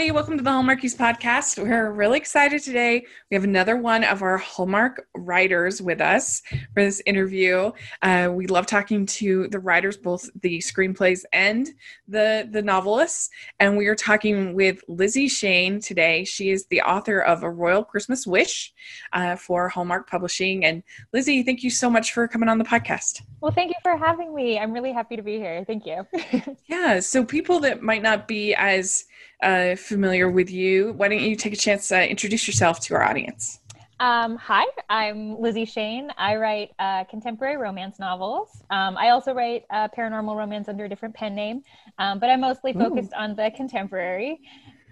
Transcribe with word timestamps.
everybody. 0.00 0.16
Welcome 0.16 0.38
to 0.38 0.42
the 0.42 0.48
Hallmarkies 0.48 0.96
podcast. 0.96 1.62
We're 1.62 1.92
really 1.92 2.16
excited 2.16 2.62
today. 2.62 3.04
We 3.30 3.34
have 3.34 3.44
another 3.44 3.76
one 3.76 4.02
of 4.02 4.22
our 4.22 4.38
Hallmark 4.38 5.06
writers 5.14 5.82
with 5.82 6.00
us 6.00 6.40
for 6.72 6.82
this 6.82 7.02
interview. 7.04 7.70
Uh, 8.00 8.30
we 8.32 8.46
love 8.46 8.64
talking 8.64 9.04
to 9.04 9.48
the 9.48 9.58
writers, 9.58 9.98
both 9.98 10.30
the 10.40 10.58
screenplays 10.60 11.24
and 11.34 11.68
the 12.08 12.48
the 12.50 12.62
novelists. 12.62 13.28
And 13.58 13.76
we 13.76 13.88
are 13.88 13.94
talking 13.94 14.54
with 14.54 14.82
Lizzie 14.88 15.28
Shane 15.28 15.80
today. 15.80 16.24
She 16.24 16.48
is 16.48 16.64
the 16.68 16.80
author 16.80 17.20
of 17.20 17.42
A 17.42 17.50
Royal 17.50 17.84
Christmas 17.84 18.26
Wish 18.26 18.72
uh, 19.12 19.36
for 19.36 19.68
Hallmark 19.68 20.08
Publishing. 20.08 20.64
And 20.64 20.82
Lizzie, 21.12 21.42
thank 21.42 21.62
you 21.62 21.68
so 21.68 21.90
much 21.90 22.14
for 22.14 22.26
coming 22.26 22.48
on 22.48 22.56
the 22.56 22.64
podcast. 22.64 23.20
Well, 23.42 23.52
thank 23.52 23.68
you 23.68 23.76
for 23.82 23.98
having 23.98 24.34
me. 24.34 24.58
I'm 24.58 24.72
really 24.72 24.92
happy 24.92 25.16
to 25.16 25.22
be 25.22 25.36
here. 25.36 25.62
Thank 25.66 25.84
you. 25.84 26.06
yeah. 26.66 27.00
So 27.00 27.22
people 27.22 27.60
that 27.60 27.82
might 27.82 28.02
not 28.02 28.26
be 28.26 28.54
as 28.54 29.04
uh, 29.42 29.74
familiar 29.90 30.30
with 30.30 30.50
you, 30.50 30.92
why 30.96 31.08
don't 31.08 31.20
you 31.20 31.34
take 31.34 31.52
a 31.52 31.56
chance 31.56 31.88
to 31.88 32.08
introduce 32.08 32.46
yourself 32.46 32.78
to 32.78 32.94
our 32.94 33.02
audience? 33.02 33.58
Um, 33.98 34.36
hi, 34.36 34.64
I'm 34.88 35.38
Lizzie 35.38 35.64
Shane. 35.64 36.10
I 36.16 36.36
write 36.36 36.70
uh, 36.78 37.02
contemporary 37.04 37.56
romance 37.56 37.98
novels. 37.98 38.62
Um, 38.70 38.96
I 38.96 39.10
also 39.10 39.34
write 39.34 39.64
uh, 39.68 39.88
paranormal 39.88 40.36
romance 40.36 40.68
under 40.68 40.84
a 40.84 40.88
different 40.88 41.14
pen 41.16 41.34
name, 41.34 41.62
um, 41.98 42.20
but 42.20 42.30
I'm 42.30 42.40
mostly 42.40 42.72
focused 42.72 43.10
Ooh. 43.14 43.20
on 43.20 43.34
the 43.34 43.50
contemporary. 43.54 44.40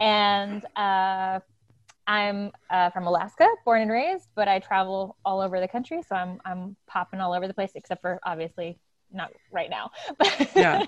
And 0.01 0.67
uh, 0.77 1.39
I'm 2.09 2.51
uh, 2.69 2.91
from 2.91 3.07
Alaska, 3.07 3.49
born 3.65 3.83
and 3.83 3.91
raised, 3.91 4.29
but 4.35 4.49
I 4.49 4.59
travel 4.59 5.17
all 5.25 5.41
over 5.41 5.61
the 5.61 5.69
country, 5.69 6.03
so 6.03 6.17
I'm 6.17 6.41
I'm 6.45 6.77
popping 6.89 7.21
all 7.21 7.33
over 7.33 7.47
the 7.47 7.55
place, 7.55 7.71
except 7.77 8.03
for 8.03 8.19
obviously 8.27 8.79
not 9.13 9.31
right 9.53 9.71
now. 9.71 9.91
yeah. 10.57 10.85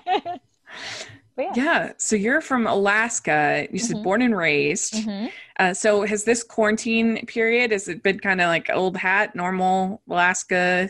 Yeah. 1.41 1.51
yeah. 1.55 1.91
So 1.97 2.15
you're 2.15 2.41
from 2.41 2.67
Alaska. 2.67 3.67
You 3.71 3.79
said 3.79 3.97
mm-hmm. 3.97 4.03
born 4.03 4.21
and 4.21 4.37
raised. 4.37 4.93
Mm-hmm. 4.93 5.27
Uh, 5.59 5.73
so 5.73 6.03
has 6.03 6.23
this 6.23 6.43
quarantine 6.43 7.25
period, 7.25 7.71
has 7.71 7.87
it 7.87 8.03
been 8.03 8.19
kind 8.19 8.41
of 8.41 8.47
like 8.47 8.69
old 8.71 8.97
hat, 8.97 9.35
normal 9.35 10.01
Alaska? 10.09 10.89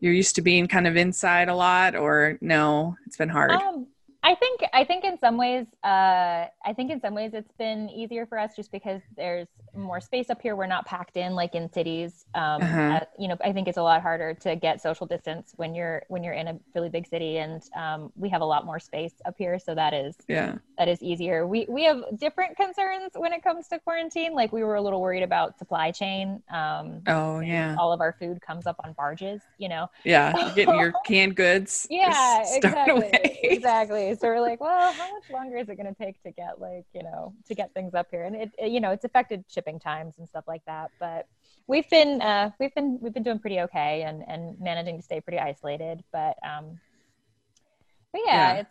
You're 0.00 0.12
used 0.12 0.34
to 0.36 0.42
being 0.42 0.66
kind 0.66 0.86
of 0.86 0.96
inside 0.96 1.48
a 1.48 1.54
lot 1.54 1.94
or 1.94 2.38
no, 2.40 2.96
it's 3.06 3.16
been 3.16 3.28
hard? 3.28 3.52
Um, 3.52 3.86
I 4.22 4.34
think 4.34 4.60
I 4.74 4.84
think 4.84 5.04
in 5.04 5.18
some 5.18 5.38
ways 5.38 5.66
uh, 5.82 6.46
I 6.64 6.74
think 6.74 6.90
in 6.90 7.00
some 7.00 7.14
ways 7.14 7.30
it's 7.32 7.52
been 7.52 7.88
easier 7.88 8.26
for 8.26 8.38
us 8.38 8.54
just 8.54 8.70
because 8.70 9.00
there's 9.16 9.48
more 9.74 10.00
space 10.00 10.28
up 10.28 10.42
here. 10.42 10.56
We're 10.56 10.66
not 10.66 10.84
packed 10.84 11.16
in 11.16 11.34
like 11.34 11.54
in 11.54 11.72
cities. 11.72 12.26
Um, 12.34 12.60
uh-huh. 12.62 12.80
uh, 12.80 13.00
you 13.18 13.28
know, 13.28 13.36
I 13.42 13.52
think 13.52 13.66
it's 13.66 13.78
a 13.78 13.82
lot 13.82 14.02
harder 14.02 14.34
to 14.34 14.56
get 14.56 14.82
social 14.82 15.06
distance 15.06 15.52
when 15.56 15.74
you're 15.74 16.02
when 16.08 16.22
you're 16.22 16.34
in 16.34 16.48
a 16.48 16.58
really 16.74 16.90
big 16.90 17.06
city, 17.06 17.38
and 17.38 17.62
um, 17.74 18.12
we 18.14 18.28
have 18.28 18.42
a 18.42 18.44
lot 18.44 18.66
more 18.66 18.78
space 18.78 19.14
up 19.24 19.36
here, 19.38 19.58
so 19.58 19.74
that 19.74 19.94
is 19.94 20.16
yeah 20.28 20.56
that 20.76 20.88
is 20.88 21.02
easier. 21.02 21.46
We 21.46 21.66
we 21.70 21.84
have 21.84 22.02
different 22.18 22.58
concerns 22.58 23.12
when 23.16 23.32
it 23.32 23.42
comes 23.42 23.68
to 23.68 23.78
quarantine. 23.78 24.34
Like 24.34 24.52
we 24.52 24.64
were 24.64 24.74
a 24.74 24.82
little 24.82 25.00
worried 25.00 25.22
about 25.22 25.58
supply 25.58 25.92
chain. 25.92 26.42
Um, 26.52 27.00
oh 27.06 27.40
yeah, 27.40 27.74
all 27.78 27.90
of 27.90 28.02
our 28.02 28.14
food 28.18 28.42
comes 28.42 28.66
up 28.66 28.76
on 28.84 28.92
barges. 28.92 29.40
You 29.56 29.70
know. 29.70 29.88
Yeah, 30.04 30.52
getting 30.54 30.74
your 30.74 30.92
canned 31.06 31.36
goods. 31.36 31.86
Yeah, 31.88 32.44
exactly, 32.54 33.10
exactly 33.42 34.09
so 34.18 34.28
we're 34.28 34.40
like, 34.40 34.60
well, 34.60 34.92
how 34.92 35.12
much 35.12 35.30
longer 35.30 35.56
is 35.56 35.68
it 35.68 35.76
going 35.76 35.92
to 35.92 35.94
take 35.94 36.22
to 36.22 36.30
get 36.30 36.60
like, 36.60 36.86
you 36.94 37.02
know, 37.02 37.34
to 37.46 37.54
get 37.54 37.72
things 37.74 37.94
up 37.94 38.08
here? 38.10 38.24
And 38.24 38.34
it, 38.34 38.50
it, 38.58 38.70
you 38.70 38.80
know, 38.80 38.90
it's 38.90 39.04
affected 39.04 39.44
shipping 39.48 39.78
times 39.78 40.18
and 40.18 40.28
stuff 40.28 40.44
like 40.48 40.64
that. 40.66 40.90
But 40.98 41.26
we've 41.66 41.88
been, 41.90 42.20
uh, 42.22 42.50
we've 42.58 42.74
been, 42.74 42.98
we've 43.00 43.14
been 43.14 43.22
doing 43.22 43.38
pretty 43.38 43.60
okay 43.60 44.02
and, 44.02 44.24
and 44.26 44.58
managing 44.60 44.96
to 44.96 45.02
stay 45.02 45.20
pretty 45.20 45.38
isolated. 45.38 46.02
But, 46.12 46.36
um, 46.42 46.80
but 48.12 48.22
yeah, 48.26 48.54
yeah. 48.54 48.60
it's, 48.60 48.70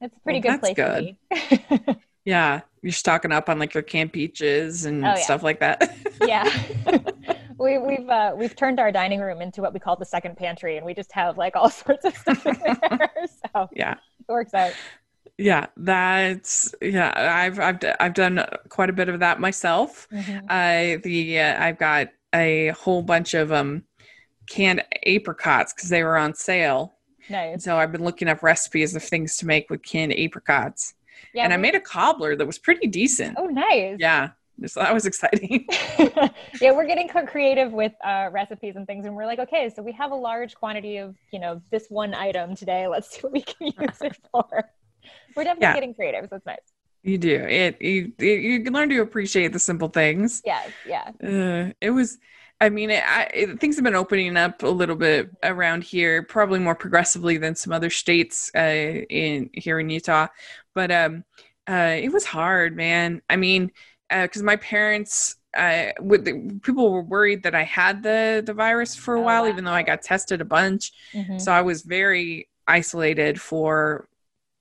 it's 0.00 0.16
a 0.16 0.20
pretty 0.20 0.40
well, 0.40 0.58
good 0.58 0.60
place 0.60 0.76
good. 0.76 1.16
to 1.32 1.94
be. 1.94 2.00
yeah. 2.24 2.60
You're 2.82 2.92
stocking 2.92 3.32
up 3.32 3.48
on 3.48 3.58
like 3.58 3.74
your 3.74 3.82
camp 3.82 4.12
beaches 4.12 4.84
and 4.84 5.04
oh, 5.04 5.08
yeah. 5.08 5.14
stuff 5.16 5.42
like 5.42 5.60
that. 5.60 5.96
yeah. 6.26 6.44
we, 7.58 7.72
have 7.72 7.82
we've 7.82 8.08
uh, 8.08 8.34
we've 8.36 8.54
turned 8.54 8.78
our 8.78 8.92
dining 8.92 9.20
room 9.20 9.42
into 9.42 9.60
what 9.60 9.72
we 9.72 9.80
call 9.80 9.96
the 9.96 10.04
second 10.04 10.36
pantry, 10.36 10.76
and 10.76 10.86
we 10.86 10.94
just 10.94 11.12
have 11.12 11.36
like 11.36 11.56
all 11.56 11.70
sorts 11.70 12.04
of 12.04 12.16
stuff 12.16 12.46
in 12.46 12.56
there. 12.62 13.10
so 13.54 13.68
yeah, 13.72 13.94
works 14.28 14.54
out. 14.54 14.72
Yeah, 15.36 15.66
that's 15.76 16.74
yeah. 16.82 17.12
I've 17.14 17.60
I've 17.60 17.78
I've 18.00 18.14
done 18.14 18.44
quite 18.68 18.90
a 18.90 18.92
bit 18.92 19.08
of 19.08 19.20
that 19.20 19.40
myself. 19.40 20.08
Mm-hmm. 20.12 20.46
I 20.48 21.00
the 21.04 21.38
uh, 21.40 21.64
I've 21.64 21.78
got 21.78 22.08
a 22.34 22.68
whole 22.68 23.02
bunch 23.02 23.34
of 23.34 23.52
um 23.52 23.84
canned 24.48 24.82
apricots 25.06 25.72
because 25.72 25.88
they 25.90 26.02
were 26.02 26.16
on 26.16 26.34
sale. 26.34 26.94
Nice. 27.30 27.64
So 27.64 27.76
I've 27.76 27.92
been 27.92 28.04
looking 28.04 28.28
up 28.28 28.42
recipes 28.42 28.96
of 28.96 29.02
things 29.02 29.36
to 29.36 29.46
make 29.46 29.70
with 29.70 29.82
canned 29.82 30.12
apricots. 30.12 30.94
Yeah, 31.34 31.44
and 31.44 31.52
I 31.52 31.56
made 31.56 31.74
a 31.74 31.80
cobbler 31.80 32.34
that 32.36 32.46
was 32.46 32.58
pretty 32.58 32.86
decent. 32.88 33.36
Oh, 33.38 33.46
nice. 33.46 33.96
Yeah. 33.98 34.30
So 34.66 34.80
that 34.80 34.92
was 34.92 35.06
exciting. 35.06 35.66
yeah, 36.60 36.72
we're 36.72 36.86
getting 36.86 37.08
creative 37.08 37.72
with 37.72 37.92
uh, 38.04 38.28
recipes 38.32 38.74
and 38.76 38.86
things, 38.86 39.06
and 39.06 39.14
we're 39.14 39.26
like, 39.26 39.38
okay, 39.38 39.70
so 39.74 39.82
we 39.82 39.92
have 39.92 40.10
a 40.10 40.16
large 40.16 40.54
quantity 40.54 40.96
of, 40.96 41.14
you 41.32 41.38
know, 41.38 41.62
this 41.70 41.86
one 41.88 42.14
item 42.14 42.56
today. 42.56 42.88
Let's 42.88 43.10
see 43.10 43.20
what 43.20 43.32
we 43.32 43.42
can 43.42 43.66
use 43.66 44.00
it 44.00 44.16
for. 44.32 44.68
We're 45.36 45.44
definitely 45.44 45.66
yeah. 45.66 45.74
getting 45.74 45.94
creative. 45.94 46.28
So 46.28 46.36
it's 46.36 46.46
nice. 46.46 46.58
You 47.02 47.18
do 47.18 47.34
it. 47.34 47.80
You 47.80 48.12
you 48.18 48.64
can 48.64 48.72
learn 48.72 48.88
to 48.88 49.00
appreciate 49.00 49.52
the 49.52 49.58
simple 49.58 49.88
things. 49.88 50.42
Yes. 50.44 50.70
Yeah. 50.86 51.10
Uh, 51.22 51.72
it 51.80 51.90
was. 51.90 52.18
I 52.60 52.70
mean, 52.70 52.90
it, 52.90 53.04
I, 53.06 53.30
it, 53.32 53.60
things 53.60 53.76
have 53.76 53.84
been 53.84 53.94
opening 53.94 54.36
up 54.36 54.64
a 54.64 54.68
little 54.68 54.96
bit 54.96 55.30
around 55.44 55.84
here, 55.84 56.24
probably 56.24 56.58
more 56.58 56.74
progressively 56.74 57.36
than 57.36 57.54
some 57.54 57.72
other 57.72 57.88
states 57.88 58.50
uh, 58.56 58.58
in 58.58 59.50
here 59.52 59.78
in 59.78 59.88
Utah. 59.88 60.26
But 60.74 60.90
um, 60.90 61.24
uh, 61.68 61.96
it 62.00 62.12
was 62.12 62.24
hard, 62.24 62.76
man. 62.76 63.22
I 63.30 63.36
mean, 63.36 63.70
because 64.08 64.42
uh, 64.42 64.44
my 64.44 64.56
parents 64.56 65.36
uh, 65.56 65.92
with 66.00 66.24
the, 66.24 66.58
people 66.62 66.92
were 66.92 67.02
worried 67.02 67.42
that 67.42 67.54
I 67.54 67.64
had 67.64 68.02
the 68.02 68.42
the 68.44 68.54
virus 68.54 68.94
for 68.94 69.16
a 69.16 69.20
oh, 69.20 69.24
while, 69.24 69.42
wow. 69.42 69.48
even 69.48 69.64
though 69.64 69.72
I 69.72 69.82
got 69.82 70.02
tested 70.02 70.40
a 70.40 70.44
bunch. 70.44 70.92
Mm-hmm. 71.12 71.38
So 71.38 71.52
I 71.52 71.62
was 71.62 71.82
very 71.82 72.48
isolated 72.66 73.40
for 73.40 74.08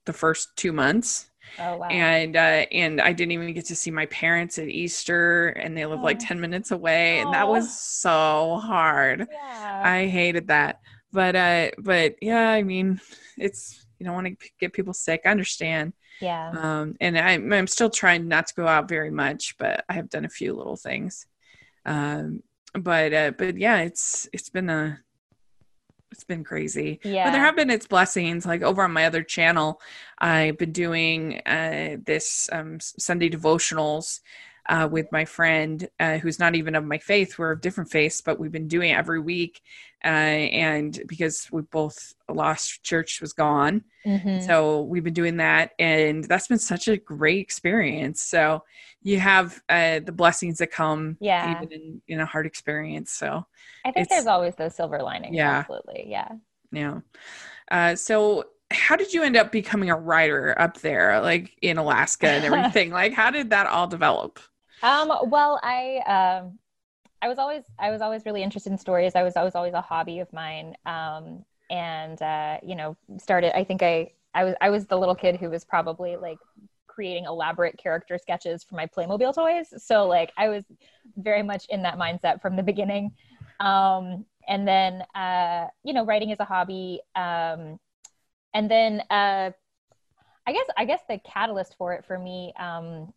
the 0.06 0.14
first 0.14 0.56
two 0.56 0.72
months. 0.72 1.30
Oh, 1.60 1.78
wow. 1.78 1.88
And 1.88 2.36
uh, 2.36 2.66
and 2.72 3.02
I 3.02 3.14
didn't 3.14 3.32
even 3.32 3.54
get 3.54 3.66
to 3.66 3.76
see 3.76 3.92
my 3.92 4.06
parents 4.08 4.58
at 4.60 4.68
Easter, 4.68 5.50
and 5.50 5.78
they 5.78 5.86
live 5.86 6.00
oh. 6.00 6.04
like 6.04 6.20
ten 6.20 6.40
minutes 6.40 6.72
away, 6.72 7.20
and 7.20 7.34
that 7.34 7.48
was 7.48 7.80
so 7.80 8.60
hard. 8.62 9.28
Yeah. 9.32 9.82
I 9.84 10.08
hated 10.08 10.48
that, 10.48 10.82
but 11.12 11.36
uh, 11.36 11.72
but 11.80 12.16
yeah, 12.22 12.50
I 12.50 12.64
mean, 12.64 13.00
it's 13.38 13.86
you 14.00 14.06
don't 14.06 14.16
want 14.16 14.28
to 14.28 14.50
get 14.60 14.74
people 14.74 14.94
sick. 14.94 15.22
I 15.26 15.30
understand. 15.32 15.94
Yeah. 16.20 16.50
Um, 16.50 16.96
and 17.00 17.18
I'm, 17.18 17.52
I'm 17.54 17.68
still 17.68 17.90
trying 17.90 18.28
not 18.28 18.48
to 18.48 18.54
go 18.56 18.68
out 18.68 18.90
very 18.90 19.12
much, 19.12 19.56
but 19.58 19.86
I 19.90 19.94
have 19.94 20.10
done 20.10 20.26
a 20.26 20.30
few 20.30 20.54
little 20.54 20.78
things. 20.78 21.28
Um, 21.86 22.44
but, 22.74 23.14
uh, 23.14 23.32
but 23.38 23.58
yeah, 23.58 23.80
it's, 23.80 24.28
it's 24.34 24.50
been 24.50 24.70
a, 24.70 25.00
it's 26.12 26.24
been 26.24 26.44
crazy. 26.44 27.00
Yeah. 27.04 27.26
But 27.26 27.32
there 27.32 27.42
have 27.42 27.56
been 27.56 27.70
its 27.70 27.86
blessings. 27.86 28.46
Like 28.46 28.62
over 28.62 28.82
on 28.82 28.94
my 28.94 29.06
other 29.06 29.24
channel, 29.24 29.82
I've 30.18 30.58
been 30.58 30.72
doing 30.72 31.42
uh, 31.46 31.98
this 32.06 32.50
um, 32.52 32.80
Sunday 32.80 33.30
devotionals 33.30 34.22
uh, 34.70 34.88
with 34.90 35.12
my 35.12 35.26
friend 35.26 35.88
uh, 36.00 36.18
who's 36.18 36.40
not 36.40 36.56
even 36.56 36.76
of 36.76 36.86
my 36.86 36.98
faith. 36.98 37.38
We're 37.38 37.52
of 37.52 37.62
different 37.62 37.92
faiths, 37.92 38.22
but 38.22 38.40
we've 38.40 38.52
been 38.52 38.68
doing 38.68 38.92
it 38.92 38.98
every 38.98 39.20
week. 39.20 39.62
Uh, 40.04 40.08
and 40.08 41.02
because 41.08 41.48
we 41.52 41.62
both 41.64 42.14
lost, 42.30 42.84
church 42.84 43.20
was 43.20 43.34
gone. 43.34 43.84
Mm-hmm. 44.06 44.46
So 44.46 44.84
we've 44.84 45.04
been 45.04 45.14
doing 45.14 45.38
that. 45.38 45.72
And 45.80 46.24
that's 46.24 46.48
been 46.48 46.60
such 46.60 46.88
a 46.88 46.98
great 46.98 47.40
experience. 47.40 48.22
So 48.22 48.64
you 49.02 49.20
have 49.20 49.62
uh, 49.70 50.00
the 50.00 50.12
blessings 50.12 50.60
that 50.60 50.72
come 50.72 51.18
yeah. 51.20 51.56
even 51.56 51.72
in, 51.72 52.02
in 52.08 52.20
a 52.20 52.26
hard 52.26 52.46
experience. 52.46 53.12
So 53.12 53.46
I 53.86 53.92
think 53.92 54.10
there's 54.10 54.28
always 54.28 54.56
those 54.56 54.76
silver 54.76 55.02
linings. 55.02 55.36
Yeah. 55.36 55.60
Absolutely. 55.60 56.06
Yeah. 56.08 56.30
Yeah. 56.72 57.00
Uh, 57.70 57.96
so 57.96 58.46
how 58.70 58.96
did 58.96 59.14
you 59.14 59.24
end 59.24 59.38
up 59.38 59.52
becoming 59.52 59.90
a 59.90 59.96
writer 59.96 60.54
up 60.60 60.78
there 60.80 61.22
like 61.22 61.58
in 61.62 61.78
alaska 61.78 62.28
and 62.28 62.44
everything 62.44 62.90
like 62.92 63.14
how 63.14 63.32
did 63.32 63.52
that 63.52 63.66
all 63.66 63.88
develop 63.88 64.42
um, 64.84 65.12
well, 65.26 65.60
I 65.64 66.40
um, 66.42 66.60
I 67.28 67.30
was 67.30 67.40
always 67.40 67.64
I 67.78 67.92
was 67.92 68.00
always 68.00 68.26
really 68.26 68.42
interested 68.42 68.72
in 68.72 68.78
stories. 68.78 69.14
I 69.14 69.22
was 69.22 69.36
always 69.36 69.54
always 69.54 69.74
a 69.74 69.82
hobby 69.82 70.20
of 70.20 70.32
mine. 70.32 70.78
Um, 70.86 71.44
and 71.70 72.22
uh, 72.22 72.58
you 72.64 72.74
know, 72.74 72.96
started. 73.18 73.54
I 73.54 73.66
think 73.66 73.84
I 73.84 74.12
I 74.34 74.46
was 74.46 74.56
I 74.62 74.70
was 74.70 74.86
the 74.86 74.98
little 74.98 75.14
kid 75.14 75.36
who 75.36 75.50
was 75.50 75.66
probably 75.66 76.16
like 76.16 76.38
creating 76.88 77.26
elaborate 77.26 77.78
character 77.78 78.18
sketches 78.18 78.64
for 78.64 78.76
my 78.76 78.86
Playmobil 78.86 79.36
toys. 79.36 79.74
So 79.84 80.08
like 80.08 80.32
I 80.38 80.48
was 80.48 80.64
very 81.18 81.44
much 81.44 81.66
in 81.70 81.82
that 81.82 81.98
mindset 81.98 82.42
from 82.42 82.56
the 82.56 82.64
beginning. 82.64 83.12
Um, 83.60 84.24
and 84.48 84.66
then 84.66 85.04
uh, 85.14 85.68
you 85.84 85.92
know, 85.92 86.06
writing 86.06 86.30
is 86.30 86.40
a 86.40 86.46
hobby. 86.46 87.02
Um, 87.14 87.78
and 88.54 88.72
then 88.72 89.02
uh, 89.10 89.52
I 90.48 90.54
guess 90.54 90.68
I 90.78 90.86
guess 90.86 91.02
the 91.10 91.20
catalyst 91.26 91.76
for 91.78 91.92
it 91.92 92.06
for 92.06 92.18
me 92.18 92.54
um, 92.58 93.12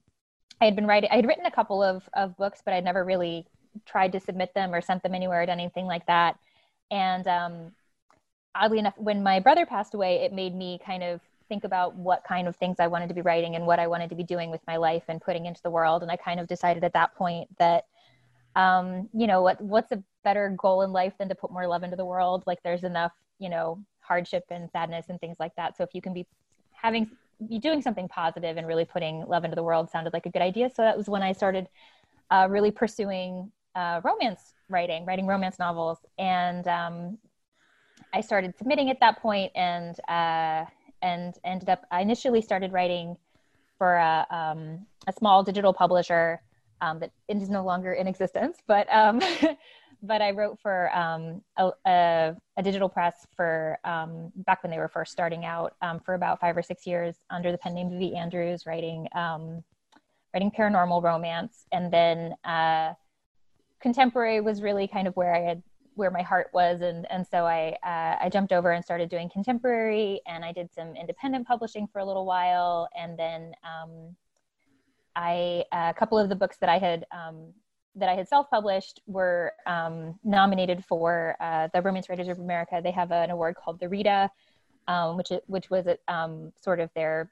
I 0.60 0.64
had 0.64 0.74
been 0.74 0.88
writing, 0.88 1.10
I 1.12 1.16
had 1.16 1.26
written 1.26 1.46
a 1.46 1.50
couple 1.50 1.80
of, 1.80 2.06
of 2.12 2.36
books, 2.36 2.60
but 2.62 2.74
I'd 2.74 2.84
never 2.84 3.04
really 3.04 3.46
tried 3.86 4.12
to 4.12 4.20
submit 4.20 4.54
them 4.54 4.74
or 4.74 4.80
sent 4.80 5.02
them 5.02 5.14
anywhere 5.14 5.42
or 5.42 5.50
anything 5.50 5.86
like 5.86 6.06
that. 6.06 6.38
And 6.90 7.26
um, 7.26 7.72
oddly 8.54 8.78
enough, 8.78 8.94
when 8.96 9.22
my 9.22 9.40
brother 9.40 9.66
passed 9.66 9.94
away, 9.94 10.22
it 10.22 10.32
made 10.32 10.54
me 10.54 10.80
kind 10.84 11.02
of 11.02 11.20
think 11.48 11.64
about 11.64 11.96
what 11.96 12.22
kind 12.24 12.46
of 12.46 12.56
things 12.56 12.76
I 12.78 12.86
wanted 12.86 13.08
to 13.08 13.14
be 13.14 13.20
writing 13.22 13.56
and 13.56 13.66
what 13.66 13.78
I 13.78 13.86
wanted 13.86 14.08
to 14.10 14.16
be 14.16 14.22
doing 14.22 14.50
with 14.50 14.60
my 14.66 14.76
life 14.76 15.04
and 15.08 15.20
putting 15.20 15.46
into 15.46 15.62
the 15.62 15.70
world. 15.70 16.02
And 16.02 16.10
I 16.10 16.16
kind 16.16 16.40
of 16.40 16.46
decided 16.46 16.84
at 16.84 16.92
that 16.92 17.14
point 17.14 17.48
that, 17.58 17.86
um, 18.56 19.08
you 19.12 19.26
know, 19.26 19.42
what 19.42 19.60
what's 19.60 19.92
a 19.92 20.02
better 20.22 20.54
goal 20.56 20.82
in 20.82 20.92
life 20.92 21.14
than 21.18 21.28
to 21.28 21.34
put 21.34 21.52
more 21.52 21.66
love 21.66 21.82
into 21.82 21.96
the 21.96 22.04
world? 22.04 22.44
Like 22.46 22.62
there's 22.62 22.84
enough, 22.84 23.12
you 23.38 23.48
know, 23.48 23.82
hardship 24.00 24.44
and 24.50 24.70
sadness 24.70 25.06
and 25.08 25.20
things 25.20 25.38
like 25.38 25.54
that. 25.56 25.76
So 25.76 25.82
if 25.84 25.90
you 25.94 26.02
can 26.02 26.14
be 26.14 26.26
having 26.72 27.10
be 27.48 27.58
doing 27.58 27.80
something 27.80 28.06
positive 28.06 28.56
and 28.56 28.66
really 28.66 28.84
putting 28.84 29.24
love 29.26 29.44
into 29.44 29.54
the 29.54 29.62
world 29.62 29.90
sounded 29.90 30.12
like 30.12 30.26
a 30.26 30.30
good 30.30 30.42
idea. 30.42 30.70
So 30.74 30.82
that 30.82 30.96
was 30.96 31.08
when 31.08 31.22
I 31.22 31.32
started 31.32 31.68
uh, 32.30 32.46
really 32.50 32.70
pursuing 32.70 33.50
uh, 33.74 34.00
romance 34.04 34.54
writing, 34.68 35.04
writing 35.04 35.26
romance 35.26 35.58
novels, 35.58 35.98
and 36.18 36.66
um, 36.68 37.18
I 38.12 38.20
started 38.20 38.54
submitting 38.58 38.90
at 38.90 39.00
that 39.00 39.20
point, 39.20 39.52
and 39.54 39.98
uh, 40.08 40.64
and 41.02 41.34
ended 41.44 41.68
up. 41.68 41.84
I 41.90 42.00
initially 42.00 42.42
started 42.42 42.72
writing 42.72 43.16
for 43.78 43.96
a, 43.96 44.26
um, 44.30 44.86
a 45.06 45.12
small 45.12 45.42
digital 45.42 45.72
publisher 45.72 46.42
um, 46.82 46.98
that 47.00 47.12
is 47.28 47.48
no 47.48 47.64
longer 47.64 47.92
in 47.92 48.06
existence, 48.06 48.58
but 48.66 48.92
um, 48.92 49.20
but 50.02 50.22
I 50.22 50.30
wrote 50.30 50.58
for 50.60 50.94
um, 50.96 51.42
a, 51.56 51.70
a, 51.86 52.36
a, 52.56 52.62
digital 52.62 52.88
press 52.88 53.26
for 53.36 53.78
um, 53.84 54.32
back 54.34 54.62
when 54.62 54.70
they 54.70 54.78
were 54.78 54.88
first 54.88 55.12
starting 55.12 55.44
out 55.44 55.74
for 56.04 56.14
about 56.14 56.40
five 56.40 56.56
or 56.56 56.62
six 56.62 56.86
years 56.86 57.16
under 57.28 57.52
the 57.52 57.58
pen 57.58 57.74
name 57.74 57.90
Vivi 57.90 58.16
Andrews, 58.16 58.66
writing 58.66 59.08
writing 60.32 60.50
paranormal 60.50 61.02
romance, 61.02 61.66
and 61.72 61.92
then 61.92 62.34
uh, 62.44 62.94
contemporary 63.80 64.40
was 64.40 64.62
really 64.62 64.86
kind 64.86 65.08
of 65.08 65.16
where 65.16 65.34
I 65.34 65.40
had 65.40 65.62
where 65.94 66.10
my 66.10 66.22
heart 66.22 66.48
was, 66.52 66.80
and 66.80 67.10
and 67.10 67.26
so 67.26 67.46
I 67.46 67.76
uh, 67.82 68.24
I 68.24 68.28
jumped 68.30 68.52
over 68.52 68.72
and 68.72 68.84
started 68.84 69.10
doing 69.10 69.28
contemporary, 69.30 70.20
and 70.26 70.44
I 70.44 70.52
did 70.52 70.72
some 70.72 70.94
independent 70.96 71.46
publishing 71.46 71.86
for 71.86 71.98
a 71.98 72.04
little 72.04 72.26
while, 72.26 72.88
and 72.96 73.18
then. 73.18 73.52
Um, 73.64 74.16
I 75.16 75.64
a 75.72 75.92
couple 75.92 76.18
of 76.18 76.28
the 76.28 76.36
books 76.36 76.56
that 76.58 76.70
I 76.70 76.78
had 76.78 77.04
um, 77.12 77.52
that 77.96 78.08
I 78.08 78.14
had 78.14 78.28
self-published 78.28 79.00
were 79.06 79.52
um, 79.66 80.18
nominated 80.22 80.84
for 80.84 81.36
uh, 81.40 81.68
the 81.74 81.82
Romance 81.82 82.08
Writers 82.08 82.28
of 82.28 82.38
America. 82.38 82.80
They 82.82 82.92
have 82.92 83.10
an 83.10 83.30
award 83.30 83.56
called 83.56 83.80
the 83.80 83.88
Rita, 83.88 84.30
um, 84.88 85.16
which 85.16 85.32
which 85.46 85.70
was 85.70 85.86
um, 86.08 86.52
sort 86.60 86.80
of 86.80 86.90
their 86.94 87.30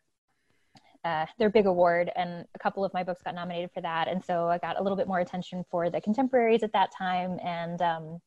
uh, 1.09 1.27
their 1.39 1.49
big 1.49 1.67
award, 1.67 2.11
and 2.17 2.45
a 2.55 2.59
couple 2.59 2.85
of 2.85 2.93
my 2.93 3.03
books 3.03 3.23
got 3.23 3.35
nominated 3.35 3.71
for 3.73 3.81
that. 3.81 4.09
And 4.09 4.23
so 4.23 4.49
I 4.49 4.59
got 4.59 4.79
a 4.79 4.83
little 4.83 4.97
bit 4.97 5.09
more 5.09 5.21
attention 5.21 5.65
for 5.71 5.89
the 5.91 6.01
contemporaries 6.01 6.63
at 6.63 6.73
that 6.73 6.93
time, 6.93 7.39
and 7.43 7.81
um, 7.81 8.21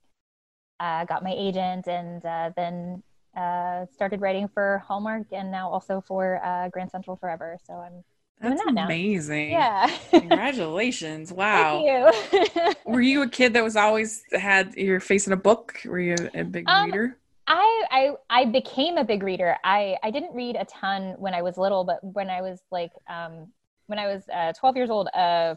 uh, 0.79 1.05
got 1.05 1.23
my 1.23 1.33
agent, 1.37 1.87
and 1.87 2.25
uh, 2.25 2.49
then 2.55 3.03
uh, 3.37 3.85
started 3.93 4.19
writing 4.21 4.47
for 4.47 4.83
Hallmark, 4.87 5.27
and 5.31 5.51
now 5.51 5.69
also 5.69 6.03
for 6.07 6.43
uh, 6.43 6.69
Grand 6.69 6.89
Central 6.89 7.15
Forever. 7.15 7.57
So 7.65 7.73
I'm 7.73 8.03
that's 8.41 8.63
that 8.63 8.85
amazing. 8.85 9.51
Yeah. 9.51 9.95
Congratulations. 10.09 11.31
Wow. 11.31 11.83
Thank 11.85 12.65
you. 12.65 12.73
Were 12.91 13.01
you 13.01 13.21
a 13.21 13.29
kid 13.29 13.53
that 13.53 13.63
was 13.63 13.75
always 13.75 14.23
had 14.31 14.73
your 14.73 14.99
face 14.99 15.27
in 15.27 15.33
a 15.33 15.37
book? 15.37 15.79
Were 15.85 15.99
you 15.99 16.15
a 16.33 16.43
big 16.43 16.67
um, 16.67 16.85
reader? 16.87 17.17
I, 17.53 17.83
I 17.91 18.11
I 18.29 18.45
became 18.45 18.97
a 18.97 19.03
big 19.03 19.23
reader. 19.23 19.57
I 19.63 19.97
I 20.03 20.09
didn't 20.09 20.33
read 20.33 20.55
a 20.55 20.63
ton 20.65 21.15
when 21.17 21.33
I 21.33 21.41
was 21.41 21.57
little, 21.57 21.83
but 21.83 21.99
when 22.01 22.29
I 22.29 22.41
was 22.41 22.61
like 22.71 22.91
um 23.09 23.47
when 23.87 23.99
I 23.99 24.07
was 24.07 24.23
uh, 24.33 24.53
12 24.53 24.77
years 24.77 24.89
old, 24.89 25.09
uh 25.13 25.55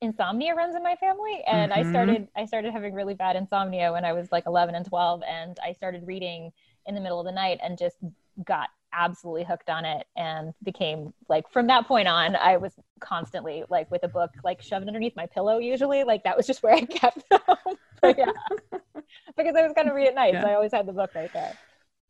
insomnia 0.00 0.54
runs 0.54 0.74
in 0.74 0.82
my 0.82 0.96
family 0.96 1.42
and 1.46 1.70
mm-hmm. 1.70 1.86
I 1.86 1.90
started 1.90 2.28
I 2.34 2.46
started 2.46 2.72
having 2.72 2.94
really 2.94 3.14
bad 3.14 3.36
insomnia 3.36 3.92
when 3.92 4.06
I 4.06 4.14
was 4.14 4.32
like 4.32 4.44
11 4.46 4.74
and 4.74 4.86
12 4.86 5.22
and 5.28 5.58
I 5.62 5.72
started 5.72 6.06
reading 6.06 6.50
in 6.86 6.94
the 6.94 7.00
middle 7.00 7.20
of 7.20 7.26
the 7.26 7.32
night 7.32 7.58
and 7.62 7.76
just 7.76 7.96
got 8.44 8.70
absolutely 8.94 9.44
hooked 9.44 9.68
on 9.68 9.84
it 9.84 10.06
and 10.16 10.54
became 10.62 11.12
like 11.28 11.50
from 11.50 11.66
that 11.66 11.86
point 11.86 12.06
on 12.06 12.36
i 12.36 12.56
was 12.56 12.72
constantly 13.00 13.64
like 13.68 13.90
with 13.90 14.04
a 14.04 14.08
book 14.08 14.30
like 14.44 14.62
shoved 14.62 14.86
underneath 14.86 15.16
my 15.16 15.26
pillow 15.26 15.58
usually 15.58 16.04
like 16.04 16.22
that 16.22 16.36
was 16.36 16.46
just 16.46 16.62
where 16.62 16.74
i 16.74 16.80
kept 16.84 17.28
them 17.28 17.40
yeah 18.16 18.73
because 19.36 19.54
i 19.56 19.62
was 19.62 19.72
going 19.72 19.86
to 19.86 19.94
read 19.94 20.08
at 20.08 20.14
night 20.14 20.34
yeah. 20.34 20.42
so 20.42 20.48
i 20.48 20.54
always 20.54 20.72
had 20.72 20.86
the 20.86 20.92
book 20.92 21.10
right 21.14 21.32
there 21.32 21.56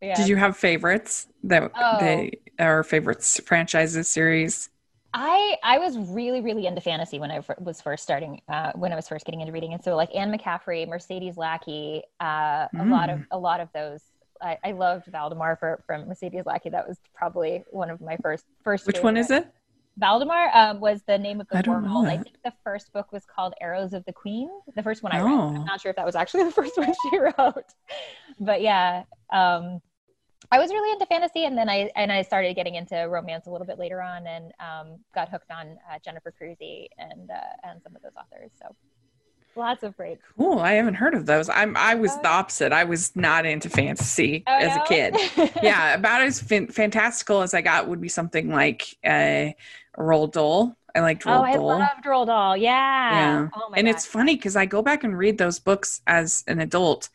yeah. 0.00 0.14
did 0.14 0.28
you 0.28 0.36
have 0.36 0.56
favorites 0.56 1.28
that 1.42 1.70
oh. 1.74 1.98
they 2.00 2.38
are 2.58 2.82
favorites 2.82 3.40
franchises 3.44 4.08
series 4.08 4.70
I 5.16 5.58
I 5.62 5.78
was 5.78 5.96
really 5.96 6.40
really 6.40 6.66
into 6.66 6.80
fantasy 6.80 7.20
when 7.20 7.30
I 7.30 7.36
f- 7.36 7.50
was 7.60 7.80
first 7.80 8.02
starting 8.02 8.42
uh, 8.48 8.72
when 8.74 8.90
I 8.92 8.96
was 8.96 9.06
first 9.06 9.24
getting 9.24 9.42
into 9.42 9.52
reading, 9.52 9.72
and 9.72 9.80
so 9.80 9.94
like 9.94 10.12
Anne 10.12 10.36
McCaffrey, 10.36 10.88
Mercedes 10.88 11.36
Lackey, 11.36 12.02
uh, 12.18 12.66
mm. 12.66 12.80
a 12.80 12.84
lot 12.84 13.10
of 13.10 13.20
a 13.30 13.38
lot 13.38 13.60
of 13.60 13.68
those 13.72 14.00
I, 14.44 14.58
I 14.62 14.72
loved 14.72 15.06
Valdemar 15.06 15.56
for, 15.56 15.82
from 15.86 16.06
Mercedes 16.06 16.44
Lackey. 16.46 16.68
That 16.68 16.86
was 16.86 16.98
probably 17.14 17.64
one 17.70 17.90
of 17.90 18.00
my 18.00 18.16
first 18.22 18.44
first. 18.62 18.86
Which 18.86 19.02
one 19.02 19.16
is 19.16 19.30
it? 19.30 19.48
Valdemar 19.96 20.50
um, 20.54 20.80
was 20.80 21.02
the 21.06 21.16
name 21.16 21.40
of 21.40 21.48
the 21.48 21.62
world. 21.66 22.06
I 22.06 22.16
think 22.16 22.36
the 22.44 22.52
first 22.64 22.92
book 22.92 23.12
was 23.12 23.24
called 23.24 23.54
Arrows 23.60 23.92
of 23.92 24.04
the 24.06 24.12
Queen. 24.12 24.48
The 24.74 24.82
first 24.82 25.02
one 25.02 25.12
I 25.12 25.20
oh. 25.20 25.24
read. 25.24 25.56
I'm 25.58 25.64
not 25.64 25.80
sure 25.80 25.90
if 25.90 25.96
that 25.96 26.06
was 26.06 26.16
actually 26.16 26.44
the 26.44 26.50
first 26.50 26.76
one 26.76 26.92
she 27.10 27.18
wrote, 27.18 27.74
but 28.40 28.60
yeah, 28.60 29.04
um, 29.30 29.80
I 30.50 30.58
was 30.58 30.70
really 30.70 30.92
into 30.92 31.06
fantasy, 31.06 31.44
and 31.44 31.56
then 31.56 31.68
I 31.68 31.90
and 31.96 32.12
I 32.12 32.22
started 32.22 32.54
getting 32.54 32.74
into 32.74 32.96
romance 33.08 33.46
a 33.46 33.50
little 33.50 33.66
bit 33.66 33.78
later 33.78 34.02
on, 34.02 34.26
and 34.26 34.52
um, 34.60 34.98
got 35.14 35.28
hooked 35.28 35.50
on 35.50 35.78
uh, 35.90 35.98
Jennifer 36.04 36.32
Crusie 36.38 36.88
and 36.98 37.30
uh, 37.30 37.68
and 37.68 37.82
some 37.82 37.96
of 37.96 38.02
those 38.02 38.12
authors. 38.16 38.50
So 38.60 38.74
Lots 39.56 39.84
of 39.84 39.96
great. 39.96 40.18
Cool. 40.36 40.58
I 40.58 40.72
haven't 40.72 40.94
heard 40.94 41.14
of 41.14 41.26
those. 41.26 41.48
I'm 41.48 41.76
I 41.76 41.94
was 41.94 42.16
the 42.18 42.28
opposite. 42.28 42.72
I 42.72 42.84
was 42.84 43.14
not 43.14 43.46
into 43.46 43.70
fantasy 43.70 44.42
oh, 44.46 44.56
as 44.56 44.76
no? 44.76 44.82
a 44.82 44.86
kid. 44.86 45.52
yeah, 45.62 45.94
about 45.94 46.22
as 46.22 46.40
fin- 46.40 46.68
fantastical 46.68 47.40
as 47.40 47.54
I 47.54 47.60
got 47.60 47.88
would 47.88 48.00
be 48.00 48.08
something 48.08 48.50
like 48.50 48.96
uh, 49.04 49.50
Roald 49.98 50.32
Dahl. 50.32 50.76
I 50.94 51.00
liked 51.00 51.24
Roald 51.24 51.50
oh, 51.50 51.56
Dahl. 51.56 51.70
I 51.70 51.76
loved 51.78 52.04
Roald 52.04 52.26
Dahl. 52.26 52.56
Yeah. 52.56 52.70
Yeah. 52.70 53.48
Oh 53.54 53.72
and 53.76 53.86
God. 53.86 53.94
it's 53.94 54.06
funny 54.06 54.36
because 54.36 54.56
I 54.56 54.66
go 54.66 54.82
back 54.82 55.04
and 55.04 55.16
read 55.16 55.38
those 55.38 55.58
books 55.58 56.02
as 56.06 56.44
an 56.46 56.60
adult, 56.60 57.08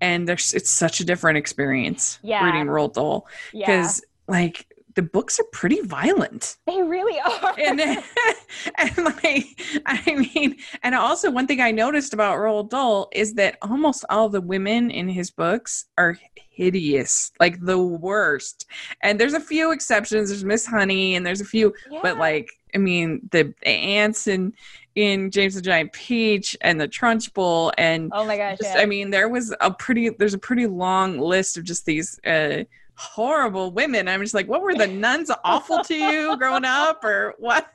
and 0.00 0.28
there's 0.28 0.52
it's 0.52 0.70
such 0.70 1.00
a 1.00 1.04
different 1.04 1.38
experience 1.38 2.18
yeah. 2.22 2.44
reading 2.44 2.66
Roald 2.66 2.94
Dahl 2.94 3.26
because 3.52 4.02
yeah. 4.02 4.32
like 4.34 4.66
the 4.94 5.02
books 5.02 5.38
are 5.38 5.44
pretty 5.52 5.80
violent. 5.80 6.56
They 6.66 6.82
really 6.82 7.18
are. 7.20 7.54
And, 7.58 7.80
and 8.78 8.98
like, 8.98 9.46
I 9.86 10.14
mean, 10.34 10.56
and 10.82 10.94
also 10.94 11.30
one 11.30 11.46
thing 11.46 11.60
I 11.60 11.70
noticed 11.70 12.12
about 12.12 12.38
Roald 12.38 12.70
Dahl 12.70 13.08
is 13.12 13.34
that 13.34 13.56
almost 13.62 14.04
all 14.10 14.28
the 14.28 14.40
women 14.40 14.90
in 14.90 15.08
his 15.08 15.30
books 15.30 15.86
are 15.96 16.18
hideous, 16.60 17.32
like 17.40 17.58
the 17.60 17.78
worst. 17.78 18.66
And 19.02 19.18
there's 19.18 19.32
a 19.32 19.40
few 19.40 19.72
exceptions. 19.72 20.28
There's 20.28 20.44
Miss 20.44 20.66
Honey, 20.66 21.16
and 21.16 21.24
there's 21.24 21.40
a 21.40 21.44
few, 21.44 21.72
yeah. 21.90 22.00
but 22.02 22.18
like, 22.18 22.50
I 22.74 22.78
mean, 22.78 23.28
the, 23.30 23.54
the 23.62 23.68
aunts 23.68 24.26
and 24.26 24.52
in 24.94 25.30
James 25.30 25.54
the 25.54 25.62
Giant 25.62 25.92
Peach 25.92 26.56
and 26.60 26.80
the 26.80 26.88
Trunchbull 26.88 27.72
and 27.78 28.10
oh 28.12 28.26
my 28.26 28.36
gosh, 28.36 28.58
just, 28.58 28.74
yeah. 28.74 28.82
I 28.82 28.86
mean, 28.86 29.10
there 29.10 29.28
was 29.28 29.54
a 29.60 29.70
pretty 29.70 30.10
there's 30.10 30.34
a 30.34 30.38
pretty 30.38 30.66
long 30.66 31.18
list 31.18 31.56
of 31.56 31.64
just 31.64 31.86
these 31.86 32.18
uh 32.26 32.64
horrible 32.96 33.70
women. 33.70 34.08
I'm 34.08 34.20
just 34.20 34.34
like, 34.34 34.48
what 34.48 34.62
were 34.62 34.74
the 34.74 34.86
nuns 34.86 35.30
awful 35.44 35.82
to 35.84 35.94
you 35.94 36.36
growing 36.36 36.64
up 36.64 37.04
or 37.04 37.34
what? 37.38 37.72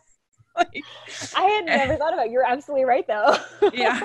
Like, 0.58 0.84
I 1.36 1.44
had 1.44 1.66
never 1.66 1.96
thought 1.96 2.14
about 2.14 2.28
it. 2.28 2.32
You're 2.32 2.46
absolutely 2.46 2.86
right 2.86 3.06
though. 3.08 3.38
yeah. 3.74 4.02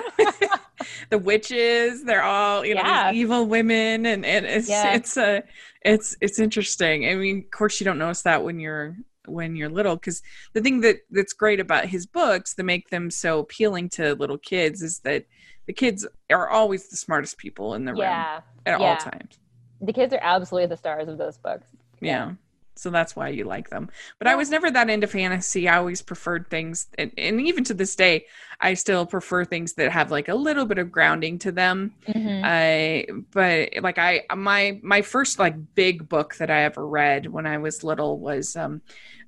the 1.09 1.17
witches, 1.17 2.03
they're 2.03 2.23
all, 2.23 2.65
you 2.65 2.75
know, 2.75 2.81
yeah. 2.81 3.11
evil 3.11 3.45
women 3.45 4.05
and, 4.05 4.25
and 4.25 4.45
it's 4.45 4.69
yeah. 4.69 4.93
it's 4.93 5.17
a 5.17 5.43
it's 5.83 6.15
it's 6.21 6.39
interesting. 6.39 7.07
I 7.07 7.15
mean, 7.15 7.39
of 7.39 7.51
course 7.51 7.79
you 7.79 7.85
don't 7.85 7.97
notice 7.97 8.23
that 8.23 8.43
when 8.43 8.59
you're 8.59 8.95
when 9.27 9.55
you're 9.55 9.69
little 9.69 9.95
because 9.95 10.21
the 10.53 10.61
thing 10.61 10.81
that 10.81 10.97
that's 11.11 11.33
great 11.33 11.59
about 11.59 11.85
his 11.85 12.05
books 12.05 12.55
that 12.55 12.63
make 12.63 12.89
them 12.89 13.11
so 13.11 13.39
appealing 13.39 13.89
to 13.89 14.15
little 14.15 14.37
kids 14.37 14.81
is 14.81 14.99
that 14.99 15.25
the 15.67 15.73
kids 15.73 16.07
are 16.31 16.49
always 16.49 16.89
the 16.89 16.97
smartest 16.97 17.37
people 17.37 17.75
in 17.75 17.85
the 17.85 17.93
yeah. 17.93 18.33
room 18.33 18.41
at 18.65 18.81
all 18.81 18.97
times 18.97 19.37
the 19.81 19.93
kids 19.93 20.13
are 20.13 20.19
absolutely 20.21 20.67
the 20.67 20.77
stars 20.77 21.07
of 21.07 21.17
those 21.17 21.37
books. 21.37 21.67
Yeah. 21.99 22.33
So 22.81 22.89
that's 22.89 23.15
why 23.15 23.29
you 23.29 23.43
like 23.43 23.69
them. 23.69 23.89
But. 24.17 24.27
I 24.27 24.35
was 24.35 24.49
never 24.49 24.71
that 24.71 24.89
into 24.89 25.07
fantasy. 25.07 25.67
I 25.67 25.77
always 25.77 26.01
preferred 26.01 26.49
things 26.49 26.87
and, 26.97 27.11
and, 27.17 27.41
even 27.41 27.63
to 27.65 27.73
this 27.73 27.95
day, 27.95 28.25
I 28.59 28.75
still 28.75 29.05
prefer 29.05 29.43
things 29.45 29.73
that 29.73 29.91
have 29.91 30.09
like 30.09 30.29
a 30.29 30.35
little 30.35 30.65
bit 30.65 30.77
of 30.77 30.91
grounding 30.91 31.37
to 31.39 31.51
them. 31.51 31.93
Mm-hmm. 32.07 32.41
I 32.43 33.05
but 33.31 33.69
like 33.83 33.97
I 33.97 34.23
my 34.35 34.79
my 34.81 35.01
first 35.01 35.37
like 35.37 35.75
big 35.75 36.07
book 36.07 36.35
that 36.35 36.49
I 36.49 36.63
ever 36.63 36.87
read 36.87 37.27
when 37.27 37.45
I 37.45 37.57
was 37.57 37.83
little 37.83 38.19
was 38.19 38.55
um 38.55 38.81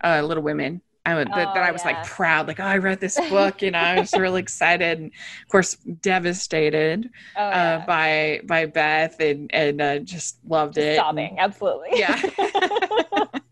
uh 0.04 0.22
Little 0.22 0.44
Women 0.44 0.82
I 1.06 1.16
would, 1.16 1.30
oh, 1.30 1.36
that, 1.36 1.54
that, 1.54 1.64
I 1.64 1.72
was 1.72 1.84
yeah. 1.84 1.92
like 1.92 2.06
proud, 2.06 2.48
like, 2.48 2.62
oh, 2.62 2.64
I 2.64 2.78
read 2.78 3.02
this 3.02 3.20
book, 3.30 3.62
you 3.62 3.72
know, 3.72 3.80
I 3.80 4.00
was 4.00 4.14
really 4.14 4.40
excited 4.40 5.00
and 5.00 5.08
of 5.08 5.50
course 5.50 5.76
devastated 5.76 7.10
oh, 7.36 7.42
uh, 7.42 7.50
yeah. 7.50 7.76
uh, 7.76 7.86
by 7.86 8.42
by 8.46 8.66
Beth 8.68 9.20
and 9.20 9.54
and 9.54 9.82
uh, 9.82 10.00
just 10.00 10.38
loved 10.48 10.78
it. 10.78 10.98
Sobbing, 10.98 11.40
absolutely. 11.40 12.00
Yeah. 12.00 12.22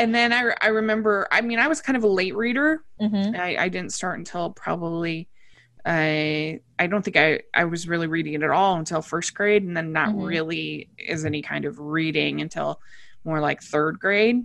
and 0.00 0.14
then 0.14 0.32
I 0.32 0.54
I 0.60 0.68
remember, 0.68 1.28
I 1.30 1.40
mean, 1.40 1.58
I 1.58 1.68
was 1.68 1.80
kind 1.80 1.96
of 1.96 2.02
a 2.04 2.08
late 2.08 2.34
reader. 2.34 2.82
Mm-hmm. 3.00 3.40
I, 3.40 3.56
I 3.64 3.68
didn't 3.68 3.92
start 3.92 4.18
until 4.18 4.50
probably 4.50 5.28
I 5.84 6.60
I 6.78 6.86
don't 6.86 7.02
think 7.02 7.16
I 7.16 7.40
I 7.54 7.64
was 7.64 7.88
really 7.88 8.06
reading 8.06 8.34
it 8.34 8.42
at 8.42 8.50
all 8.50 8.76
until 8.76 9.02
first 9.02 9.34
grade, 9.34 9.62
and 9.62 9.76
then 9.76 9.92
not 9.92 10.10
mm-hmm. 10.10 10.24
really 10.24 10.88
as 11.08 11.24
any 11.24 11.42
kind 11.42 11.64
of 11.64 11.78
reading 11.78 12.40
until 12.40 12.80
more 13.24 13.40
like 13.40 13.62
third 13.62 13.98
grade. 13.98 14.44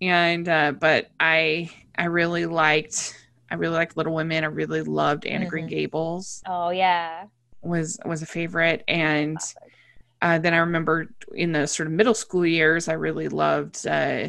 and 0.00 0.48
uh, 0.48 0.72
but 0.72 1.10
I 1.18 1.70
I 1.96 2.04
really 2.06 2.46
liked 2.46 3.16
I 3.50 3.56
really 3.56 3.74
liked 3.74 3.96
Little 3.96 4.14
Women. 4.14 4.44
I 4.44 4.48
really 4.48 4.82
loved 4.82 5.26
Anna 5.26 5.46
Green 5.46 5.66
Mhm. 5.66 5.70
Gables 5.70 6.42
Oh 6.46 6.70
yeah. 6.70 7.24
was 7.62 7.98
was 8.04 8.22
a 8.22 8.26
favorite, 8.26 8.84
and 8.88 9.38
uh, 10.22 10.38
then 10.38 10.54
I 10.54 10.58
remember 10.58 11.08
in 11.34 11.52
the 11.52 11.66
sort 11.66 11.86
of 11.86 11.92
middle 11.92 12.14
school 12.14 12.46
years, 12.46 12.88
I 12.88 12.92
really 12.92 13.28
loved 13.28 13.86
uh, 13.86 14.28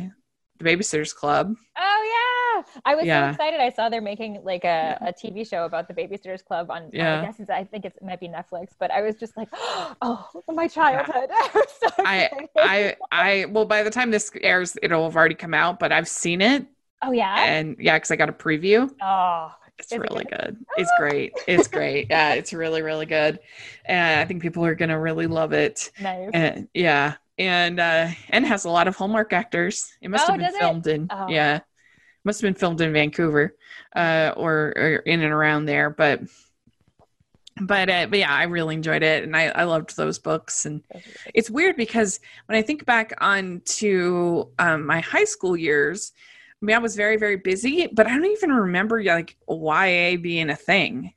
the 0.62 0.70
Babysitters 0.70 1.14
Club. 1.16 1.56
Oh 1.78 2.64
yeah. 2.66 2.82
I 2.86 2.96
was 2.96 3.06
Yeah. 3.06 3.28
so 3.28 3.32
excited. 3.32 3.60
I 3.60 3.70
saw 3.70 3.90
they're 3.90 4.02
making 4.02 4.42
like 4.44 4.64
a, 4.66 4.98
a 5.02 5.14
TV 5.14 5.48
show 5.50 5.66
about 5.66 5.88
the 5.88 5.94
Babysitters 5.94 6.44
Club 6.44 6.70
on. 6.70 6.90
Yeah. 6.94 7.22
I 7.22 7.26
guess 7.26 7.40
it's, 7.40 7.50
I 7.50 7.64
think 7.64 7.86
it's, 7.86 7.98
it 7.98 8.04
might 8.04 8.20
be 8.20 8.28
Netflix, 8.28 8.70
but 8.80 8.92
I 8.92 9.02
was 9.02 9.16
just 9.16 9.36
like, 9.38 9.50
oh, 10.02 10.28
my 10.50 10.68
childhood. 10.68 11.30
I 11.34 11.66
so 11.80 11.90
I. 12.00 12.30
I 12.58 12.96
I 13.12 13.46
well, 13.46 13.66
by 13.66 13.84
the 13.84 13.90
time 13.92 14.12
this 14.12 14.32
airs, 14.42 14.78
it'll 14.82 15.04
have 15.06 15.16
already 15.16 15.36
come 15.36 15.54
out, 15.54 15.80
but 15.80 15.92
I've 15.92 16.08
seen 16.08 16.42
it, 16.42 16.66
oh 17.02 17.12
yeah. 17.12 17.44
and 17.46 17.76
yeah, 17.80 17.96
because 17.98 18.12
I 18.12 18.16
got 18.16 18.30
a 18.30 18.34
preview. 18.34 18.92
Oh. 19.02 19.54
It's 19.80 19.92
Is 19.92 19.98
it 19.98 20.02
really 20.02 20.26
good? 20.26 20.38
good. 20.58 20.66
It's 20.78 20.92
great. 21.00 21.34
It's 21.48 21.68
great. 21.68 22.08
Yeah, 22.12 22.34
it's 22.34 22.54
really 22.54 22.84
really 22.84 23.08
good, 23.08 23.40
and 23.86 24.20
I 24.20 24.26
think 24.26 24.40
people 24.44 24.64
are 24.64 24.76
gonna 24.76 25.00
really 25.00 25.26
love 25.26 25.54
it. 25.54 25.90
Nice. 26.00 26.30
And 26.34 26.68
yeah, 26.76 27.16
and 27.38 27.80
uh, 27.80 28.08
and 28.30 28.46
has 28.46 28.66
a 28.66 28.70
lot 28.70 28.88
of 28.88 28.96
Hallmark 28.96 29.34
actors. 29.34 29.92
It 30.02 30.10
must 30.10 30.28
Oh, 30.28 30.34
have 30.34 30.38
been 30.38 30.46
does 30.48 30.56
it? 30.56 30.60
filmed 30.60 30.88
in 30.88 31.08
Oh. 31.10 31.28
yeah, 31.30 31.60
must 32.24 32.42
have 32.42 32.48
been 32.48 32.60
filmed 32.60 32.82
in 32.82 32.94
Vancouver, 32.94 33.56
uh, 33.96 34.34
or, 34.38 34.74
or 34.76 34.96
in 35.06 35.22
and 35.22 35.34
around 35.34 35.66
there. 35.66 35.90
But 35.90 36.22
but 37.62 37.90
uh, 37.90 38.08
but 38.10 38.20
yeah, 38.20 38.34
I 38.34 38.44
really 38.44 38.76
enjoyed 38.76 39.04
it, 39.04 39.24
and 39.24 39.36
I 39.36 39.48
I 39.48 39.64
loved 39.66 39.96
those 39.96 40.20
books. 40.20 40.66
And 40.66 40.84
it's 41.34 41.50
weird 41.50 41.76
because 41.76 42.20
when 42.46 42.58
I 42.58 42.62
think 42.62 42.86
back 42.86 43.14
on 43.20 43.62
to 43.78 44.52
um, 44.58 44.86
my 44.86 45.02
high 45.02 45.26
school 45.26 45.58
years, 45.58 46.14
I 46.62 46.66
mean, 46.66 46.76
I 46.76 46.80
was 46.80 46.96
very 46.96 47.18
very 47.18 47.38
busy, 47.38 47.88
but 47.88 48.08
I 48.08 48.12
don't 48.12 48.26
even 48.26 48.52
remember 48.52 49.04
like 49.04 49.38
YA 49.48 50.18
being 50.18 50.50
a 50.50 50.56
thing 50.56 51.14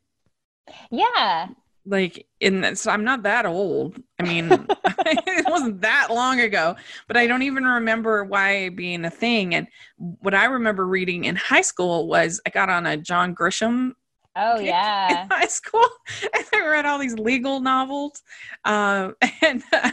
yeah. 0.91 1.49
Like 1.87 2.27
in 2.41 2.63
that 2.63 2.79
so 2.79 2.91
i'm 2.91 3.05
not 3.05 3.23
that 3.23 3.47
old. 3.47 4.01
I 4.19 4.23
mean 4.23 4.51
it 5.07 5.47
wasn't 5.49 5.83
that 5.83 6.09
long 6.11 6.41
ago 6.41 6.77
but 7.07 7.17
i 7.17 7.27
don't 7.27 7.43
even 7.43 7.65
remember 7.65 8.25
why 8.25 8.71
being 8.71 9.05
a 9.05 9.11
thing. 9.11 9.55
And 9.55 9.67
what 9.97 10.35
i 10.35 10.47
remember 10.47 10.87
reading 10.87 11.25
in 11.25 11.37
high 11.37 11.63
school 11.63 12.09
was 12.09 12.41
i 12.47 12.51
got 12.51 12.71
on 12.71 12.87
a 12.87 12.97
john 12.97 13.35
grisham 13.35 13.93
Oh 14.37 14.59
yeah. 14.59 15.23
in 15.23 15.29
high 15.31 15.47
school 15.47 15.87
and 16.35 16.45
i 16.53 16.67
read 16.67 16.87
all 16.87 16.99
these 16.99 17.19
legal 17.19 17.61
novels. 17.61 18.23
Um, 18.65 19.15
and 19.43 19.63
uh, 19.73 19.93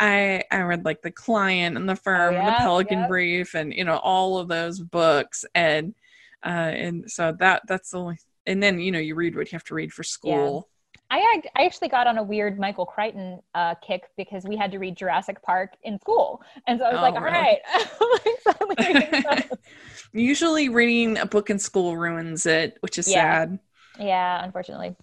i 0.00 0.42
i 0.50 0.60
read 0.60 0.84
like 0.84 1.02
the 1.02 1.10
client 1.10 1.76
and 1.76 1.88
the 1.88 1.96
firm 1.96 2.34
and 2.34 2.48
the 2.48 2.52
pelican 2.52 3.06
brief 3.06 3.54
and 3.54 3.72
you 3.72 3.84
know 3.84 3.98
all 3.98 4.38
of 4.38 4.48
those 4.48 4.80
books. 4.80 5.44
And 5.54 5.94
uh 6.44 6.48
and 6.48 7.10
so 7.10 7.34
that 7.38 7.62
that's 7.68 7.90
the 7.90 7.98
only 7.98 8.18
and 8.46 8.62
then 8.62 8.80
you 8.80 8.90
know 8.90 8.98
you 8.98 9.14
read 9.14 9.36
what 9.36 9.52
you 9.52 9.56
have 9.56 9.64
to 9.64 9.74
read 9.74 9.92
for 9.92 10.02
school 10.02 10.68
I 11.10 11.42
I 11.56 11.64
actually 11.64 11.88
got 11.88 12.06
on 12.06 12.18
a 12.18 12.22
weird 12.22 12.58
Michael 12.58 12.86
Crichton 12.86 13.40
uh, 13.54 13.74
kick 13.76 14.02
because 14.16 14.44
we 14.44 14.56
had 14.56 14.72
to 14.72 14.78
read 14.78 14.96
Jurassic 14.96 15.42
Park 15.42 15.72
in 15.82 15.98
school, 16.00 16.42
and 16.66 16.78
so 16.78 16.84
I 16.84 16.92
was 16.92 17.00
Oh, 17.00 17.02
like, 17.02 17.14
all 17.14 17.22
really? 17.22 17.22
right, 17.22 17.58
like, 17.74 18.40
suddenly 18.42 18.76
reading 18.80 19.16
stuff. 19.20 19.44
Usually, 20.12 20.68
reading 20.68 21.18
a 21.18 21.26
book 21.26 21.50
in 21.50 21.58
school 21.58 21.96
ruins 21.96 22.46
it, 22.46 22.78
which 22.80 22.98
is 22.98 23.06
Yeah. 23.06 23.38
sad 23.46 23.58
yeah, 23.98 24.44
unfortunately. 24.44 24.96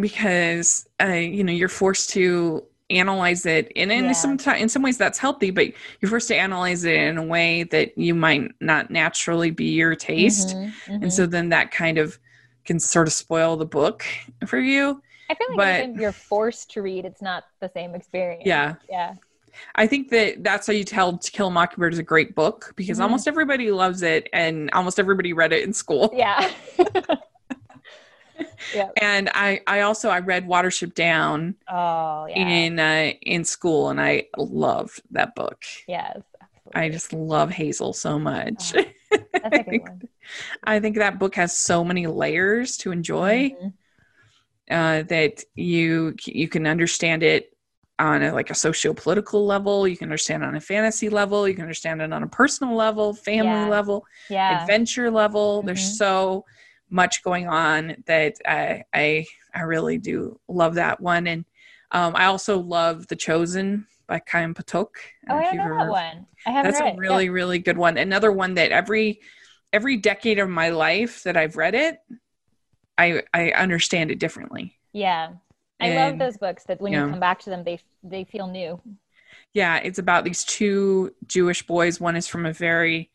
because 0.00 0.86
uh, 1.02 1.06
you 1.06 1.42
know 1.44 1.52
you're 1.52 1.68
forced 1.68 2.10
to 2.10 2.64
analyze 2.90 3.44
it, 3.46 3.70
and 3.76 3.92
in 3.92 4.12
Yeah. 4.12 4.14
some 4.14 4.38
ti- 4.38 4.60
in 4.60 4.68
some 4.68 4.82
ways 4.82 4.98
that's 4.98 5.18
healthy, 5.18 5.50
but 5.50 5.66
you're 6.00 6.10
forced 6.10 6.28
to 6.28 6.36
analyze 6.36 6.84
it 6.84 6.94
in 6.94 7.18
a 7.18 7.22
way 7.24 7.64
that 7.64 7.96
you 7.98 8.14
might 8.14 8.50
not 8.60 8.90
naturally 8.90 9.50
be 9.50 9.66
your 9.72 9.94
taste, 9.94 10.56
Mhm, 10.56 10.74
mhm. 10.86 10.98
and 11.02 11.12
so 11.12 11.26
then 11.26 11.48
that 11.50 11.70
kind 11.70 11.98
of 11.98 12.18
can 12.64 12.78
sort 12.80 13.06
of 13.08 13.12
spoil 13.14 13.56
the 13.56 13.66
book 13.66 14.04
for 14.46 14.58
you. 14.58 15.02
I 15.30 15.34
feel 15.34 15.56
like 15.56 15.92
but- 15.94 16.00
you're 16.00 16.12
forced 16.12 16.70
to 16.72 16.82
read, 16.82 17.04
it's 17.04 17.22
not 17.22 17.44
the 17.60 17.68
same 17.74 17.94
experience. 17.94 18.42
Yeah, 18.46 18.74
yeah, 18.88 19.14
I 19.74 19.86
think 19.86 20.08
that 20.10 20.42
that's 20.44 20.66
how 20.66 20.72
you 20.72 20.84
tell 20.84 21.18
To 21.18 21.30
Kill 21.30 21.48
a 21.48 21.50
Mockingbird 21.50 21.92
is 21.92 21.98
a 21.98 22.02
great 22.02 22.34
book 22.34 22.72
because 22.76 22.98
Mhm. 22.98 23.02
almost 23.02 23.26
everybody 23.28 23.70
loves 23.70 24.02
it, 24.02 24.28
and 24.32 24.70
almost 24.72 24.98
everybody 24.98 25.32
read 25.32 25.52
it 25.52 25.64
in 25.64 25.72
school. 25.72 26.10
yeah. 26.14 26.50
yeah. 28.74 28.88
and 29.00 29.30
I 29.34 29.60
I 29.66 29.80
also 29.80 30.10
I 30.10 30.20
read 30.20 30.46
Watership 30.46 30.94
Down 30.94 31.56
Oh 31.68 32.26
yeah. 32.28 32.36
in 32.48 32.78
uh, 32.78 33.12
in 33.22 33.44
school, 33.44 33.90
and 33.90 34.00
I 34.00 34.26
loved 34.36 35.02
that 35.10 35.34
book. 35.34 35.62
yes. 35.86 36.20
I 36.74 36.90
just 36.90 37.14
love 37.14 37.50
Hazel 37.50 37.94
so 37.94 38.18
much. 38.18 38.74
Oh, 38.76 38.84
That's 39.32 39.58
a 39.58 39.62
good 39.62 39.80
one. 39.88 40.02
I 40.62 40.80
think 40.80 40.96
that 40.98 41.18
book 41.18 41.34
has 41.36 41.56
so 41.56 41.82
many 41.82 42.06
layers 42.06 42.76
to 42.78 42.92
enjoy 42.92 43.50
Mhm. 43.58 43.72
Uh, 44.70 45.02
that 45.04 45.42
you 45.54 46.14
you 46.26 46.46
can 46.48 46.66
understand 46.66 47.22
it 47.22 47.56
on 47.98 48.22
a, 48.22 48.32
like 48.32 48.50
a 48.50 48.54
socio-political 48.54 49.44
level 49.46 49.88
you 49.88 49.96
can 49.96 50.06
understand 50.06 50.42
it 50.42 50.46
on 50.46 50.54
a 50.56 50.60
fantasy 50.60 51.08
level 51.08 51.48
you 51.48 51.54
can 51.54 51.62
understand 51.62 52.00
it 52.02 52.12
on 52.12 52.22
a 52.22 52.28
personal 52.28 52.76
level 52.76 53.14
family 53.14 53.64
Yeah. 53.64 53.66
level 53.66 54.04
Yeah. 54.28 54.60
adventure 54.60 55.10
level. 55.10 55.62
Mhm. 55.62 55.66
There's 55.66 55.82
so 55.96 56.44
much 56.90 57.22
going 57.22 57.48
on 57.48 57.96
that 58.06 58.34
I 58.46 58.84
I 58.94 59.26
I 59.54 59.62
really 59.62 59.98
do 59.98 60.38
love 60.48 60.74
that 60.74 61.00
one, 61.00 61.26
and 61.26 61.44
um, 61.92 62.14
I 62.16 62.26
also 62.26 62.58
love 62.58 63.06
The 63.08 63.16
Chosen 63.16 63.86
by 64.06 64.20
Chaim 64.30 64.54
Potok. 64.54 64.88
Oh, 65.30 65.36
I 65.36 65.42
If 65.42 65.46
don't 65.46 65.54
you've 65.54 65.64
know 65.64 65.76
that 65.78 65.88
one. 65.88 66.26
I 66.46 66.50
haven't 66.50 66.74
That's 66.74 66.80
read 66.80 66.94
a 66.94 66.98
really 66.98 67.28
really 67.30 67.58
good 67.58 67.78
one. 67.78 67.98
Another 67.98 68.32
one 68.32 68.54
that 68.54 68.72
every 68.72 69.20
every 69.72 69.96
decade 69.96 70.38
of 70.38 70.48
my 70.48 70.70
life 70.70 71.22
that 71.24 71.36
I've 71.36 71.56
read 71.56 71.74
it, 71.74 71.98
I 72.98 73.22
I 73.32 73.50
understand 73.52 74.10
it 74.10 74.18
differently. 74.18 74.76
Yeah. 74.92 75.30
I 75.80 75.94
love 75.94 76.18
those 76.18 76.36
books 76.36 76.64
that 76.64 76.80
when 76.80 76.92
yeah. 76.92 77.04
you 77.04 77.10
come 77.12 77.20
back 77.20 77.38
to 77.40 77.50
them, 77.50 77.62
they 77.62 77.78
they 78.02 78.24
feel 78.24 78.48
new. 78.48 78.80
yeah, 79.54 79.76
it's 79.76 80.00
about 80.00 80.24
these 80.24 80.42
two 80.44 81.14
Jewish 81.26 81.64
boys. 81.66 82.00
One 82.00 82.16
is 82.16 82.26
from 82.26 82.46
a 82.46 82.52
very 82.52 83.10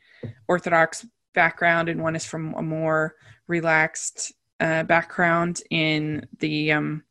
Orthodox 0.48 1.06
background, 1.36 1.90
and 1.90 2.02
one 2.02 2.16
is 2.16 2.26
from 2.26 2.54
a 2.54 2.62
more 2.62 3.16
relaxed 3.48 4.32
uh, 4.62 4.84
background 4.84 5.62
in 5.70 6.26
the 6.40 6.72
um, 6.72 7.04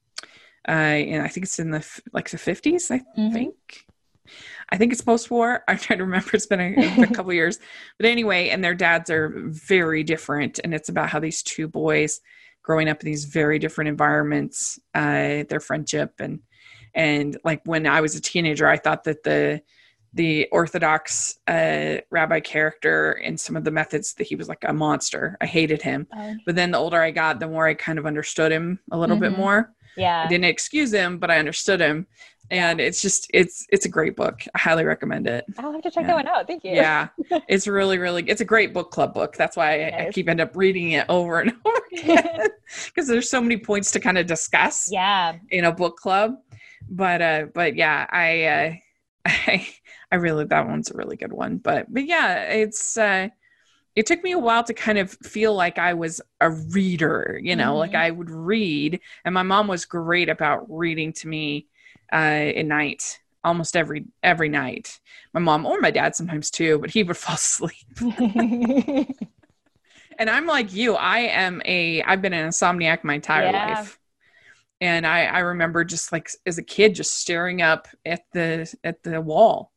uh, 0.67 0.71
and 0.73 1.23
I 1.23 1.29
think 1.29 1.45
it's 1.45 1.59
in 1.59 1.71
the 1.71 1.87
like 2.15 2.31
the 2.31 2.39
fifties. 2.39 2.91
I 2.91 3.03
Mhm. 3.19 3.33
think. 3.35 3.55
I 4.71 4.79
think 4.79 4.93
it's 4.93 5.03
post-war. 5.03 5.65
I'm 5.69 5.77
trying 5.77 5.99
to 5.99 6.05
remember. 6.07 6.31
It's 6.33 6.47
been 6.47 6.61
a, 6.61 6.73
it's 6.75 6.95
been 6.95 7.05
a 7.13 7.15
couple 7.19 7.33
years, 7.35 7.59
but 7.99 8.07
anyway, 8.07 8.49
and 8.49 8.65
their 8.65 8.75
dads 8.75 9.11
are 9.11 9.29
very 9.49 10.03
different, 10.03 10.61
and 10.65 10.73
it's 10.73 10.89
about 10.89 11.11
how 11.11 11.21
these 11.21 11.43
two 11.43 11.69
boys 11.69 12.21
growing 12.63 12.89
up 12.89 13.01
in 13.01 13.07
these 13.07 13.25
very 13.25 13.59
different 13.59 13.89
environments, 13.89 14.79
uh, 14.95 15.45
their 15.49 15.61
friendship 15.61 16.15
and 16.19 16.41
and 16.95 17.39
like 17.43 17.63
when 17.65 17.87
I 17.87 18.01
was 18.03 18.15
a 18.17 18.21
teenager, 18.21 18.67
I 18.69 18.77
thought 18.77 19.05
that 19.05 19.23
the 19.23 19.63
the 20.15 20.47
Orthodox 20.53 21.39
uh, 21.49 21.97
rabbi 22.11 22.39
character 22.41 23.13
and 23.13 23.41
some 23.41 23.57
of 23.57 23.65
the 23.65 23.71
methods 23.71 24.13
that 24.15 24.27
he 24.27 24.37
was 24.37 24.47
like 24.47 24.63
a 24.63 24.73
monster. 24.73 25.39
I 25.41 25.47
hated 25.47 25.81
him, 25.81 26.07
Oh, 26.15 26.37
but 26.45 26.55
then 26.55 26.71
the 26.71 26.77
older 26.79 27.01
I 27.01 27.11
got, 27.11 27.41
the 27.41 27.49
more 27.49 27.67
I 27.67 27.73
kind 27.73 27.99
of 27.99 28.05
understood 28.05 28.53
him 28.53 28.79
a 28.91 28.99
little 28.99 29.17
bit 29.17 29.33
Mhm. 29.33 29.39
More. 29.97 30.25
I 30.25 30.27
didn't 30.29 30.45
excuse 30.47 30.93
him, 30.93 31.19
but 31.19 31.31
I 31.31 31.39
understood 31.39 31.81
him, 31.81 32.07
and 32.51 32.81
it's 32.81 33.01
just 33.03 33.31
it's 33.33 33.67
it's 33.71 33.87
a 33.87 33.89
great 33.89 34.17
book. 34.17 34.43
I 34.55 34.59
highly 34.59 34.85
recommend 34.85 35.27
it. 35.27 35.45
I'll 35.59 35.73
have 35.73 35.83
to 35.83 35.91
check 35.91 36.03
Yeah. 36.03 36.09
that 36.09 36.17
one 36.17 36.29
out. 36.29 36.47
Thank 36.47 36.65
you. 36.65 36.73
Yeah, 36.73 37.09
it's 37.49 37.67
really 37.67 37.99
really 37.99 38.25
it's 38.29 38.41
a 38.41 38.45
great 38.45 38.73
book 38.75 38.91
club 38.91 39.15
book. 39.15 39.37
That's 39.37 39.57
why 39.57 39.85
I, 39.87 40.07
I 40.07 40.11
keep 40.13 40.29
end 40.29 40.41
up 40.41 40.57
reading 40.57 40.93
it 40.93 41.07
over 41.09 41.41
and 41.41 41.53
over 41.65 41.81
again 41.93 42.49
because 42.87 43.09
there's 43.09 43.31
so 43.31 43.41
many 43.41 43.57
points 43.57 43.91
to 43.93 44.01
kind 44.01 44.19
of 44.19 44.27
discuss 44.27 44.89
yeah. 44.91 45.37
in 45.51 45.65
a 45.65 45.73
book 45.73 45.97
club. 45.97 46.35
But 46.89 47.23
uh 47.23 47.47
but 47.55 47.77
yeah, 47.77 48.07
I 48.11 48.45
uh 48.45 48.73
I 49.27 49.69
I 50.11 50.17
really 50.17 50.45
that 50.47 50.67
one's 50.67 50.91
a 50.91 50.97
really 50.97 51.17
good 51.17 51.33
one. 51.33 51.59
But 51.59 51.93
but 51.93 52.05
yeah, 52.07 52.43
it's 52.45 52.97
uh 52.97 53.29
it 53.95 54.07
took 54.07 54.23
me 54.23 54.33
a 54.33 54.39
while 54.39 54.65
to 54.65 54.75
kind 54.75 54.99
of 54.99 55.11
feel 55.23 55.55
like 55.55 55.79
I 55.79 55.95
was 55.95 56.21
a 56.41 56.51
reader, 56.51 57.39
you 57.43 57.57
know, 57.57 57.77
like 57.77 57.95
Mhm. 57.95 57.95
I 57.95 58.11
would 58.11 58.31
read 58.31 59.01
and 59.25 59.35
my 59.35 59.43
mom 59.43 59.69
was 59.69 59.85
great 59.85 60.29
about 60.29 60.67
reading 60.71 61.13
to 61.15 61.29
me 61.29 61.67
uh 62.13 62.17
at 62.17 62.67
night 62.67 63.21
almost 63.45 63.77
every 63.77 64.05
every 64.23 64.49
night. 64.49 65.01
My 65.35 65.41
mom 65.41 65.67
or 65.67 65.81
my 65.81 65.91
dad 65.91 66.15
sometimes 66.15 66.51
too, 66.51 66.79
but 66.79 66.91
he 66.91 67.03
would 67.03 67.17
fall 67.19 67.35
asleep. 67.37 67.99
And 70.19 70.29
I'm 70.31 70.47
like 70.47 70.73
you. 70.73 70.95
I 70.95 71.21
am 71.21 71.63
a 71.65 72.03
I've 72.03 72.23
been 72.23 72.33
an 72.33 72.49
insomniac 72.49 73.05
my 73.05 73.15
entire 73.15 73.51
Yeah. 73.51 73.53
life. 73.53 73.99
And 74.81 75.07
I 75.07 75.27
I 75.27 75.41
remember 75.41 75.85
just 75.85 76.13
like 76.13 76.31
as 76.47 76.59
a 76.59 76.63
kid 76.63 76.95
just 76.95 77.19
staring 77.19 77.63
up 77.63 77.89
at 78.07 78.23
the 78.33 78.73
at 78.85 79.03
the 79.03 79.21
wall. 79.21 79.73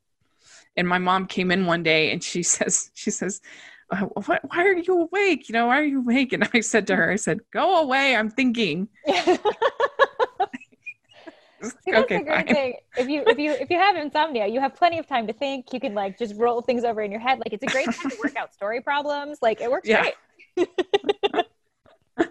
And 0.77 0.87
my 0.87 0.99
mom 0.99 1.27
came 1.27 1.51
in 1.51 1.67
one 1.67 1.83
day 1.83 2.11
and 2.11 2.23
she 2.23 2.43
says 2.55 2.91
she 2.93 3.11
says 3.11 3.41
Uh, 3.91 4.05
why 4.25 4.39
are 4.55 4.73
you 4.73 5.01
awake? 5.01 5.47
You 5.47 5.53
know, 5.53 5.67
why 5.67 5.79
are 5.79 5.85
you 5.85 5.99
awake? 5.99 6.33
And 6.33 6.47
I 6.53 6.59
said 6.61 6.87
to 6.87 6.95
her, 6.95 7.11
I 7.11 7.17
said, 7.17 7.39
go 7.51 7.81
away. 7.81 8.15
I'm 8.15 8.29
thinking. 8.29 8.87
That's 11.61 11.75
okay, 11.87 12.17
the 12.17 12.23
great 12.23 12.27
fine. 12.27 12.47
thing. 12.47 12.73
If 12.97 13.07
you 13.07 13.23
if 13.25 13.39
you 13.39 13.51
if 13.51 13.69
you 13.69 13.77
have 13.77 13.95
insomnia, 13.95 14.47
you 14.47 14.59
have 14.59 14.75
plenty 14.75 14.99
of 14.99 15.07
time 15.07 15.25
to 15.27 15.33
think. 15.33 15.73
You 15.73 15.79
can 15.79 15.93
like 15.93 16.17
just 16.17 16.35
roll 16.35 16.61
things 16.61 16.83
over 16.83 17.01
in 17.01 17.11
your 17.11 17.19
head. 17.19 17.39
Like 17.39 17.53
it's 17.53 17.63
a 17.63 17.67
great 17.67 17.85
time 17.85 18.11
to 18.11 18.17
work 18.23 18.35
out 18.35 18.53
story 18.53 18.81
problems. 18.81 19.39
Like 19.41 19.61
it 19.61 19.71
works 19.71 19.87
yeah. 19.87 20.09
great. 20.55 20.67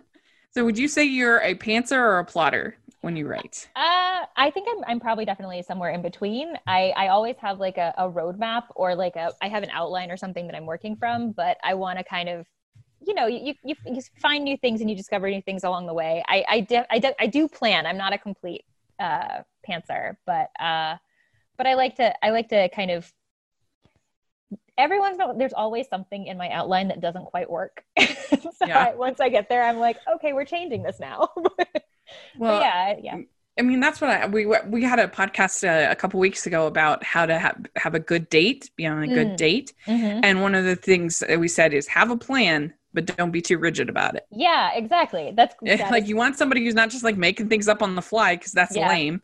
so 0.54 0.64
would 0.64 0.78
you 0.78 0.88
say 0.88 1.04
you're 1.04 1.38
a 1.38 1.54
pantser 1.54 1.96
or 1.96 2.18
a 2.18 2.24
plotter 2.24 2.76
when 3.04 3.16
you 3.16 3.28
write? 3.28 3.68
Uh, 3.76 4.26
I 4.36 4.50
think 4.50 4.66
I'm 4.70 4.84
I'm 4.86 5.00
probably 5.00 5.24
definitely 5.24 5.62
somewhere 5.62 5.90
in 5.90 6.02
between. 6.02 6.54
I 6.66 6.92
I 6.96 7.08
always 7.08 7.36
have 7.38 7.60
like 7.60 7.78
a, 7.78 7.94
a 7.98 8.10
roadmap 8.10 8.64
or 8.74 8.94
like 8.94 9.16
a 9.16 9.32
I 9.42 9.48
have 9.48 9.62
an 9.62 9.70
outline 9.70 10.10
or 10.10 10.16
something 10.16 10.46
that 10.46 10.56
I'm 10.56 10.66
working 10.66 10.96
from, 10.96 11.32
but 11.32 11.58
I 11.62 11.74
want 11.74 11.98
to 11.98 12.04
kind 12.04 12.28
of 12.28 12.46
you 13.06 13.14
know 13.14 13.26
you, 13.26 13.54
you 13.62 13.74
you 13.84 14.00
find 14.20 14.44
new 14.44 14.56
things 14.56 14.80
and 14.80 14.90
you 14.90 14.96
discover 14.96 15.30
new 15.30 15.42
things 15.42 15.64
along 15.64 15.86
the 15.86 15.94
way 15.94 16.22
i 16.28 16.44
i, 16.48 16.60
de- 16.60 16.86
I, 16.92 16.98
de- 16.98 17.22
I 17.22 17.26
do 17.26 17.48
plan 17.48 17.86
i'm 17.86 17.96
not 17.96 18.12
a 18.12 18.18
complete 18.18 18.64
uh 18.98 19.42
pantser 19.68 20.16
but 20.26 20.48
uh 20.60 20.96
but 21.56 21.66
i 21.66 21.74
like 21.74 21.96
to 21.96 22.14
i 22.24 22.30
like 22.30 22.48
to 22.48 22.68
kind 22.70 22.90
of 22.90 23.12
everyone's 24.78 25.18
there's 25.36 25.52
always 25.52 25.88
something 25.88 26.26
in 26.26 26.36
my 26.36 26.50
outline 26.50 26.88
that 26.88 27.00
doesn't 27.00 27.26
quite 27.26 27.50
work 27.50 27.84
so 27.98 28.50
yeah. 28.66 28.78
I, 28.78 28.94
once 28.94 29.20
i 29.20 29.28
get 29.28 29.48
there 29.48 29.62
i'm 29.62 29.78
like 29.78 29.98
okay 30.14 30.32
we're 30.32 30.44
changing 30.44 30.82
this 30.82 30.98
now 31.00 31.28
well 32.38 32.60
yeah 32.60 32.96
yeah 33.02 33.20
I 33.56 33.62
mean, 33.62 33.78
that's 33.78 34.00
what 34.00 34.10
I 34.10 34.26
we 34.26 34.46
we 34.66 34.82
had 34.82 34.98
a 34.98 35.06
podcast 35.06 35.62
uh, 35.62 35.90
a 35.90 35.94
couple 35.94 36.18
weeks 36.18 36.46
ago 36.46 36.66
about 36.66 37.04
how 37.04 37.24
to 37.24 37.38
have 37.38 37.64
have 37.76 37.94
a 37.94 38.00
good 38.00 38.28
date, 38.28 38.70
be 38.76 38.84
on 38.86 39.02
a 39.02 39.06
good 39.06 39.28
mm. 39.28 39.36
date, 39.36 39.72
mm-hmm. 39.86 40.20
and 40.24 40.42
one 40.42 40.56
of 40.56 40.64
the 40.64 40.74
things 40.74 41.20
that 41.20 41.38
we 41.38 41.46
said 41.46 41.72
is 41.72 41.86
have 41.86 42.10
a 42.10 42.16
plan, 42.16 42.74
but 42.92 43.06
don't 43.06 43.30
be 43.30 43.40
too 43.40 43.58
rigid 43.58 43.88
about 43.88 44.16
it. 44.16 44.26
Yeah, 44.32 44.72
exactly. 44.74 45.32
That's 45.36 45.54
that 45.62 45.90
like 45.92 46.04
is- 46.04 46.08
you 46.08 46.16
want 46.16 46.36
somebody 46.36 46.64
who's 46.64 46.74
not 46.74 46.90
just 46.90 47.04
like 47.04 47.16
making 47.16 47.48
things 47.48 47.68
up 47.68 47.80
on 47.80 47.94
the 47.94 48.02
fly 48.02 48.34
because 48.34 48.52
that's 48.52 48.74
yeah. 48.74 48.88
lame. 48.88 49.20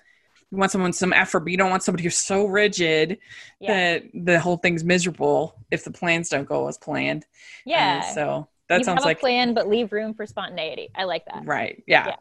You 0.52 0.58
want 0.58 0.70
someone 0.72 0.92
some 0.92 1.12
effort, 1.12 1.40
but 1.40 1.50
you 1.50 1.56
don't 1.56 1.70
want 1.70 1.82
somebody 1.82 2.04
who's 2.04 2.16
so 2.16 2.46
rigid 2.46 3.18
yeah. 3.60 3.98
that 3.98 4.04
the 4.14 4.40
whole 4.40 4.56
thing's 4.56 4.82
miserable 4.82 5.54
if 5.70 5.84
the 5.84 5.92
plans 5.92 6.28
don't 6.28 6.48
go 6.48 6.66
as 6.66 6.76
planned. 6.76 7.24
Yeah. 7.64 8.00
So 8.00 8.48
that 8.68 8.78
you 8.78 8.84
sounds 8.84 9.04
like 9.04 9.20
plan, 9.20 9.54
but 9.54 9.68
leave 9.68 9.92
room 9.92 10.14
for 10.14 10.26
spontaneity. 10.26 10.88
I 10.94 11.04
like 11.04 11.24
that. 11.26 11.44
Right. 11.44 11.82
Yeah. 11.86 12.08
yeah. 12.08 12.16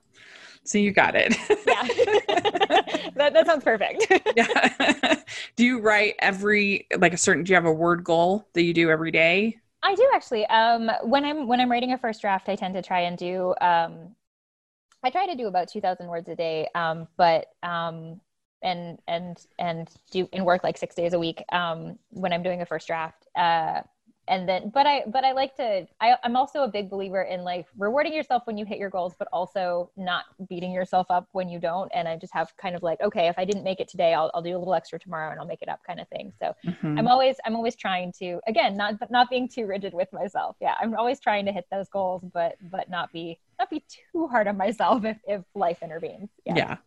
So 0.69 0.77
you 0.77 0.91
got 0.91 1.15
it. 1.15 1.35
yeah. 1.65 1.81
that, 3.15 3.33
that 3.33 3.47
sounds 3.47 3.63
perfect. 3.63 4.05
yeah. 4.35 5.15
do 5.55 5.65
you 5.65 5.79
write 5.79 6.13
every 6.19 6.85
like 6.95 7.11
a 7.11 7.17
certain 7.17 7.43
do 7.43 7.49
you 7.49 7.55
have 7.55 7.65
a 7.65 7.73
word 7.73 8.03
goal 8.03 8.47
that 8.53 8.61
you 8.61 8.71
do 8.71 8.91
every 8.91 9.09
day? 9.09 9.57
I 9.81 9.95
do 9.95 10.07
actually. 10.13 10.45
Um, 10.45 10.91
when 11.01 11.25
I'm 11.25 11.47
when 11.47 11.59
I'm 11.59 11.71
writing 11.71 11.93
a 11.93 11.97
first 11.97 12.21
draft, 12.21 12.49
I 12.49 12.55
tend 12.55 12.75
to 12.75 12.83
try 12.83 12.99
and 13.01 13.17
do. 13.17 13.55
Um, 13.61 14.15
I 15.03 15.09
try 15.09 15.25
to 15.25 15.35
do 15.35 15.47
about 15.47 15.69
two 15.69 15.81
thousand 15.81 16.05
words 16.05 16.29
a 16.29 16.35
day, 16.35 16.67
um, 16.75 17.07
but 17.17 17.47
um, 17.63 18.21
and 18.61 18.99
and 19.07 19.43
and 19.57 19.89
do 20.11 20.29
and 20.33 20.45
work 20.45 20.63
like 20.63 20.77
six 20.77 20.93
days 20.93 21.13
a 21.13 21.19
week 21.19 21.43
um, 21.51 21.97
when 22.11 22.31
I'm 22.31 22.43
doing 22.43 22.61
a 22.61 22.65
first 22.67 22.85
draft. 22.85 23.25
Uh, 23.35 23.81
and 24.29 24.48
then 24.48 24.69
but 24.69 24.86
i 24.86 25.03
but 25.07 25.25
i 25.25 25.31
like 25.31 25.55
to 25.55 25.86
I, 26.00 26.15
i'm 26.24 26.36
also 26.36 26.63
a 26.63 26.67
big 26.67 26.89
believer 26.89 27.24
in 27.24 27.43
like 27.43 27.65
rewarding 27.77 28.13
yourself 28.13 28.43
when 28.45 28.57
you 28.57 28.63
hit 28.63 28.77
your 28.77 28.89
goals 28.89 29.15
but 29.17 29.27
also 29.33 29.89
not 29.98 30.25
beating 30.48 30.71
yourself 30.71 31.07
up 31.09 31.27
when 31.33 31.50
you 31.50 31.59
don't. 31.59 31.91
And 31.93 32.07
i 32.07 32.15
just 32.15 32.33
have 32.33 32.55
kind 32.57 32.75
of 32.75 32.83
like 32.83 33.01
okay 33.01 33.27
if 33.27 33.38
i 33.38 33.43
didn't 33.43 33.63
make 33.63 33.79
it 33.79 33.88
today 33.88 34.13
i'll, 34.13 34.31
I'll 34.33 34.41
do 34.41 34.55
a 34.55 34.59
little 34.59 34.75
extra 34.75 35.00
tomorrow 35.00 35.31
and 35.31 35.39
i'll 35.39 35.48
make 35.48 35.62
it 35.62 35.69
up 35.69 35.81
kind 35.86 36.00
of 36.00 36.07
thing. 36.07 36.31
So 36.39 36.55
mm-hmm. 36.65 36.98
i'm 36.98 37.07
always 37.07 37.36
i'm 37.45 37.55
always 37.55 37.75
trying 37.75 38.13
to 38.19 38.39
again 38.48 38.77
not 38.77 39.00
but 39.00 39.12
not 39.12 39.29
being 39.29 39.50
too 39.50 39.65
rigid 39.65 39.93
with 39.93 40.12
myself. 40.13 40.55
Yeah 40.62 40.75
i'm 40.79 40.95
always 40.95 41.19
trying 41.19 41.45
to 41.45 41.51
hit 41.51 41.65
those 41.71 41.89
goals 41.89 42.24
but 42.33 42.55
but 42.71 42.89
not 42.89 43.12
be 43.12 43.39
not 43.57 43.69
be 43.69 43.83
too 43.89 44.27
hard 44.27 44.48
on 44.48 44.55
myself 44.55 45.03
if, 45.03 45.17
if 45.27 45.41
life 45.55 45.79
intervenes. 45.81 46.29
Yeah, 46.45 46.55
yeah. 46.55 46.77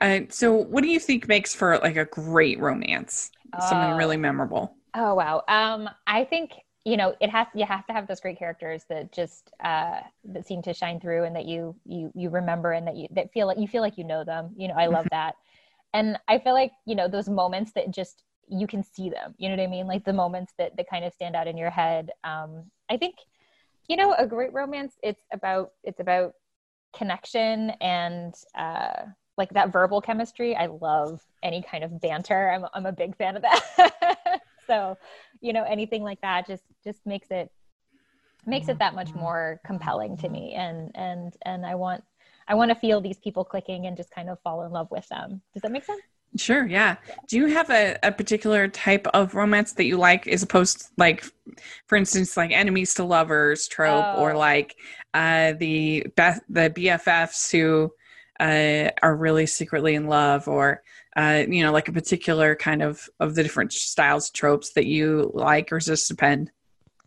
Uh, 0.00 0.20
so 0.30 0.54
what 0.54 0.82
do 0.82 0.88
you 0.88 0.98
think 0.98 1.28
makes 1.28 1.54
for 1.54 1.78
like 1.78 1.96
a 1.96 2.06
great 2.06 2.58
romance? 2.58 3.30
Something 3.60 3.96
really 3.96 4.16
oh. 4.16 4.20
memorable. 4.20 4.74
Oh 4.94 5.14
wow. 5.14 5.42
Um 5.48 5.88
i 6.06 6.24
think 6.24 6.52
you 6.88 6.96
know 6.96 7.14
it 7.20 7.28
has 7.28 7.46
you 7.54 7.66
have 7.66 7.86
to 7.86 7.92
have 7.92 8.06
those 8.06 8.20
great 8.20 8.38
characters 8.38 8.84
that 8.88 9.12
just 9.12 9.52
uh 9.62 10.00
that 10.24 10.46
seem 10.46 10.62
to 10.62 10.72
shine 10.72 10.98
through 10.98 11.24
and 11.24 11.36
that 11.36 11.44
you 11.44 11.76
you 11.84 12.10
you 12.14 12.30
remember 12.30 12.72
and 12.72 12.86
that 12.86 12.96
you 12.96 13.06
that 13.10 13.30
feel 13.32 13.46
like 13.46 13.58
you 13.58 13.68
feel 13.68 13.82
like 13.82 13.98
you 13.98 14.04
know 14.04 14.24
them. 14.24 14.50
You 14.56 14.68
know 14.68 14.74
i 14.74 14.86
love 14.86 15.06
that. 15.10 15.34
And 15.92 16.18
i 16.28 16.38
feel 16.38 16.54
like 16.54 16.72
you 16.86 16.94
know 16.94 17.06
those 17.06 17.28
moments 17.28 17.72
that 17.72 17.90
just 17.90 18.24
you 18.50 18.66
can 18.66 18.82
see 18.82 19.10
them. 19.10 19.34
You 19.36 19.50
know 19.50 19.56
what 19.56 19.62
i 19.62 19.66
mean? 19.66 19.86
Like 19.86 20.04
the 20.04 20.12
moments 20.14 20.54
that 20.58 20.76
that 20.76 20.88
kind 20.88 21.04
of 21.04 21.12
stand 21.12 21.36
out 21.36 21.46
in 21.46 21.58
your 21.58 21.70
head. 21.70 22.10
Um 22.24 22.64
i 22.90 22.96
think 22.96 23.16
you 23.88 23.96
know 23.96 24.14
a 24.14 24.26
great 24.26 24.52
romance 24.52 24.94
it's 25.02 25.22
about 25.32 25.72
it's 25.84 26.00
about 26.00 26.32
connection 26.96 27.70
and 27.82 28.34
uh 28.56 29.02
like 29.36 29.50
that 29.50 29.72
verbal 29.72 30.00
chemistry. 30.00 30.56
I 30.56 30.66
love 30.66 31.20
any 31.44 31.62
kind 31.62 31.84
of 31.84 32.00
banter. 32.00 32.50
I'm, 32.50 32.66
I'm 32.74 32.86
a 32.86 32.92
big 32.92 33.16
fan 33.16 33.36
of 33.36 33.42
that 33.42 34.17
so 34.68 34.96
you 35.40 35.52
know 35.52 35.64
anything 35.64 36.02
like 36.02 36.20
that 36.20 36.46
just 36.46 36.64
just 36.84 37.04
makes 37.06 37.30
it 37.30 37.50
makes 38.46 38.68
it 38.68 38.78
that 38.78 38.94
much 38.94 39.12
more 39.14 39.60
compelling 39.64 40.16
to 40.16 40.28
me 40.28 40.54
and 40.54 40.90
and 40.94 41.36
and 41.42 41.66
i 41.66 41.74
want 41.74 42.04
i 42.46 42.54
want 42.54 42.70
to 42.70 42.74
feel 42.74 43.00
these 43.00 43.18
people 43.18 43.44
clicking 43.44 43.86
and 43.86 43.96
just 43.96 44.10
kind 44.10 44.28
of 44.28 44.38
fall 44.40 44.64
in 44.64 44.70
love 44.70 44.90
with 44.90 45.06
them 45.08 45.42
does 45.52 45.62
that 45.62 45.72
make 45.72 45.84
sense 45.84 46.00
Sure, 46.36 46.66
yeah. 46.66 46.96
Do 47.26 47.38
you 47.38 47.46
have 47.46 47.70
a, 47.70 47.96
a 48.02 48.12
particular 48.12 48.68
type 48.68 49.06
of 49.14 49.34
romance 49.34 49.72
that 49.72 49.84
you 49.84 49.96
like 49.96 50.28
as 50.28 50.42
opposed 50.42 50.80
to 50.80 50.84
like 50.98 51.24
for 51.86 51.96
instance 51.96 52.36
like 52.36 52.50
enemies 52.50 52.94
to 52.94 53.04
lovers 53.04 53.66
trope 53.66 54.04
oh. 54.16 54.20
or 54.20 54.36
like 54.36 54.76
uh 55.14 55.54
the 55.54 56.06
be- 56.16 56.44
the 56.50 56.70
BFFs 56.70 57.50
who 57.50 57.90
uh 58.40 58.90
are 59.02 59.16
really 59.16 59.46
secretly 59.46 59.94
in 59.94 60.06
love 60.06 60.48
or 60.48 60.82
uh, 61.18 61.44
you 61.48 61.64
know, 61.64 61.72
like 61.72 61.88
a 61.88 61.92
particular 61.92 62.54
kind 62.54 62.80
of 62.80 63.08
of 63.18 63.34
the 63.34 63.42
different 63.42 63.72
styles, 63.72 64.30
tropes 64.30 64.70
that 64.74 64.86
you 64.86 65.32
like, 65.34 65.72
or 65.72 65.80
does 65.80 66.04
it 66.04 66.08
depend? 66.08 66.52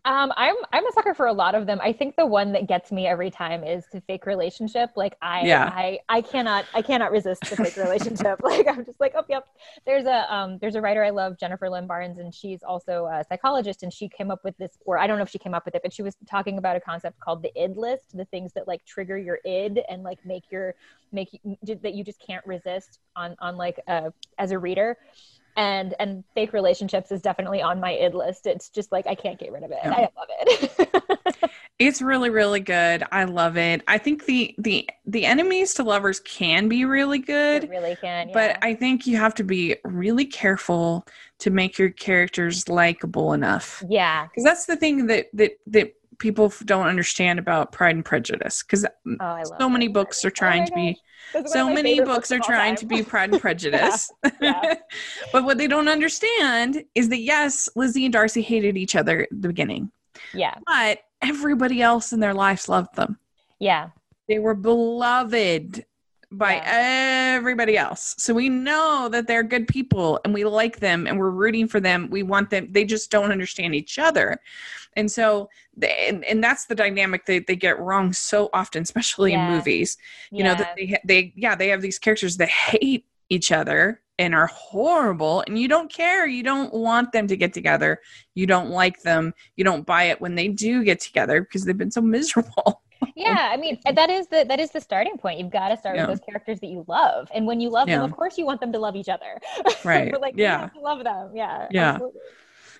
Um, 0.04 0.32
I'm 0.36 0.56
I'm 0.72 0.84
a 0.84 0.92
sucker 0.92 1.14
for 1.14 1.26
a 1.26 1.32
lot 1.32 1.54
of 1.54 1.66
them. 1.66 1.78
I 1.80 1.92
think 1.92 2.16
the 2.16 2.26
one 2.26 2.52
that 2.52 2.66
gets 2.66 2.90
me 2.90 3.06
every 3.06 3.30
time 3.30 3.62
is 3.62 3.84
the 3.92 4.00
fake 4.00 4.26
relationship. 4.26 4.90
Like 4.96 5.16
I 5.22 5.46
yeah. 5.46 5.70
I 5.72 6.00
I 6.08 6.22
cannot 6.22 6.64
I 6.74 6.82
cannot 6.82 7.12
resist 7.12 7.42
the 7.42 7.54
fake 7.54 7.76
relationship. 7.76 8.40
like 8.42 8.66
I'm 8.66 8.84
just 8.84 8.98
like, 8.98 9.12
oh 9.16 9.22
yep. 9.28 9.46
There's 9.86 10.06
a 10.06 10.34
um 10.34 10.58
there's 10.60 10.74
a 10.74 10.80
writer 10.80 11.04
I 11.04 11.10
love, 11.10 11.38
Jennifer 11.38 11.70
Lynn 11.70 11.86
Barnes, 11.86 12.18
and 12.18 12.34
she's 12.34 12.64
also 12.64 13.06
a 13.06 13.24
psychologist, 13.28 13.84
and 13.84 13.92
she 13.92 14.08
came 14.08 14.32
up 14.32 14.42
with 14.42 14.58
this, 14.58 14.76
or 14.86 14.98
I 14.98 15.06
don't 15.06 15.18
know 15.18 15.22
if 15.22 15.30
she 15.30 15.38
came 15.38 15.54
up 15.54 15.64
with 15.64 15.76
it, 15.76 15.82
but 15.84 15.92
she 15.92 16.02
was 16.02 16.16
talking 16.28 16.58
about 16.58 16.74
a 16.74 16.80
concept 16.80 17.20
called 17.20 17.40
the 17.42 17.52
id 17.56 17.76
list, 17.76 18.16
the 18.16 18.24
things 18.24 18.52
that 18.54 18.66
like 18.66 18.84
trigger 18.84 19.16
your 19.16 19.38
id 19.44 19.84
and 19.88 20.02
like 20.02 20.18
make 20.26 20.50
your 20.50 20.74
make 21.12 21.40
that 21.62 21.94
you 21.94 22.02
just 22.02 22.20
can't 22.20 22.44
resist 22.44 22.98
on 23.14 23.36
on 23.38 23.56
like 23.56 23.78
uh 23.86 24.10
as 24.38 24.50
a 24.50 24.58
reader 24.58 24.96
and 25.56 25.94
and 25.98 26.24
fake 26.34 26.52
relationships 26.52 27.12
is 27.12 27.20
definitely 27.20 27.62
on 27.62 27.80
my 27.80 27.92
id 27.92 28.14
list. 28.14 28.46
It's 28.46 28.68
just 28.68 28.92
like 28.92 29.06
i 29.06 29.14
can't 29.14 29.38
get 29.38 29.52
rid 29.52 29.62
of 29.62 29.70
it. 29.70 29.78
Yeah. 29.84 29.92
i 29.92 30.00
love 30.00 30.28
it. 30.28 31.50
It's 31.78 32.00
really 32.00 32.30
really 32.30 32.60
good. 32.60 33.02
I 33.10 33.24
love 33.24 33.56
it. 33.56 33.82
I 33.88 33.98
think 33.98 34.26
the 34.26 34.54
the 34.58 34.88
the 35.04 35.24
enemies 35.24 35.74
to 35.74 35.82
lovers 35.82 36.20
can 36.20 36.68
be 36.68 36.84
really 36.84 37.18
good 37.18 37.64
it 37.64 37.70
really 37.70 37.96
can 37.96 38.28
yeah. 38.28 38.34
but 38.34 38.58
i 38.62 38.72
think 38.72 39.06
you 39.06 39.16
have 39.16 39.34
to 39.34 39.42
be 39.42 39.74
really 39.84 40.24
careful 40.24 41.04
to 41.42 41.50
make 41.50 41.76
your 41.76 41.90
characters 41.90 42.68
likable 42.68 43.32
enough. 43.32 43.82
Yeah. 43.88 44.28
Because 44.28 44.44
that's 44.44 44.66
the 44.66 44.76
thing 44.76 45.08
that 45.08 45.26
that 45.32 45.52
that 45.66 45.92
people 46.22 46.52
don't 46.64 46.86
understand 46.86 47.40
about 47.40 47.72
Pride 47.72 47.96
and 47.96 48.04
Prejudice 48.04 48.62
because 48.62 48.86
oh, 49.20 49.42
so 49.58 49.68
many 49.68 49.88
books 49.88 50.24
are 50.24 50.30
trying 50.30 50.62
oh 50.62 50.66
to 50.66 50.72
be 50.72 51.00
so 51.46 51.68
many 51.68 51.98
books, 51.98 52.08
books 52.08 52.32
are 52.32 52.38
trying 52.38 52.76
to 52.76 52.86
be 52.86 53.02
Pride 53.02 53.32
and 53.32 53.40
Prejudice. 53.46 54.08
yeah. 54.24 54.30
Yeah. 54.40 54.74
but 55.32 55.44
what 55.44 55.58
they 55.58 55.66
don't 55.66 55.88
understand 55.88 56.84
is 56.94 57.08
that 57.08 57.18
yes, 57.18 57.68
Lizzie 57.74 58.04
and 58.04 58.12
Darcy 58.12 58.40
hated 58.40 58.76
each 58.76 58.94
other 58.94 59.22
at 59.22 59.28
the 59.30 59.48
beginning. 59.48 59.90
Yeah. 60.32 60.54
But 60.64 61.00
everybody 61.20 61.82
else 61.82 62.12
in 62.12 62.20
their 62.20 62.34
lives 62.34 62.68
loved 62.68 62.94
them. 62.94 63.18
Yeah. 63.58 63.88
They 64.28 64.38
were 64.38 64.54
beloved 64.54 65.84
by 66.32 66.54
yeah. 66.54 67.34
everybody 67.36 67.76
else. 67.76 68.14
So 68.18 68.34
we 68.34 68.48
know 68.48 69.08
that 69.12 69.26
they're 69.26 69.42
good 69.42 69.68
people 69.68 70.20
and 70.24 70.32
we 70.32 70.44
like 70.44 70.80
them 70.80 71.06
and 71.06 71.18
we're 71.18 71.30
rooting 71.30 71.68
for 71.68 71.80
them. 71.80 72.08
We 72.10 72.22
want 72.22 72.50
them. 72.50 72.68
They 72.70 72.84
just 72.84 73.10
don't 73.10 73.30
understand 73.30 73.74
each 73.74 73.98
other. 73.98 74.38
And 74.94 75.10
so, 75.10 75.48
they, 75.76 76.06
and, 76.08 76.24
and 76.24 76.42
that's 76.42 76.66
the 76.66 76.74
dynamic 76.74 77.26
that 77.26 77.46
they 77.46 77.56
get 77.56 77.78
wrong 77.78 78.12
so 78.12 78.50
often, 78.52 78.82
especially 78.82 79.32
yeah. 79.32 79.46
in 79.46 79.54
movies. 79.54 79.96
You 80.30 80.38
yeah. 80.38 80.52
know, 80.52 80.58
that 80.58 80.76
they, 80.76 80.98
they, 81.04 81.32
yeah, 81.36 81.54
they 81.54 81.68
have 81.68 81.82
these 81.82 81.98
characters 81.98 82.36
that 82.38 82.48
hate 82.48 83.06
each 83.28 83.52
other 83.52 84.02
and 84.18 84.34
are 84.34 84.48
horrible 84.48 85.42
and 85.46 85.58
you 85.58 85.66
don't 85.66 85.90
care 85.90 86.26
you 86.26 86.42
don't 86.42 86.72
want 86.74 87.12
them 87.12 87.26
to 87.26 87.34
get 87.34 87.54
together 87.54 87.98
you 88.34 88.46
don't 88.46 88.68
like 88.68 89.00
them 89.00 89.32
you 89.56 89.64
don't 89.64 89.86
buy 89.86 90.04
it 90.04 90.20
when 90.20 90.34
they 90.34 90.48
do 90.48 90.84
get 90.84 91.00
together 91.00 91.40
because 91.40 91.64
they've 91.64 91.78
been 91.78 91.90
so 91.90 92.00
miserable 92.18 92.82
yeah 93.16 93.50
i 93.52 93.56
mean 93.56 93.78
that 93.94 94.10
is 94.10 94.26
the 94.28 94.44
that 94.48 94.60
is 94.60 94.70
the 94.70 94.80
starting 94.80 95.16
point 95.16 95.38
you've 95.38 95.50
got 95.50 95.68
to 95.68 95.76
start 95.76 95.96
yeah. 95.96 96.06
with 96.06 96.18
those 96.18 96.26
characters 96.26 96.60
that 96.60 96.68
you 96.68 96.84
love 96.88 97.28
and 97.34 97.46
when 97.46 97.60
you 97.60 97.68
love 97.70 97.88
yeah. 97.88 97.96
them 97.96 98.04
of 98.04 98.16
course 98.16 98.38
you 98.38 98.46
want 98.46 98.60
them 98.60 98.72
to 98.72 98.78
love 98.78 98.96
each 98.96 99.08
other 99.08 99.40
right 99.84 100.18
like 100.20 100.34
yeah 100.36 100.68
love 100.80 101.04
them 101.04 101.30
yeah 101.34 101.66
yeah 101.70 101.92
absolutely. 101.92 102.20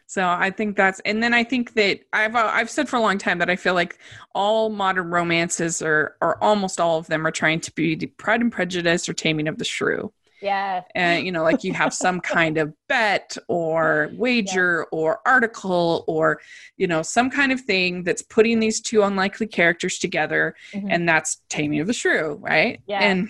So 0.07 0.29
I 0.29 0.51
think 0.51 0.77
that's, 0.77 1.01
and 1.07 1.23
then 1.23 1.33
I 1.33 1.43
think 1.43 1.73
that 1.73 2.01
I've 2.13 2.37
uh, 2.37 2.51
I've 2.53 2.69
said 2.69 2.87
for 2.87 2.97
a 2.97 3.01
long 3.01 3.17
time 3.17 3.39
that 3.39 3.49
I 3.49 3.57
feel 3.57 3.73
like 3.73 3.99
all 4.35 4.69
modern 4.69 5.09
romances 5.09 5.81
are, 5.81 6.17
or 6.21 6.43
almost 6.45 6.79
all 6.79 6.99
of 6.99 7.07
them, 7.07 7.27
are 7.27 7.31
trying 7.31 7.61
to 7.61 7.73
be 7.73 7.97
Pride 7.97 8.43
and 8.43 8.53
Prejudice 8.53 9.09
or 9.09 9.15
Taming 9.15 9.49
of 9.49 9.57
the 9.57 9.65
Shrew. 9.65 10.13
Yeah. 10.43 10.83
And, 10.95 11.25
you 11.25 11.33
know, 11.33 11.43
like 11.43 11.65
you 11.65 11.73
have 11.73 11.95
some 11.95 12.21
kind 12.21 12.59
of 12.59 12.75
bet 12.89 13.37
or 13.49 14.11
wager 14.17 14.87
yeah. 14.93 14.99
or 14.99 15.21
article 15.25 16.05
or, 16.07 16.41
you 16.77 16.87
know, 16.87 17.03
some 17.03 17.31
kind 17.31 17.53
of 17.53 17.61
thing 17.61 18.03
that's 18.03 18.23
putting 18.23 18.59
these 18.61 18.81
two 18.81 19.03
unlikely 19.03 19.47
characters 19.47 19.99
together. 19.99 20.55
Mm-hmm. 20.73 20.89
And 20.91 21.09
that's 21.09 21.41
Taming 21.49 21.81
of 21.81 21.87
the 21.87 21.93
Shrew, 21.93 22.39
right? 22.43 22.81
Yeah. 22.87 23.03
And, 23.03 23.29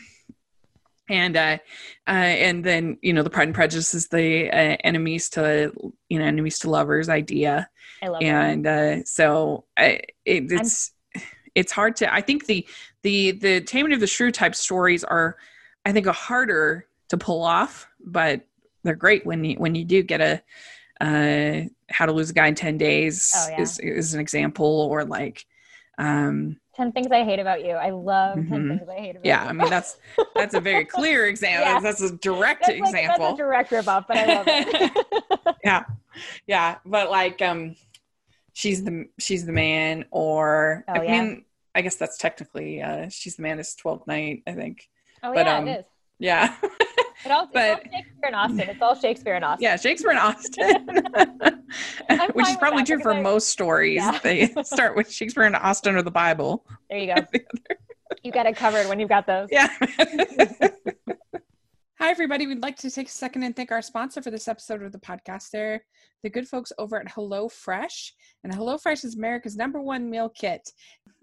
and 1.08 1.36
uh, 1.36 1.58
uh, 2.08 2.10
and 2.10 2.64
then 2.64 2.96
you 3.02 3.12
know 3.12 3.22
the 3.22 3.30
Pride 3.30 3.48
and 3.48 3.54
Prejudice 3.54 3.92
is 3.92 4.08
the 4.08 4.50
uh, 4.50 4.76
enemies 4.84 5.28
to 5.30 5.72
you 6.08 6.18
know 6.18 6.24
enemies 6.24 6.58
to 6.60 6.70
lovers 6.70 7.08
idea, 7.08 7.68
I 8.02 8.08
love 8.08 8.22
and 8.22 8.66
uh, 8.66 9.04
so 9.04 9.64
I, 9.76 10.00
it, 10.24 10.50
it's 10.50 10.92
I'm... 11.14 11.22
it's 11.54 11.72
hard 11.72 11.96
to. 11.96 12.12
I 12.12 12.20
think 12.20 12.46
the 12.46 12.66
the 13.02 13.32
the 13.32 13.60
Taming 13.60 13.92
of 13.92 14.00
the 14.00 14.06
Shrew 14.06 14.30
type 14.30 14.54
stories 14.54 15.04
are, 15.04 15.36
I 15.84 15.92
think, 15.92 16.06
a 16.06 16.12
harder 16.12 16.86
to 17.12 17.18
pull 17.18 17.42
off, 17.42 17.86
but 18.02 18.40
they're 18.82 18.94
great 18.94 19.26
when 19.26 19.44
you 19.44 19.56
when 19.56 19.74
you 19.74 19.84
do 19.84 20.02
get 20.02 20.20
a 20.20 20.42
uh, 21.00 21.68
How 21.90 22.06
to 22.06 22.12
Lose 22.12 22.30
a 22.30 22.32
Guy 22.32 22.46
in 22.46 22.54
Ten 22.54 22.78
Days 22.78 23.32
oh, 23.36 23.48
yeah. 23.50 23.60
is 23.60 23.78
is 23.78 24.14
an 24.14 24.20
example, 24.20 24.88
or 24.90 25.04
like 25.04 25.44
um 25.98 26.56
10 26.74 26.92
things 26.92 27.08
I 27.12 27.22
hate 27.22 27.38
about 27.38 27.62
you. 27.62 27.72
I 27.72 27.90
love 27.90 28.38
mm-hmm. 28.38 28.50
10 28.50 28.78
things 28.78 28.88
I 28.88 28.98
hate 28.98 29.10
about 29.10 29.26
yeah, 29.26 29.44
you. 29.44 29.50
I 29.50 29.52
mean 29.52 29.68
that's 29.68 29.98
that's 30.34 30.54
a 30.54 30.60
very 30.60 30.86
clear 30.86 31.26
example. 31.28 31.70
yeah. 31.70 31.80
That's 31.80 32.00
a 32.00 32.16
direct 32.16 32.64
that's 32.66 32.80
like, 32.80 32.94
example. 32.94 33.26
That's 33.26 33.34
a 33.34 33.36
direct 33.36 33.70
but 33.70 34.16
I 34.16 34.34
love 34.34 34.46
it. 34.48 35.56
yeah. 35.64 35.84
Yeah. 36.46 36.78
But 36.86 37.10
like 37.10 37.42
um 37.42 37.76
she's 38.54 38.82
the 38.82 39.04
she's 39.18 39.44
the 39.44 39.52
man 39.52 40.06
or 40.10 40.84
oh, 40.88 40.92
I 40.94 41.02
yeah. 41.02 41.22
mean 41.22 41.44
I 41.74 41.82
guess 41.82 41.96
that's 41.96 42.16
technically 42.16 42.80
uh 42.80 43.10
she's 43.10 43.36
the 43.36 43.42
man 43.42 43.58
is 43.58 43.76
12th 43.84 44.06
night, 44.06 44.44
I 44.46 44.52
think. 44.52 44.88
Oh 45.22 45.34
but, 45.34 45.44
yeah, 45.44 45.58
um, 45.58 45.68
it 45.68 45.80
is. 45.80 45.86
Yeah. 46.22 46.54
It 47.24 47.30
all, 47.30 47.48
but, 47.52 47.82
it's 47.84 47.92
all 47.92 47.92
Shakespeare 47.92 48.26
and 48.26 48.34
Austen. 48.36 48.60
It's 48.60 48.82
all 48.82 48.94
Shakespeare 48.94 49.34
and 49.34 49.44
Austen. 49.44 49.62
Yeah, 49.62 49.76
Shakespeare 49.76 50.10
and 50.10 50.18
Austen. 50.18 50.84
Which 52.34 52.48
is 52.48 52.56
probably 52.56 52.84
true 52.84 53.00
for 53.00 53.14
I, 53.14 53.20
most 53.20 53.48
stories. 53.48 53.96
Yeah. 53.96 54.18
they 54.22 54.46
start 54.64 54.96
with 54.96 55.10
Shakespeare 55.10 55.44
and 55.44 55.56
Austen 55.56 55.96
or 55.96 56.02
the 56.02 56.10
Bible. 56.10 56.64
There 56.88 56.98
you 56.98 57.14
go. 57.14 57.22
you 58.22 58.32
got 58.32 58.46
it 58.46 58.56
covered 58.56 58.88
when 58.88 58.98
you've 59.00 59.08
got 59.08 59.26
those. 59.26 59.48
Yeah. 59.50 59.68
Hi, 62.00 62.10
everybody. 62.10 62.46
We'd 62.46 62.62
like 62.62 62.76
to 62.78 62.90
take 62.90 63.06
a 63.08 63.12
second 63.12 63.44
and 63.44 63.54
thank 63.54 63.70
our 63.70 63.82
sponsor 63.82 64.22
for 64.22 64.30
this 64.32 64.48
episode 64.48 64.82
of 64.82 64.90
the 64.90 64.98
podcast. 64.98 65.50
They're 65.50 65.84
the 66.24 66.30
good 66.30 66.48
folks 66.48 66.72
over 66.78 67.00
at 67.00 67.06
HelloFresh. 67.06 68.10
And 68.42 68.52
HelloFresh 68.52 69.04
is 69.04 69.16
America's 69.16 69.56
number 69.56 69.80
one 69.80 70.10
meal 70.10 70.28
kit 70.28 70.68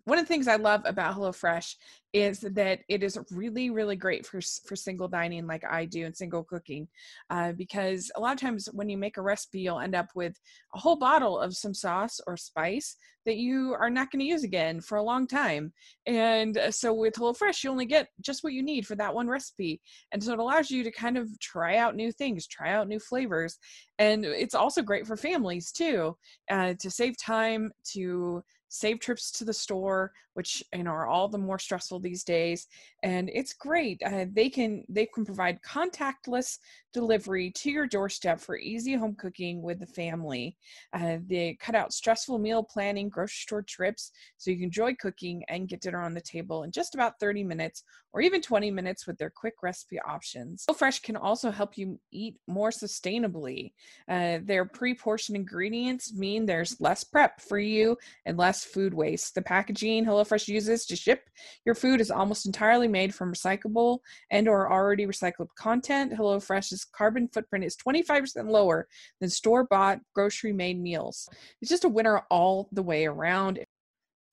one 0.09 0.17
of 0.17 0.25
the 0.25 0.33
things 0.33 0.47
I 0.47 0.55
love 0.55 0.81
about 0.85 1.15
HelloFresh 1.15 1.75
is 2.11 2.39
that 2.39 2.79
it 2.89 3.03
is 3.03 3.19
really, 3.29 3.69
really 3.69 3.95
great 3.95 4.25
for 4.25 4.41
for 4.65 4.75
single 4.75 5.07
dining, 5.07 5.45
like 5.45 5.63
I 5.63 5.85
do, 5.85 6.05
and 6.05 6.17
single 6.17 6.43
cooking, 6.43 6.87
uh, 7.29 7.51
because 7.51 8.11
a 8.15 8.19
lot 8.19 8.33
of 8.33 8.39
times 8.39 8.67
when 8.73 8.89
you 8.89 8.97
make 8.97 9.17
a 9.17 9.21
recipe, 9.21 9.59
you'll 9.59 9.79
end 9.79 9.95
up 9.95 10.07
with 10.15 10.35
a 10.73 10.79
whole 10.79 10.95
bottle 10.95 11.39
of 11.39 11.55
some 11.55 11.73
sauce 11.73 12.19
or 12.25 12.35
spice 12.35 12.95
that 13.25 13.37
you 13.37 13.75
are 13.79 13.91
not 13.91 14.09
going 14.09 14.21
to 14.21 14.25
use 14.25 14.43
again 14.43 14.81
for 14.81 14.97
a 14.97 15.03
long 15.03 15.27
time. 15.27 15.71
And 16.07 16.57
uh, 16.57 16.71
so 16.71 16.93
with 16.93 17.13
HelloFresh, 17.13 17.63
you 17.63 17.69
only 17.69 17.85
get 17.85 18.07
just 18.21 18.43
what 18.43 18.53
you 18.53 18.63
need 18.63 18.87
for 18.87 18.95
that 18.95 19.13
one 19.13 19.27
recipe, 19.27 19.79
and 20.11 20.23
so 20.23 20.33
it 20.33 20.39
allows 20.39 20.71
you 20.71 20.83
to 20.83 20.91
kind 20.91 21.17
of 21.17 21.27
try 21.39 21.77
out 21.77 21.95
new 21.95 22.11
things, 22.11 22.47
try 22.47 22.71
out 22.71 22.87
new 22.87 22.99
flavors, 22.99 23.59
and 23.99 24.25
it's 24.25 24.55
also 24.55 24.81
great 24.81 25.05
for 25.05 25.15
families 25.15 25.71
too, 25.71 26.17
uh, 26.49 26.73
to 26.79 26.89
save 26.89 27.15
time 27.17 27.71
to 27.93 28.43
save 28.69 28.99
trips 28.99 29.31
to 29.31 29.43
the 29.43 29.53
store 29.53 30.13
which 30.39 30.63
you 30.73 30.83
know 30.83 30.91
are 30.91 31.05
all 31.05 31.27
the 31.27 31.37
more 31.37 31.59
stressful 31.59 31.99
these 31.99 32.23
days 32.23 32.65
and 33.03 33.29
it's 33.33 33.51
great 33.51 34.01
uh, 34.05 34.25
they 34.31 34.49
can 34.49 34.85
they 34.87 35.05
can 35.05 35.25
provide 35.25 35.61
contactless 35.61 36.59
delivery 36.93 37.51
to 37.51 37.69
your 37.69 37.87
doorstep 37.87 38.39
for 38.39 38.57
easy 38.57 38.95
home 38.95 39.15
cooking 39.15 39.61
with 39.61 39.79
the 39.79 39.85
family. 39.85 40.57
Uh, 40.93 41.17
they 41.27 41.57
cut 41.59 41.75
out 41.75 41.93
stressful 41.93 42.39
meal 42.39 42.63
planning 42.63 43.09
grocery 43.09 43.41
store 43.41 43.61
trips 43.61 44.11
so 44.37 44.49
you 44.49 44.57
can 44.57 44.65
enjoy 44.65 44.93
cooking 44.95 45.43
and 45.49 45.67
get 45.67 45.81
dinner 45.81 46.01
on 46.01 46.13
the 46.13 46.21
table 46.21 46.63
in 46.63 46.71
just 46.71 46.95
about 46.95 47.19
30 47.19 47.43
minutes 47.43 47.83
or 48.11 48.21
even 48.21 48.41
20 48.41 48.71
minutes 48.71 49.05
with 49.05 49.17
their 49.17 49.29
quick 49.29 49.55
recipe 49.61 49.99
options. 49.99 50.65
Fresh 50.75 51.01
can 51.01 51.15
also 51.15 51.51
help 51.51 51.77
you 51.77 51.99
eat 52.11 52.37
more 52.47 52.71
sustainably. 52.71 53.71
Uh, 54.07 54.39
their 54.43 54.65
pre-portioned 54.65 55.35
ingredients 55.35 56.13
mean 56.15 56.45
there's 56.45 56.79
less 56.81 57.03
prep 57.03 57.39
for 57.39 57.59
you 57.59 57.97
and 58.25 58.37
less 58.37 58.63
food 58.63 58.93
waste. 58.93 59.35
The 59.35 59.41
packaging 59.43 60.05
HelloFresh 60.29 60.47
uses 60.47 60.85
to 60.85 60.95
ship 60.95 61.29
your 61.65 61.75
food 61.75 62.01
is 62.01 62.11
almost 62.11 62.45
entirely 62.45 62.87
made 62.87 63.13
from 63.13 63.33
recyclable 63.33 63.99
and 64.31 64.47
or 64.47 64.71
already 64.71 65.05
recycled 65.05 65.47
content. 65.57 66.13
HelloFresh's 66.13 66.85
carbon 66.85 67.27
footprint 67.27 67.65
is 67.65 67.75
25% 67.75 68.49
lower 68.49 68.87
than 69.19 69.29
store-bought 69.29 69.99
grocery-made 70.15 70.81
meals. 70.81 71.29
It's 71.61 71.69
just 71.69 71.85
a 71.85 71.89
winner 71.89 72.23
all 72.29 72.69
the 72.71 72.83
way 72.83 73.05
around 73.05 73.59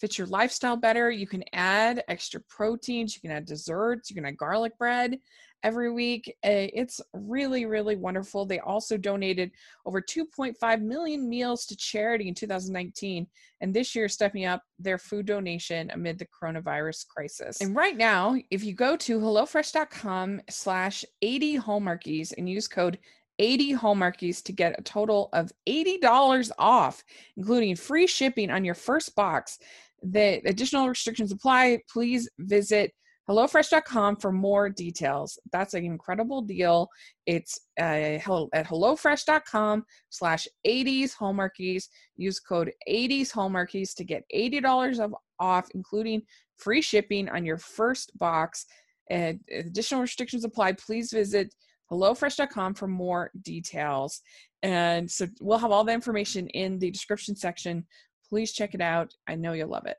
fits 0.01 0.19
your 0.19 0.27
lifestyle 0.27 0.77
better. 0.77 1.11
You 1.11 1.27
can 1.27 1.45
add 1.53 2.05
extra 2.09 2.41
proteins, 2.49 3.15
you 3.15 3.21
can 3.21 3.31
add 3.31 3.47
desserts, 3.47 4.11
you 4.11 4.17
can 4.17 4.27
add 4.27 4.37
garlic 4.37 4.77
bread 4.79 5.19
every 5.63 5.91
week. 5.91 6.35
Eh, 6.43 6.69
it's 6.73 7.01
really, 7.13 7.67
really 7.67 7.97
wonderful. 7.97 8.47
They 8.47 8.61
also 8.61 8.97
donated 8.97 9.51
over 9.85 10.01
2.5 10.01 10.83
million 10.83 11.29
meals 11.29 11.67
to 11.67 11.77
charity 11.77 12.29
in 12.29 12.35
2019, 12.35 13.27
and 13.61 13.75
this 13.75 13.95
year 13.95 14.09
stepping 14.09 14.45
up 14.45 14.63
their 14.79 14.99
food 14.99 15.27
donation 15.27 15.91
amid 15.93 16.19
the 16.19 16.27
coronavirus 16.27 17.09
crisis. 17.09 17.61
And 17.61 17.75
right 17.75 17.97
now, 17.97 18.37
if 18.51 18.63
you 18.63 18.75
go 18.75 18.97
to 18.97 19.19
hellofresh.com 19.19 20.43
slash 20.51 21.05
80 21.23 21.59
hallmarkies 21.59 22.33
and 22.37 22.49
use 22.49 22.69
code 22.69 22.99
80 23.39 23.75
Hallmarkies 23.75 24.43
to 24.45 24.53
get 24.53 24.79
a 24.79 24.83
total 24.83 25.29
of 25.33 25.53
$80 25.69 26.51
off, 26.59 27.05
including 27.37 27.77
free 27.77 28.07
shipping 28.07 28.51
on 28.51 28.65
your 28.65 28.75
first 28.75 29.15
box. 29.15 29.59
The 30.03 30.41
additional 30.47 30.89
restrictions 30.89 31.33
apply. 31.33 31.81
Please 31.91 32.29
visit 32.39 32.93
HelloFresh.com 33.29 34.17
for 34.17 34.31
more 34.31 34.69
details. 34.69 35.39
That's 35.53 35.75
an 35.75 35.85
incredible 35.85 36.43
deal. 36.43 36.89
It's 37.27 37.59
uh, 37.79 37.83
at 37.83 38.67
HelloFresh.com 38.67 39.85
slash 40.11 40.47
80s 40.67 41.13
Hallmarkies. 41.17 41.85
Use 42.17 42.39
code 42.39 42.71
80s 42.89 43.33
Hallmarkies 43.33 43.95
to 43.97 44.05
get 44.05 44.23
$80 44.35 45.01
of 45.01 45.15
off, 45.41 45.69
including 45.75 46.23
free 46.57 46.81
shipping 46.81 47.29
on 47.29 47.45
your 47.45 47.59
first 47.59 48.17
box. 48.19 48.67
And 49.11 49.41
additional 49.53 50.03
restrictions 50.03 50.45
apply. 50.45 50.73
Please 50.73 51.11
visit 51.11 51.53
HelloFresh.com 51.91 52.75
for 52.75 52.87
more 52.87 53.31
details. 53.43 54.21
And 54.63 55.11
so 55.11 55.27
we'll 55.41 55.59
have 55.59 55.71
all 55.71 55.85
the 55.85 55.93
information 55.93 56.49
in 56.49 56.79
the 56.79 56.91
description 56.91 57.37
section 57.37 57.87
please 58.29 58.53
check 58.53 58.75
it 58.75 58.81
out. 58.81 59.15
I 59.27 59.35
know 59.35 59.53
you'll 59.53 59.69
love 59.69 59.87
it. 59.87 59.99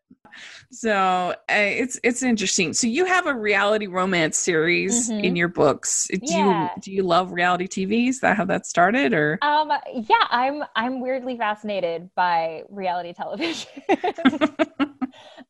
So 0.72 0.92
uh, 0.94 1.36
it's 1.48 2.00
it's 2.04 2.24
interesting. 2.24 2.74
So 2.74 2.88
you 2.88 3.06
have 3.06 3.28
a 3.28 3.34
reality 3.34 3.88
romance 3.88 4.38
series 4.38 5.10
mm-hmm. 5.10 5.24
in 5.24 5.36
your 5.36 5.48
books. 5.48 6.08
Do 6.12 6.20
yeah. 6.22 6.70
you 6.76 6.82
do 6.82 6.92
you 6.92 7.04
love 7.04 7.32
reality 7.32 7.68
tv 7.68 8.10
is 8.10 8.20
that 8.22 8.38
how 8.38 8.46
that 8.46 8.66
started 8.66 9.14
or? 9.14 9.40
Um 9.42 9.72
yeah 9.94 10.28
i'm 10.30 10.64
i'm 10.76 11.02
weirdly 11.02 11.38
fascinated 11.38 12.10
by 12.16 12.64
reality 12.70 13.14
television. 13.14 13.70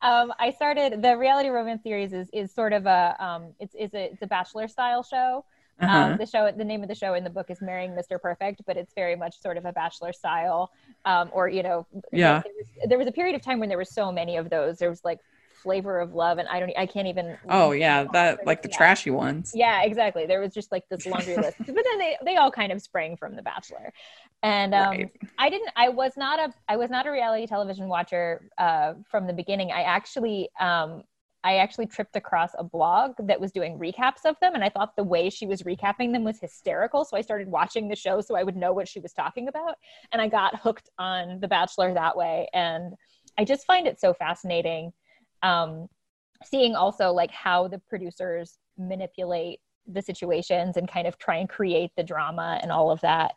Um 0.02 0.32
i 0.40 0.52
started 0.52 1.02
the 1.02 1.18
reality 1.18 1.50
romance 1.50 1.82
series 1.82 2.14
is 2.14 2.30
is 2.32 2.54
sort 2.54 2.72
of 2.72 2.86
a 2.86 3.16
um 3.20 3.54
it's 3.60 3.76
it's 3.78 3.96
a 3.96 4.12
it's 4.12 4.22
a 4.22 4.28
bachelor 4.28 4.68
style 4.68 5.02
show 5.02 5.44
uh-huh. 5.80 5.98
Um, 5.98 6.18
the 6.18 6.26
show, 6.26 6.52
the 6.52 6.66
name 6.66 6.82
of 6.82 6.90
the 6.90 6.96
show 6.96 7.14
in 7.14 7.24
the 7.24 7.30
book 7.30 7.50
is 7.50 7.62
"Marrying 7.62 7.92
Mr. 7.92 8.20
Perfect," 8.20 8.62
but 8.66 8.78
it's 8.78 8.94
very 8.94 9.16
much 9.16 9.40
sort 9.42 9.58
of 9.58 9.66
a 9.66 9.72
bachelor 9.72 10.12
style, 10.12 10.72
um, 11.06 11.30
or 11.32 11.48
you 11.50 11.62
know, 11.62 11.86
yeah. 12.12 12.42
There 12.44 12.54
was, 12.58 12.90
there 12.90 12.98
was, 12.98 13.08
a 13.08 13.12
period 13.12 13.36
of 13.36 13.44
time 13.44 13.60
when 13.60 13.70
there 13.70 13.78
were 13.78 13.86
so 13.86 14.12
many 14.12 14.38
of 14.38 14.50
those. 14.50 14.80
There 14.80 14.90
was 14.90 15.04
like 15.04 15.20
flavor 15.62 16.00
of 16.00 16.14
love, 16.14 16.40
and 16.40 16.48
I 16.48 16.60
don't, 16.60 16.72
I 16.78 16.88
can't 16.88 17.08
even. 17.08 17.38
Oh 17.48 17.72
yeah, 17.72 18.06
that 18.14 18.46
like 18.46 18.64
the 18.64 18.70
trashy 18.70 19.12
ones. 19.12 19.52
Yeah, 19.54 19.84
exactly. 19.84 20.26
There 20.26 20.40
was 20.40 20.52
just 20.52 20.72
like 20.72 20.88
this 20.90 21.06
laundry 21.06 21.36
list, 21.38 21.58
but 21.60 21.68
then 21.68 21.98
they 22.00 22.18
they 22.26 22.36
all 22.38 22.52
kind 22.52 22.72
of 22.72 22.82
sprang 22.82 23.16
from 23.16 23.36
The 23.36 23.44
Bachelor, 23.44 23.94
and 24.42 24.74
um, 24.74 24.90
right. 24.90 25.12
I 25.38 25.50
didn't. 25.52 25.70
I 25.76 25.90
was 25.90 26.14
not 26.18 26.40
a 26.40 26.54
I 26.68 26.78
was 26.78 26.90
not 26.90 27.06
a 27.06 27.12
reality 27.12 27.46
television 27.46 27.88
watcher 27.88 28.50
uh, 28.58 28.94
from 29.12 29.28
the 29.28 29.34
beginning. 29.34 29.72
I 29.72 29.84
actually 29.84 30.50
um, 30.60 31.04
I 31.44 31.58
actually 31.58 31.86
tripped 31.86 32.16
across 32.16 32.52
a 32.58 32.64
blog 32.64 33.14
that 33.20 33.40
was 33.40 33.52
doing 33.52 33.78
recaps 33.78 34.26
of 34.26 34.36
them. 34.42 34.56
And 34.56 34.64
I 34.64 34.70
thought 34.70 34.96
the 34.96 35.04
way 35.04 35.30
she 35.30 35.46
was 35.46 35.64
recapping 35.64 36.12
them 36.12 36.24
was 36.24 36.40
hysterical. 36.40 37.06
So 37.06 37.16
I 37.16 37.22
started 37.22 37.48
watching 37.48 37.88
the 37.88 37.96
show 37.96 38.22
so 38.22 38.36
I 38.36 38.44
would 38.44 38.56
know 38.56 38.74
what 38.74 38.88
she 38.88 39.00
was 39.00 39.14
talking 39.14 39.48
about. 39.48 39.76
And 40.12 40.22
I 40.22 40.28
got 40.28 40.60
hooked 40.60 40.90
on 40.98 41.40
The 41.40 41.48
Bachelor 41.48 41.94
that 41.94 42.18
way. 42.18 42.48
And 42.54 42.94
I 43.38 43.46
just 43.46 43.66
find 43.66 43.88
it 43.88 44.00
so 44.00 44.14
fascinating 44.14 44.92
um, 45.44 45.88
seeing 46.44 46.76
also 46.76 47.12
like 47.12 47.32
how 47.32 47.68
the 47.68 47.80
producers 47.80 48.58
manipulate 48.78 49.60
the 49.88 50.02
situations 50.02 50.78
and 50.78 50.92
kind 50.92 51.08
of 51.08 51.18
try 51.18 51.38
and 51.38 51.50
create 51.50 51.92
the 51.96 52.04
drama 52.04 52.60
and 52.62 52.72
all 52.72 52.92
of 52.92 53.00
that. 53.02 53.34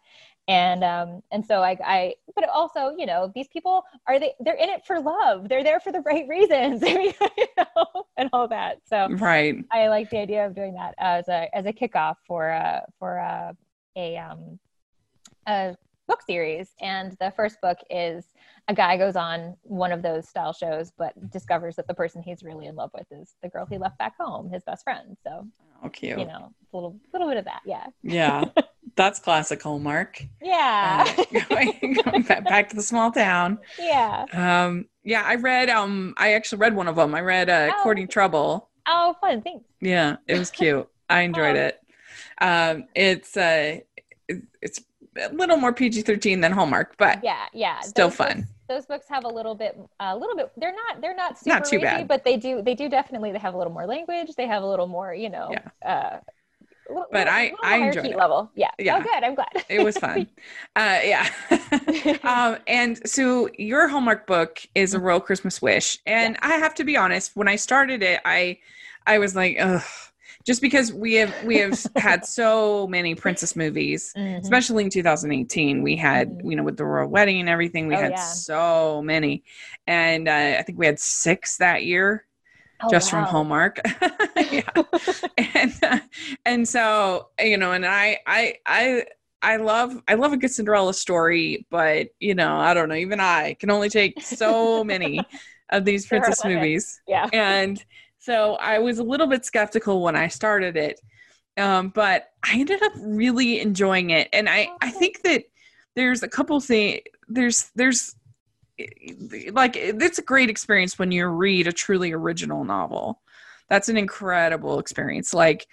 And 0.50 0.82
um 0.82 1.22
and 1.30 1.46
so 1.46 1.62
I 1.62 1.76
I 1.84 2.14
but 2.34 2.48
also 2.48 2.92
you 2.98 3.06
know 3.06 3.30
these 3.34 3.46
people 3.48 3.84
are 4.08 4.18
they 4.18 4.34
they're 4.40 4.56
in 4.56 4.68
it 4.68 4.84
for 4.84 5.00
love. 5.00 5.48
They're 5.48 5.62
there 5.62 5.78
for 5.78 5.92
the 5.92 6.00
right 6.00 6.26
reasons 6.28 6.82
you 6.86 7.12
know, 7.56 8.04
and 8.16 8.28
all 8.32 8.48
that. 8.48 8.78
So 8.86 9.08
right. 9.10 9.54
I 9.70 9.88
like 9.88 10.10
the 10.10 10.18
idea 10.18 10.44
of 10.44 10.54
doing 10.56 10.74
that 10.74 10.94
as 10.98 11.28
a 11.28 11.48
as 11.56 11.66
a 11.66 11.72
kickoff 11.72 12.16
for 12.26 12.50
uh 12.50 12.80
for 12.98 13.20
uh, 13.20 13.52
a 13.96 14.16
um 14.16 14.58
a 15.46 15.76
book 16.08 16.22
series. 16.22 16.74
And 16.80 17.16
the 17.20 17.32
first 17.36 17.60
book 17.60 17.78
is 17.88 18.24
a 18.66 18.74
guy 18.74 18.96
goes 18.96 19.14
on 19.14 19.56
one 19.62 19.92
of 19.92 20.02
those 20.02 20.28
style 20.28 20.52
shows 20.52 20.90
but 20.98 21.12
discovers 21.30 21.76
that 21.76 21.86
the 21.86 21.94
person 21.94 22.22
he's 22.22 22.42
really 22.42 22.66
in 22.66 22.74
love 22.74 22.90
with 22.92 23.06
is 23.12 23.36
the 23.40 23.48
girl 23.48 23.66
he 23.70 23.78
left 23.78 23.98
back 23.98 24.16
home 24.18 24.50
his 24.50 24.64
best 24.64 24.82
friend. 24.82 25.16
So 25.22 25.46
oh 25.84 25.88
cute. 25.90 26.18
you 26.18 26.26
know 26.26 26.52
a 26.72 26.76
little 26.76 26.98
little 27.12 27.28
bit 27.28 27.36
of 27.36 27.44
that. 27.44 27.60
Yeah. 27.64 27.86
Yeah 28.02 28.46
that's 29.00 29.18
classic 29.18 29.62
hallmark. 29.62 30.22
Yeah. 30.42 31.04
Uh, 31.18 31.40
going, 31.48 31.96
going 32.04 32.22
back 32.22 32.68
to 32.68 32.76
the 32.76 32.82
small 32.82 33.10
town. 33.10 33.58
Yeah. 33.78 34.24
Um 34.32 34.86
yeah 35.02 35.22
i 35.24 35.34
read 35.36 35.70
um 35.70 36.12
i 36.18 36.34
actually 36.34 36.58
read 36.58 36.74
one 36.76 36.86
of 36.86 36.96
them. 36.96 37.14
I 37.14 37.22
read 37.22 37.48
uh 37.48 37.70
Oh. 37.74 37.82
courting 37.82 38.06
trouble. 38.08 38.68
Oh 38.86 39.14
fun 39.20 39.40
thanks. 39.42 39.64
Yeah 39.80 40.16
it 40.28 40.38
was 40.38 40.50
cute. 40.60 40.86
I 41.08 41.22
enjoyed 41.22 41.56
Oh. 41.56 41.66
it. 41.68 41.80
Um 42.40 42.84
it's 42.94 43.36
uh 43.36 43.78
it- 44.28 44.42
it's 44.62 44.80
a 45.18 45.32
little 45.32 45.56
more 45.56 45.72
pg-13 45.72 46.40
than 46.42 46.52
hallmark 46.52 46.96
but 46.98 47.24
yeah 47.24 47.46
yeah. 47.54 47.80
Still 47.80 48.08
Those 48.08 48.16
fun. 48.16 48.36
books, 48.36 48.48
those 48.68 48.86
books 48.86 49.06
have 49.08 49.24
a 49.24 49.28
little 49.28 49.54
bit 49.54 49.72
a 49.98 50.14
little 50.16 50.36
bit 50.36 50.52
they're 50.58 50.74
not 50.82 51.00
they're 51.00 51.16
not 51.16 51.38
super 51.38 51.56
Not 51.56 51.64
too 51.64 51.76
racy, 51.78 51.84
bad. 51.86 52.08
but 52.08 52.24
they 52.24 52.36
do 52.36 52.60
they 52.62 52.74
do 52.74 52.88
definitely 52.88 53.32
they 53.32 53.38
have 53.38 53.54
a 53.54 53.58
little 53.58 53.72
more 53.72 53.86
language. 53.86 54.30
They 54.36 54.46
have 54.46 54.62
a 54.62 54.66
little 54.66 54.86
more 54.86 55.14
you 55.14 55.30
know 55.30 55.48
Yeah. 55.56 55.90
uh 55.94 56.16
little- 56.90 57.06
But 57.10 57.26
little- 57.26 57.32
I- 57.34 57.42
little 57.44 57.58
I 57.62 57.76
enjoyed 57.76 58.06
it. 58.06 58.16
level 58.16 58.50
yeah 58.54 58.70
Yeah. 58.78 58.96
oh 58.98 59.02
good 59.02 59.24
i'm 59.24 59.34
glad 59.34 59.48
it 59.68 59.82
was 59.82 59.96
fun 59.98 60.26
uh 60.76 60.98
yeah 61.04 61.28
um 62.24 62.58
and 62.66 63.08
so 63.08 63.48
your 63.58 63.88
hallmark 63.88 64.26
book 64.26 64.60
is 64.74 64.94
a 64.94 64.96
Mm-hmm. 64.96 65.06
royal 65.06 65.20
christmas 65.20 65.60
wish 65.62 65.98
and 66.06 66.36
i 66.42 66.54
have 66.54 66.74
to 66.76 66.84
be 66.84 66.96
honest 66.96 67.36
when 67.36 67.48
i 67.48 67.56
started 67.56 68.02
it 68.02 68.20
i 68.24 68.58
i 69.06 69.18
was 69.18 69.34
like 69.36 69.56
ugh 69.60 69.82
just 70.46 70.62
because 70.62 70.92
we 70.92 71.14
have 71.14 71.34
we 71.44 71.58
have 71.58 71.78
had 71.96 72.24
so 72.24 72.86
many 72.86 73.14
princess 73.14 73.54
movies 73.56 74.12
Mhm. 74.16 74.40
especially 74.40 74.84
in 74.84 74.90
2018 74.90 75.82
we 75.82 75.96
had 75.96 76.30
Mhm. 76.30 76.50
you 76.50 76.56
know 76.56 76.62
with 76.62 76.76
the 76.76 76.84
royal 76.84 77.08
wedding 77.08 77.40
and 77.40 77.48
everything 77.48 77.88
we 77.88 77.94
Oh, 77.96 78.00
had 78.00 78.12
yeah. 78.12 78.16
so 78.24 79.02
many 79.02 79.42
and 79.86 80.28
uh, 80.28 80.56
i 80.58 80.62
think 80.62 80.78
we 80.78 80.86
had 80.86 80.98
six 81.00 81.56
that 81.58 81.84
year 81.84 82.24
Oh, 82.82 82.90
just 82.90 83.10
from 83.10 83.24
hallmark 83.24 83.78
and 85.36 85.72
uh, 85.82 85.98
and 86.46 86.66
so 86.66 87.28
you 87.38 87.58
know 87.58 87.72
and 87.72 87.84
i 87.84 88.18
i 88.26 88.54
i 88.64 89.04
i 89.42 89.56
love 89.56 90.00
i 90.08 90.14
love 90.14 90.32
a 90.32 90.36
good 90.38 90.50
cinderella 90.50 90.94
story 90.94 91.66
but 91.70 92.08
you 92.20 92.34
know 92.34 92.56
i 92.56 92.72
don't 92.72 92.88
know 92.88 92.94
even 92.94 93.20
i 93.20 93.54
can 93.60 93.70
only 93.70 93.90
take 93.90 94.22
so 94.22 94.82
many 94.82 95.20
of 95.70 95.84
these 95.84 96.06
There 96.08 96.20
princess 96.20 96.44
movies. 96.44 97.00
Yeah. 97.06 97.28
And 97.32 97.84
so 98.18 98.54
i 98.54 98.78
was 98.78 98.98
a 98.98 99.04
little 99.04 99.26
bit 99.26 99.44
skeptical 99.44 100.02
when 100.02 100.16
i 100.16 100.28
started 100.28 100.76
it 100.76 101.00
um, 101.58 101.88
but 101.88 102.30
i 102.42 102.54
ended 102.54 102.82
up 102.82 102.92
really 102.96 103.60
enjoying 103.60 104.10
it. 104.10 104.28
And 104.32 104.48
i 104.48 104.70
i 104.80 104.90
think 104.90 105.22
that 105.22 105.44
there's 105.96 106.22
a 106.22 106.28
couple 106.28 106.58
things 106.60 107.00
there's 107.28 107.70
there's 107.74 108.16
like 109.52 109.76
it's 109.76 110.18
a 110.18 110.22
great 110.22 110.50
experience 110.50 110.98
when 110.98 111.10
you 111.12 111.26
read 111.26 111.66
a 111.66 111.72
truly 111.72 112.12
original 112.12 112.64
novel 112.64 113.20
that's 113.68 113.88
an 113.88 113.96
incredible 113.96 114.78
experience 114.78 115.32
like 115.34 115.66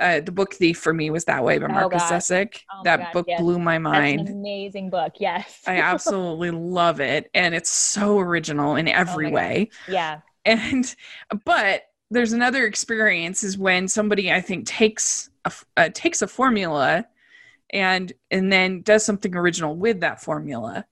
uh, 0.00 0.18
the 0.20 0.32
book 0.32 0.52
thief 0.54 0.78
for 0.80 0.92
me 0.92 1.08
was 1.10 1.24
that 1.26 1.44
way 1.44 1.56
by 1.58 1.66
Oh, 1.66 1.68
Markus 1.68 2.02
God. 2.08 2.20
Zusak. 2.20 2.60
Oh, 2.74 2.82
that 2.82 2.98
God, 2.98 3.12
book 3.12 3.26
yes. 3.28 3.40
blew 3.40 3.60
my 3.60 3.74
that's 3.78 3.82
mind 3.82 4.28
an 4.28 4.34
amazing 4.40 4.90
book 4.90 5.12
yes 5.20 5.62
i 5.66 5.76
absolutely 5.78 6.50
love 6.80 7.00
it 7.00 7.30
and 7.34 7.54
it's 7.54 7.70
so 7.70 8.18
original 8.18 8.74
in 8.76 8.88
every 8.88 9.26
Oh 9.26 9.30
God. 9.30 9.34
way 9.34 9.70
yeah 9.88 10.20
and 10.44 10.94
but 11.44 11.82
there's 12.10 12.32
another 12.32 12.66
experience 12.66 13.44
is 13.44 13.56
when 13.56 13.86
somebody 13.88 14.32
i 14.32 14.40
think 14.40 14.66
takes 14.66 15.30
a 15.44 15.52
uh, 15.76 15.88
takes 15.94 16.22
a 16.22 16.26
formula 16.26 17.06
and 17.70 18.12
and 18.30 18.52
then 18.52 18.82
does 18.82 19.04
something 19.04 19.34
original 19.36 19.76
with 19.76 20.00
that 20.00 20.20
formula 20.20 20.84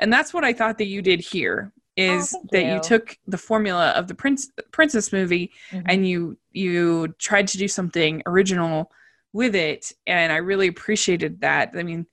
and 0.00 0.12
that's 0.12 0.32
what 0.34 0.44
i 0.44 0.52
thought 0.52 0.78
that 0.78 0.86
you 0.86 1.02
did 1.02 1.20
here 1.20 1.72
is 1.96 2.34
Oh, 2.34 2.44
that 2.52 2.64
you. 2.66 2.74
you. 2.74 2.80
took 2.80 3.16
the 3.26 3.38
formula 3.38 3.90
of 3.90 4.06
the 4.06 4.14
prince 4.14 4.50
princess 4.72 5.12
movie 5.12 5.50
Mhm. 5.72 5.82
and 5.86 6.08
you 6.08 6.38
you 6.52 7.08
tried 7.18 7.46
to 7.48 7.58
do 7.58 7.68
something 7.68 8.22
original 8.26 8.90
with 9.32 9.54
it 9.54 9.92
and 10.06 10.32
i 10.32 10.36
really 10.36 10.66
appreciated 10.68 11.40
that 11.40 11.70
i 11.76 11.82
mean 11.82 12.06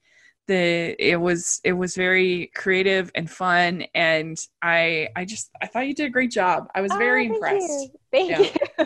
the 0.47 0.95
it 0.99 1.15
was 1.19 1.61
it 1.63 1.71
was 1.73 1.95
very 1.95 2.51
creative 2.53 3.09
and 3.15 3.29
fun 3.29 3.83
and 3.95 4.37
i 4.61 5.07
i 5.15 5.23
just 5.23 5.49
i 5.61 5.67
thought 5.67 5.87
you 5.87 5.93
did 5.93 6.05
a 6.07 6.09
great 6.09 6.31
job 6.31 6.67
i 6.75 6.81
was 6.81 6.91
Oh, 6.93 6.97
very 6.97 7.23
thank 7.23 7.35
impressed 7.35 7.83
you. 7.83 7.89
thank 8.11 8.29
Yeah. 8.29 8.39
you 8.79 8.85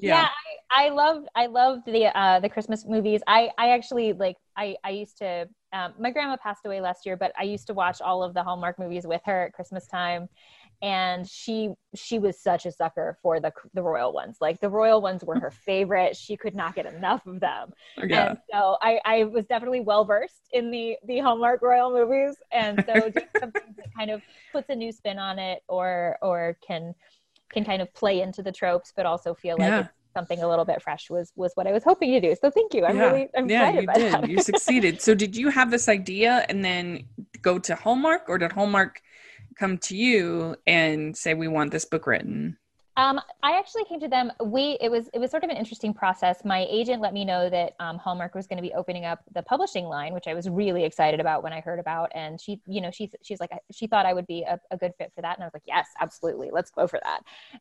yeah, 0.00 0.22
yeah, 0.22 0.28
I, 0.76 0.86
I 0.86 0.88
loved 0.90 1.28
I 1.34 1.46
love 1.46 1.80
the 1.86 2.06
uh 2.18 2.40
the 2.40 2.48
Christmas 2.48 2.84
movies. 2.86 3.22
I 3.26 3.50
I 3.58 3.70
actually 3.70 4.12
like 4.12 4.36
I 4.56 4.76
I 4.84 4.90
used 4.90 5.18
to 5.18 5.48
um, 5.76 5.94
my 5.98 6.10
grandma 6.10 6.36
passed 6.36 6.64
away 6.66 6.80
last 6.80 7.06
year, 7.06 7.16
but 7.16 7.32
I 7.38 7.44
used 7.44 7.66
to 7.68 7.74
watch 7.74 8.00
all 8.00 8.22
of 8.22 8.34
the 8.34 8.42
Hallmark 8.42 8.78
movies 8.78 9.06
with 9.06 9.22
her 9.26 9.44
at 9.46 9.52
Christmas 9.52 9.86
time. 9.86 10.28
And 10.82 11.26
she 11.26 11.70
she 11.94 12.18
was 12.18 12.38
such 12.38 12.66
a 12.66 12.72
sucker 12.72 13.16
for 13.22 13.40
the 13.40 13.50
the 13.74 13.82
royal 13.82 14.12
ones. 14.12 14.38
Like 14.42 14.60
the 14.60 14.68
royal 14.68 15.00
ones 15.00 15.24
were 15.24 15.36
her 15.38 15.50
favorite. 15.66 16.16
She 16.16 16.36
could 16.36 16.54
not 16.54 16.74
get 16.74 16.86
enough 16.86 17.26
of 17.26 17.40
them. 17.40 17.72
yeah. 18.06 18.28
And 18.28 18.38
so 18.52 18.76
I, 18.82 19.00
I 19.06 19.24
was 19.24 19.46
definitely 19.46 19.80
well 19.80 20.04
versed 20.04 20.48
in 20.52 20.70
the 20.70 20.96
the 21.06 21.18
Hallmark 21.20 21.62
royal 21.62 21.90
movies, 21.92 22.36
and 22.52 22.80
so 22.86 23.08
doing 23.08 23.26
something 23.40 23.74
that 23.78 23.86
kind 23.96 24.10
of 24.10 24.22
puts 24.52 24.68
a 24.68 24.74
new 24.76 24.92
spin 24.92 25.18
on 25.18 25.38
it, 25.38 25.62
or 25.68 26.18
or 26.22 26.58
can 26.66 26.94
can 27.52 27.64
kind 27.64 27.80
of 27.80 27.92
play 27.94 28.20
into 28.20 28.42
the 28.42 28.52
tropes, 28.52 28.92
but 28.94 29.06
also 29.06 29.34
feel 29.34 29.58
like 29.58 29.68
Yeah. 29.68 29.80
it's 29.80 29.95
something 30.16 30.42
a 30.42 30.48
little 30.48 30.64
bit 30.64 30.80
fresh 30.82 31.10
was 31.10 31.32
was 31.36 31.52
what 31.56 31.66
I 31.66 31.72
was 31.72 31.84
hoping 31.84 32.10
to 32.12 32.20
do. 32.20 32.34
So 32.40 32.50
thank 32.50 32.72
you. 32.74 32.86
I'm 32.86 32.96
yeah. 32.96 33.04
really 33.06 33.28
I'm 33.36 33.48
yeah 33.48 33.68
excited 33.68 33.80
you 33.82 33.86
by 33.86 33.94
did 33.94 34.12
that. 34.12 34.30
you 34.30 34.40
succeeded 34.40 35.02
so 35.02 35.14
did 35.24 35.36
you 35.36 35.50
have 35.50 35.70
this 35.70 35.88
idea 35.88 36.46
and 36.48 36.64
then 36.64 37.04
go 37.42 37.58
to 37.58 37.74
hallmark 37.74 38.22
or 38.28 38.38
did 38.38 38.52
hallmark 38.52 39.00
come 39.58 39.78
to 39.78 39.96
you 39.96 40.56
and 40.66 41.16
say 41.16 41.34
we 41.34 41.48
want 41.48 41.70
this 41.70 41.84
book 41.84 42.06
written 42.06 42.56
Um, 42.96 43.20
I 43.42 43.58
actually 43.58 43.84
came 43.84 44.00
to 44.00 44.08
them. 44.08 44.32
We 44.42 44.78
it 44.80 44.90
was 44.90 45.10
it 45.12 45.18
was 45.18 45.30
sort 45.30 45.44
of 45.44 45.50
an 45.50 45.56
interesting 45.56 45.92
process. 45.92 46.44
My 46.44 46.66
agent 46.70 47.02
let 47.02 47.12
me 47.12 47.24
know 47.26 47.50
that 47.50 47.74
um, 47.78 47.98
Hallmark 47.98 48.34
was 48.34 48.46
going 48.46 48.56
to 48.56 48.62
be 48.62 48.72
opening 48.72 49.04
up 49.04 49.20
the 49.34 49.42
publishing 49.42 49.84
line, 49.84 50.14
which 50.14 50.26
I 50.26 50.32
was 50.34 50.48
really 50.48 50.84
excited 50.84 51.20
about 51.20 51.42
when 51.42 51.52
I 51.52 51.60
heard 51.60 51.78
about. 51.78 52.10
And 52.14 52.40
she, 52.40 52.60
you 52.66 52.80
know, 52.80 52.90
she's 52.90 53.10
she's 53.22 53.38
like 53.38 53.50
she 53.70 53.86
thought 53.86 54.06
I 54.06 54.14
would 54.14 54.26
be 54.26 54.42
a, 54.42 54.58
a 54.70 54.78
good 54.78 54.92
fit 54.96 55.12
for 55.14 55.20
that, 55.20 55.36
and 55.36 55.44
I 55.44 55.46
was 55.46 55.52
like, 55.54 55.64
yes, 55.66 55.88
absolutely, 56.00 56.48
let's 56.50 56.70
go 56.70 56.86
for 56.86 56.98
that. 57.04 57.20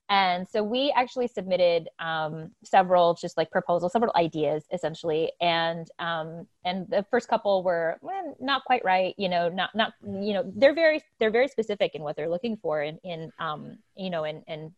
And 0.10 0.48
so 0.48 0.64
we 0.64 0.94
actually 0.96 1.28
submitted 1.28 1.90
um, 2.00 2.52
several 2.64 3.14
just 3.16 3.36
like 3.36 3.52
proposals, 3.52 3.92
several 3.92 4.14
ideas 4.16 4.64
essentially, 4.72 5.34
and 5.42 5.90
um, 6.00 6.48
and 6.64 6.88
the 6.90 7.06
first 7.12 7.28
couple 7.28 7.62
were 7.62 7.98
well, 8.02 8.38
not 8.40 8.64
quite 8.64 8.86
right. 8.86 9.14
You 9.18 9.28
know, 9.28 9.50
not 9.50 9.76
not 9.76 9.94
you 10.02 10.34
know 10.34 10.50
they're 10.56 10.74
very 10.74 11.02
they're 11.20 11.30
very 11.30 11.50
specific 11.50 11.94
in 11.94 12.04
what 12.04 12.16
they're 12.16 12.30
looking 12.30 12.56
for 12.56 12.82
in 12.82 13.00
in 13.04 13.34
um, 13.38 13.80
you 13.98 14.10
know 14.10 14.24
and 14.24 14.42
and 14.48 14.72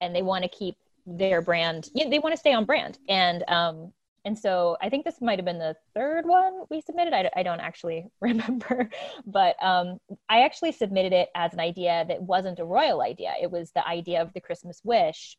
and 0.00 0.14
they 0.14 0.22
want 0.22 0.42
to 0.42 0.48
keep 0.48 0.76
their 1.06 1.40
brand 1.40 1.88
you 1.94 2.04
know, 2.04 2.10
they 2.10 2.18
want 2.18 2.32
to 2.32 2.38
stay 2.38 2.52
on 2.52 2.64
brand. 2.64 2.98
And 3.08 3.44
um 3.48 3.92
and 4.24 4.36
so 4.36 4.76
i 4.82 4.88
think 4.88 5.04
this 5.04 5.20
might 5.20 5.38
have 5.38 5.46
been 5.46 5.58
the 5.58 5.76
third 5.94 6.26
one 6.26 6.64
we 6.68 6.80
submitted 6.80 7.14
i, 7.14 7.30
I 7.36 7.42
don't 7.42 7.60
actually 7.60 8.08
remember. 8.20 8.90
But 9.26 9.56
um 9.62 9.98
i 10.28 10.42
actually 10.42 10.72
submitted 10.72 11.12
it 11.12 11.28
as 11.34 11.52
an 11.52 11.60
idea 11.60 12.04
that 12.08 12.22
wasn't 12.22 12.58
a 12.58 12.64
royal 12.64 13.02
idea. 13.02 13.34
It 13.40 13.50
was 13.50 13.70
the 13.70 13.86
idea 13.86 14.20
of 14.20 14.32
the 14.34 14.40
christmas 14.40 14.80
wish 14.84 15.36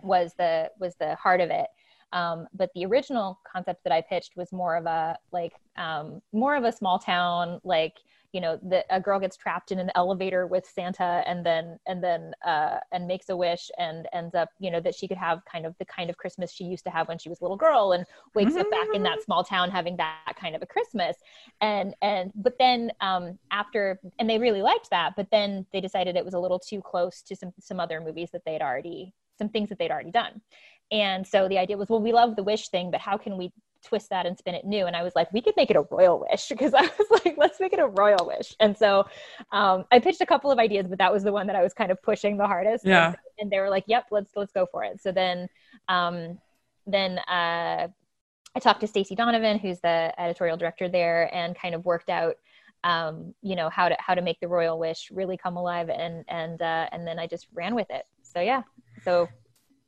was 0.00 0.32
the 0.38 0.70
was 0.78 0.94
the 1.00 1.14
heart 1.16 1.40
of 1.40 1.50
it. 1.50 1.66
Um, 2.10 2.46
but 2.54 2.70
the 2.74 2.86
original 2.86 3.38
concept 3.50 3.84
that 3.84 3.92
i 3.92 4.00
pitched 4.00 4.36
was 4.36 4.52
more 4.52 4.76
of 4.76 4.86
a 4.86 5.18
like 5.32 5.52
um, 5.76 6.20
more 6.32 6.56
of 6.56 6.64
a 6.64 6.72
small 6.72 6.98
town 6.98 7.60
like 7.64 7.94
you 8.32 8.40
know 8.40 8.58
the, 8.62 8.84
a 8.90 9.00
girl 9.00 9.18
gets 9.18 9.36
trapped 9.36 9.72
in 9.72 9.78
an 9.78 9.90
elevator 9.94 10.46
with 10.46 10.66
santa 10.66 11.22
and 11.26 11.44
then 11.44 11.78
and 11.86 12.02
then 12.02 12.32
uh, 12.46 12.78
and 12.92 13.06
makes 13.06 13.28
a 13.28 13.36
wish 13.36 13.70
and 13.78 14.06
ends 14.12 14.34
up 14.34 14.50
you 14.58 14.70
know 14.70 14.80
that 14.80 14.94
she 14.94 15.08
could 15.08 15.16
have 15.16 15.44
kind 15.44 15.64
of 15.64 15.74
the 15.78 15.84
kind 15.84 16.10
of 16.10 16.16
christmas 16.16 16.52
she 16.52 16.64
used 16.64 16.84
to 16.84 16.90
have 16.90 17.08
when 17.08 17.18
she 17.18 17.28
was 17.28 17.40
a 17.40 17.44
little 17.44 17.56
girl 17.56 17.92
and 17.92 18.04
wakes 18.34 18.54
up 18.56 18.70
back 18.70 18.86
in 18.94 19.02
that 19.02 19.22
small 19.22 19.42
town 19.42 19.70
having 19.70 19.96
that 19.96 20.34
kind 20.38 20.54
of 20.54 20.62
a 20.62 20.66
christmas. 20.66 21.16
And 21.60 21.94
and 22.02 22.32
but 22.34 22.54
then 22.58 22.92
um, 23.00 23.38
after 23.50 23.98
and 24.18 24.28
they 24.28 24.38
really 24.38 24.62
liked 24.62 24.90
that 24.90 25.14
but 25.16 25.30
then 25.30 25.66
they 25.72 25.80
decided 25.80 26.16
it 26.16 26.24
was 26.24 26.34
a 26.34 26.38
little 26.38 26.58
too 26.58 26.80
close 26.80 27.22
to 27.22 27.36
some 27.36 27.52
some 27.60 27.80
other 27.80 28.00
movies 28.00 28.30
that 28.32 28.42
they'd 28.44 28.62
already 28.62 29.12
some 29.38 29.48
things 29.48 29.68
that 29.68 29.78
they'd 29.78 29.90
already 29.90 30.10
done. 30.10 30.40
And 30.90 31.26
so 31.26 31.48
the 31.48 31.58
idea 31.58 31.76
was 31.76 31.88
well 31.88 32.00
we 32.00 32.12
love 32.12 32.36
the 32.36 32.42
wish 32.42 32.68
thing 32.68 32.90
but 32.90 33.00
how 33.00 33.16
can 33.16 33.36
we 33.36 33.52
twist 33.84 34.10
that 34.10 34.26
and 34.26 34.36
spin 34.36 34.54
it 34.54 34.64
new. 34.64 34.86
And 34.86 34.96
i 34.96 35.02
was 35.02 35.14
like 35.14 35.32
we 35.32 35.40
could 35.40 35.54
make 35.56 35.70
it 35.70 35.76
a 35.76 35.82
royal 35.90 36.26
wish 36.30 36.48
because 36.48 36.74
i 36.76 36.82
was 36.82 37.22
like 37.24 37.36
let's 37.38 37.60
make 37.60 37.72
it 37.72 37.78
a 37.78 37.86
royal 37.86 38.26
wish. 38.26 38.54
And 38.60 38.76
so 38.76 39.06
um, 39.52 39.84
i 39.92 39.98
pitched 39.98 40.20
a 40.20 40.26
couple 40.26 40.50
of 40.50 40.58
ideas 40.58 40.86
but 40.88 40.98
that 40.98 41.12
was 41.12 41.22
the 41.22 41.32
one 41.32 41.46
that 41.46 41.56
i 41.56 41.62
was 41.62 41.74
kind 41.74 41.90
of 41.90 42.02
pushing 42.02 42.36
the 42.36 42.46
hardest. 42.46 42.84
Yeah. 42.84 43.08
and, 43.08 43.16
and 43.38 43.50
they 43.50 43.60
were 43.60 43.70
like 43.70 43.84
yep 43.86 44.06
let's 44.10 44.30
let's 44.36 44.52
go 44.52 44.66
for 44.70 44.84
it. 44.84 45.00
So 45.00 45.12
then 45.12 45.48
um, 45.88 46.38
then 46.88 47.18
uh, 47.18 47.88
I 48.54 48.60
talked 48.60 48.80
to 48.80 48.86
Stacy 48.86 49.14
Donovan, 49.14 49.58
who's 49.58 49.80
the 49.80 50.12
editorial 50.18 50.56
director 50.56 50.88
there, 50.88 51.32
and 51.34 51.54
kind 51.56 51.74
of 51.74 51.84
worked 51.84 52.08
out, 52.08 52.36
um, 52.82 53.34
you 53.42 53.54
know, 53.54 53.68
how 53.68 53.88
to 53.88 53.96
how 53.98 54.14
to 54.14 54.22
make 54.22 54.40
the 54.40 54.48
royal 54.48 54.78
wish 54.78 55.10
really 55.12 55.36
come 55.36 55.56
alive, 55.56 55.90
and 55.90 56.24
and 56.28 56.60
uh, 56.60 56.88
and 56.90 57.06
then 57.06 57.18
I 57.18 57.26
just 57.26 57.46
ran 57.52 57.74
with 57.74 57.88
it. 57.90 58.04
So 58.22 58.40
yeah, 58.40 58.62
so 59.04 59.28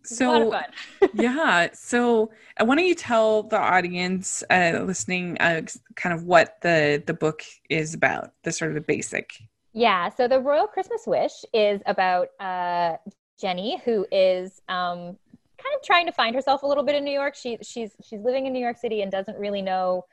so 0.02 0.58
yeah 1.14 1.68
so 1.72 2.30
uh, 2.60 2.64
why 2.64 2.74
don't 2.74 2.86
you 2.86 2.94
tell 2.94 3.42
the 3.44 3.58
audience 3.58 4.42
uh, 4.50 4.82
listening 4.84 5.36
uh, 5.38 5.62
kind 5.96 6.14
of 6.14 6.24
what 6.24 6.60
the 6.62 7.02
the 7.06 7.14
book 7.14 7.42
is 7.68 7.94
about 7.94 8.32
the 8.44 8.52
sort 8.52 8.70
of 8.70 8.74
the 8.74 8.80
basic? 8.80 9.32
Yeah 9.72 10.08
so 10.08 10.26
the 10.28 10.40
royal 10.40 10.66
christmas 10.66 11.02
wish 11.06 11.44
is 11.52 11.80
about 11.86 12.28
uh, 12.40 12.96
jenny 13.40 13.80
who 13.84 14.06
is 14.10 14.60
um, 14.68 15.16
kind 15.62 15.74
of 15.76 15.82
trying 15.84 16.06
to 16.06 16.12
find 16.12 16.34
herself 16.34 16.62
a 16.62 16.66
little 16.66 16.84
bit 16.84 16.94
in 16.94 17.04
new 17.04 17.12
york. 17.12 17.34
She, 17.34 17.58
she's 17.62 17.92
she's 18.02 18.20
living 18.20 18.46
in 18.46 18.52
new 18.52 18.60
york 18.60 18.78
city 18.78 19.02
and 19.02 19.10
doesn't 19.10 19.38
really 19.38 19.62
know 19.62 20.04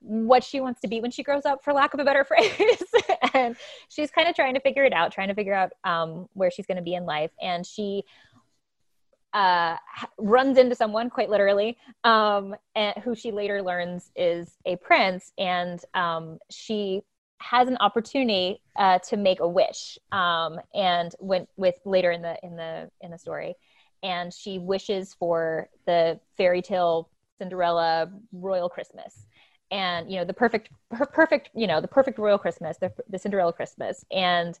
what 0.00 0.44
she 0.44 0.60
wants 0.60 0.82
to 0.82 0.88
be 0.88 1.00
when 1.00 1.10
she 1.10 1.22
grows 1.22 1.46
up 1.46 1.64
for 1.64 1.72
lack 1.72 1.94
of 1.94 2.00
a 2.00 2.04
better 2.04 2.24
phrase. 2.30 2.82
And 3.32 3.56
she's 3.88 4.10
kind 4.10 4.28
of 4.28 4.34
trying 4.34 4.54
to 4.54 4.60
figure 4.60 4.84
it 4.84 4.92
out 4.92 5.12
trying 5.12 5.28
to 5.28 5.34
figure 5.34 5.54
out 5.54 5.72
um, 5.84 6.28
where 6.34 6.50
she's 6.50 6.66
going 6.66 6.76
to 6.76 6.82
be 6.82 6.94
in 6.94 7.04
life. 7.04 7.30
And 7.40 7.66
she 7.66 8.04
uh, 9.34 9.76
runs 10.16 10.56
into 10.56 10.76
someone 10.76 11.10
quite 11.10 11.28
literally, 11.28 11.76
um, 12.04 12.54
and 12.76 12.96
who 13.02 13.14
she 13.14 13.32
later 13.32 13.62
learns 13.62 14.10
is 14.14 14.56
a 14.64 14.76
prince, 14.76 15.32
and 15.36 15.84
um, 15.94 16.38
she 16.50 17.02
has 17.40 17.68
an 17.68 17.76
opportunity 17.80 18.62
uh, 18.76 18.98
to 19.00 19.16
make 19.16 19.40
a 19.40 19.48
wish, 19.48 19.98
um, 20.12 20.60
and 20.72 21.14
when 21.18 21.46
with 21.56 21.74
later 21.84 22.12
in 22.12 22.22
the 22.22 22.38
in 22.44 22.56
the 22.56 22.88
in 23.00 23.10
the 23.10 23.18
story, 23.18 23.54
and 24.04 24.32
she 24.32 24.58
wishes 24.58 25.14
for 25.14 25.68
the 25.84 26.18
fairy 26.36 26.62
tale 26.62 27.10
Cinderella 27.38 28.12
royal 28.32 28.68
Christmas, 28.68 29.26
and 29.72 30.08
you 30.08 30.16
know 30.16 30.24
the 30.24 30.32
perfect 30.32 30.68
her 30.92 31.06
perfect 31.06 31.50
you 31.56 31.66
know 31.66 31.80
the 31.80 31.88
perfect 31.88 32.18
royal 32.18 32.38
Christmas, 32.38 32.76
the, 32.78 32.92
the 33.08 33.18
Cinderella 33.18 33.52
Christmas, 33.52 34.04
and 34.12 34.58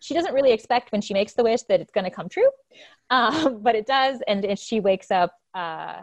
she 0.00 0.14
doesn't 0.14 0.34
really 0.34 0.52
expect 0.52 0.92
when 0.92 1.00
she 1.00 1.14
makes 1.14 1.34
the 1.34 1.44
wish 1.44 1.62
that 1.62 1.80
it's 1.80 1.92
going 1.92 2.04
to 2.04 2.10
come 2.10 2.28
true, 2.28 2.50
um, 3.10 3.62
but 3.62 3.74
it 3.74 3.86
does. 3.86 4.20
And, 4.26 4.44
and 4.44 4.58
she 4.58 4.80
wakes 4.80 5.10
up, 5.10 5.32
uh, 5.54 5.98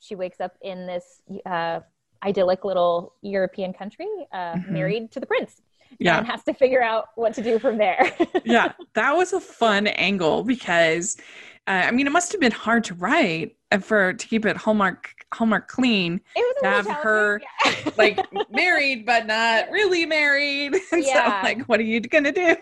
she 0.00 0.14
wakes 0.14 0.40
up 0.40 0.56
in 0.60 0.86
this 0.86 1.22
uh, 1.46 1.80
idyllic 2.24 2.64
little 2.64 3.14
European 3.22 3.72
country, 3.72 4.08
uh, 4.32 4.54
mm-hmm. 4.54 4.72
married 4.72 5.12
to 5.12 5.20
the 5.20 5.26
prince. 5.26 5.62
Yeah. 5.98 6.18
And 6.18 6.26
has 6.26 6.44
to 6.44 6.52
figure 6.52 6.82
out 6.82 7.06
what 7.14 7.32
to 7.34 7.42
do 7.42 7.58
from 7.58 7.78
there. 7.78 8.14
yeah, 8.44 8.72
that 8.92 9.16
was 9.16 9.32
a 9.32 9.40
fun 9.40 9.86
angle 9.86 10.44
because, 10.44 11.16
uh, 11.66 11.84
I 11.86 11.90
mean, 11.92 12.06
it 12.06 12.10
must 12.10 12.30
have 12.32 12.42
been 12.42 12.52
hard 12.52 12.84
to 12.84 12.94
write 12.94 13.56
for 13.80 14.12
to 14.12 14.26
keep 14.26 14.46
it 14.46 14.56
hallmark 14.56 15.14
hallmark 15.34 15.68
clean 15.68 16.20
to 16.34 16.66
have 16.66 16.86
her 16.86 17.40
yeah. 17.64 17.90
like 17.98 18.18
married 18.50 19.04
but 19.04 19.26
not 19.26 19.70
really 19.70 20.06
married 20.06 20.74
and 20.92 21.04
yeah. 21.04 21.42
so 21.42 21.46
like 21.46 21.62
what 21.68 21.78
are 21.78 21.84
you 21.84 22.00
gonna 22.00 22.32
do 22.32 22.56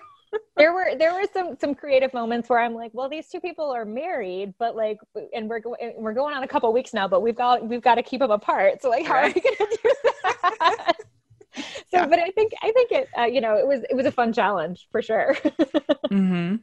there 0.57 0.73
were 0.73 0.95
there 0.99 1.15
were 1.15 1.27
some 1.33 1.57
some 1.61 1.75
creative 1.75 2.13
moments 2.15 2.49
where 2.49 2.59
I'm 2.59 2.75
like, 2.75 2.93
well, 2.95 3.09
these 3.09 3.29
two 3.29 3.41
people 3.41 3.71
are 3.71 3.85
married, 3.85 4.55
but 4.59 4.77
like, 4.77 4.99
and 5.35 5.49
we're 5.49 5.61
going 5.61 5.95
we're 5.97 6.15
going 6.15 6.35
on 6.35 6.43
a 6.43 6.49
couple 6.49 6.73
weeks 6.73 6.95
now, 6.95 7.07
but 7.09 7.23
we've 7.23 7.37
got 7.37 7.67
we've 7.67 7.83
got 7.83 7.97
to 7.97 8.03
keep 8.03 8.21
them 8.21 8.31
apart. 8.31 8.83
So 8.83 8.91
like, 8.91 9.07
how 9.07 9.15
right. 9.15 9.31
are 9.31 9.35
we 9.35 9.41
going 9.41 9.57
to 9.57 9.79
do 9.83 9.95
that? 10.23 10.97
so, 11.55 11.63
yeah. 11.93 12.07
but 12.07 12.19
I 12.19 12.31
think 12.31 12.53
I 12.63 12.73
think 12.73 12.93
it 12.93 13.09
uh, 13.19 13.25
you 13.25 13.41
know 13.41 13.57
it 13.57 13.67
was 13.67 13.83
it 13.91 13.95
was 13.95 14.07
a 14.07 14.13
fun 14.13 14.33
challenge 14.33 14.89
for 14.91 15.03
sure. 15.03 15.35
mm-hmm. 15.45 16.57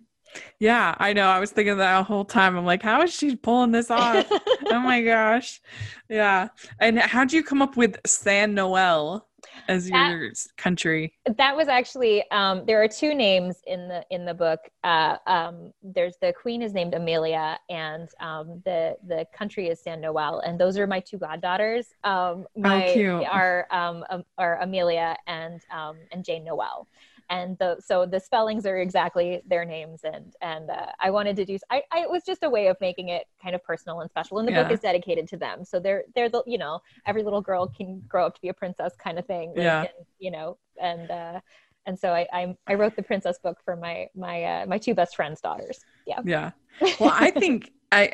Yeah, 0.59 0.95
I 0.97 1.13
know. 1.13 1.27
I 1.27 1.39
was 1.39 1.51
thinking 1.51 1.77
that 1.77 1.97
the 1.97 2.03
whole 2.03 2.25
time. 2.25 2.57
I'm 2.57 2.65
like, 2.65 2.81
how 2.81 3.01
is 3.01 3.13
she 3.13 3.35
pulling 3.35 3.71
this 3.71 3.91
off? 3.91 4.25
oh 4.65 4.79
my 4.79 5.01
gosh. 5.03 5.61
Yeah. 6.09 6.49
And 6.79 6.99
how 6.99 7.25
do 7.25 7.35
you 7.35 7.43
come 7.43 7.61
up 7.61 7.77
with 7.77 7.97
San 8.05 8.53
Noel? 8.53 9.27
As 9.67 9.89
that, 9.89 10.11
your 10.11 10.31
country. 10.57 11.13
That 11.37 11.55
was 11.55 11.67
actually 11.67 12.29
um, 12.31 12.65
there 12.65 12.81
are 12.81 12.87
two 12.87 13.13
names 13.13 13.57
in 13.67 13.87
the 13.87 14.05
in 14.09 14.25
the 14.25 14.33
book. 14.33 14.59
Uh, 14.83 15.17
um, 15.27 15.73
there's 15.81 16.15
the 16.21 16.33
queen 16.33 16.61
is 16.61 16.73
named 16.73 16.93
amelia 16.93 17.57
and 17.69 18.09
um, 18.19 18.61
the 18.65 18.95
the 19.07 19.25
country 19.35 19.67
is 19.67 19.81
san 19.81 20.01
noel. 20.01 20.39
And 20.39 20.59
those 20.59 20.77
are 20.77 20.87
my 20.87 20.99
two 20.99 21.17
goddaughters. 21.17 21.87
Um, 22.03 22.45
my 22.55 22.89
oh, 22.89 22.93
cute. 22.93 23.23
are 23.29 23.67
um, 23.71 24.03
are 24.37 24.59
amelia 24.61 25.15
and 25.27 25.61
um, 25.71 25.97
and 26.11 26.23
jane 26.23 26.43
noel 26.43 26.87
and 27.29 27.57
the, 27.57 27.77
so 27.79 28.05
the 28.05 28.19
spellings 28.19 28.65
are 28.65 28.77
exactly 28.79 29.41
their 29.45 29.65
names 29.65 30.01
and 30.03 30.33
and 30.41 30.69
uh, 30.69 30.87
i 30.99 31.09
wanted 31.09 31.35
to 31.35 31.45
do 31.45 31.57
I, 31.69 31.83
I, 31.91 32.01
it 32.01 32.09
was 32.09 32.23
just 32.23 32.43
a 32.43 32.49
way 32.49 32.67
of 32.67 32.77
making 32.81 33.09
it 33.09 33.25
kind 33.41 33.55
of 33.55 33.63
personal 33.63 34.01
and 34.01 34.09
special 34.09 34.39
and 34.39 34.47
the 34.47 34.51
yeah. 34.51 34.63
book 34.63 34.71
is 34.71 34.79
dedicated 34.79 35.27
to 35.29 35.37
them 35.37 35.65
so 35.65 35.79
they're 35.79 36.03
they're 36.15 36.29
the 36.29 36.43
you 36.45 36.57
know 36.57 36.79
every 37.05 37.23
little 37.23 37.41
girl 37.41 37.67
can 37.67 38.01
grow 38.07 38.25
up 38.25 38.35
to 38.35 38.41
be 38.41 38.49
a 38.49 38.53
princess 38.53 38.93
kind 38.97 39.17
of 39.17 39.25
thing 39.25 39.53
yeah 39.55 39.81
and, 39.81 39.89
you 40.19 40.31
know 40.31 40.57
and 40.81 41.11
uh 41.11 41.39
and 41.85 41.99
so 41.99 42.13
I, 42.13 42.27
I, 42.31 42.55
I 42.67 42.73
wrote 42.75 42.95
the 42.95 43.03
princess 43.03 43.37
book 43.39 43.57
for 43.63 43.75
my 43.75 44.07
my 44.15 44.43
uh, 44.43 44.65
my 44.67 44.77
two 44.77 44.93
best 44.93 45.15
friends' 45.15 45.41
daughters. 45.41 45.79
Yeah. 46.05 46.21
Yeah. 46.23 46.51
Well, 46.99 47.11
I 47.13 47.29
think 47.31 47.71
I, 47.93 48.09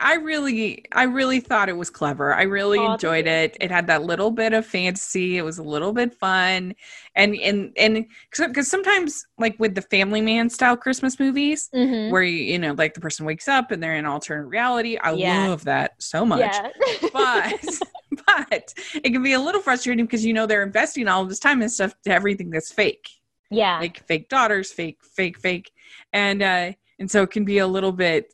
I 0.00 0.12
I 0.12 0.14
really 0.16 0.84
I 0.92 1.04
really 1.04 1.40
thought 1.40 1.70
it 1.70 1.76
was 1.76 1.88
clever. 1.88 2.34
I 2.34 2.42
really 2.42 2.78
oh, 2.78 2.92
enjoyed 2.92 3.26
it. 3.26 3.56
It 3.60 3.70
had 3.70 3.86
that 3.86 4.02
little 4.02 4.30
bit 4.30 4.52
of 4.52 4.66
fantasy. 4.66 5.38
It 5.38 5.42
was 5.42 5.56
a 5.56 5.62
little 5.62 5.94
bit 5.94 6.12
fun, 6.12 6.74
and 7.14 7.34
and 7.36 7.72
and 7.78 8.06
because 8.28 8.68
sometimes 8.68 9.26
like 9.38 9.58
with 9.58 9.74
the 9.74 9.80
Family 9.80 10.20
Man 10.20 10.50
style 10.50 10.76
Christmas 10.76 11.18
movies, 11.18 11.70
mm-hmm. 11.74 12.12
where 12.12 12.22
you 12.22 12.44
you 12.44 12.58
know 12.58 12.74
like 12.74 12.92
the 12.92 13.00
person 13.00 13.24
wakes 13.24 13.48
up 13.48 13.70
and 13.70 13.82
they're 13.82 13.96
in 13.96 14.04
alternate 14.04 14.48
reality. 14.48 14.98
I 14.98 15.12
yeah. 15.14 15.48
love 15.48 15.64
that 15.64 15.92
so 15.98 16.26
much, 16.26 16.40
yeah. 16.40 16.68
but 17.14 17.64
but 18.26 18.74
it 18.94 19.12
can 19.12 19.22
be 19.22 19.32
a 19.32 19.40
little 19.40 19.62
frustrating 19.62 20.04
because 20.04 20.26
you 20.26 20.34
know 20.34 20.46
they're 20.46 20.62
investing 20.62 21.08
all 21.08 21.24
this 21.24 21.38
time 21.38 21.62
and 21.62 21.72
stuff 21.72 21.94
to 22.04 22.12
everything 22.12 22.50
that's 22.50 22.70
fake. 22.70 23.08
Yeah, 23.50 23.78
like 23.78 24.06
fake 24.06 24.28
daughters, 24.28 24.72
fake, 24.72 24.98
fake, 25.02 25.38
fake, 25.38 25.70
and 26.12 26.42
uh, 26.42 26.72
and 27.02 27.10
so 27.10 27.24
it 27.24 27.32
can 27.32 27.44
be 27.44 27.58
a 27.58 27.66
little 27.66 27.90
bit 27.90 28.32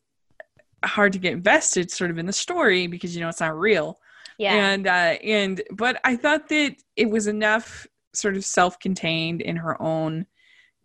hard 0.84 1.14
to 1.14 1.18
get 1.18 1.32
invested 1.32 1.90
sort 1.90 2.10
of 2.10 2.18
in 2.18 2.26
the 2.26 2.34
story 2.34 2.86
because 2.86 3.16
you 3.16 3.22
know 3.22 3.30
it's 3.30 3.40
not 3.40 3.58
real. 3.58 3.98
Yeah. 4.36 4.52
And 4.52 4.86
uh 4.86 5.16
and 5.24 5.62
but 5.72 5.98
i 6.04 6.14
thought 6.14 6.50
that 6.50 6.76
it 6.94 7.08
was 7.10 7.26
enough 7.26 7.86
sort 8.12 8.36
of 8.36 8.44
self-contained 8.44 9.40
in 9.40 9.56
her 9.56 9.80
own 9.82 10.26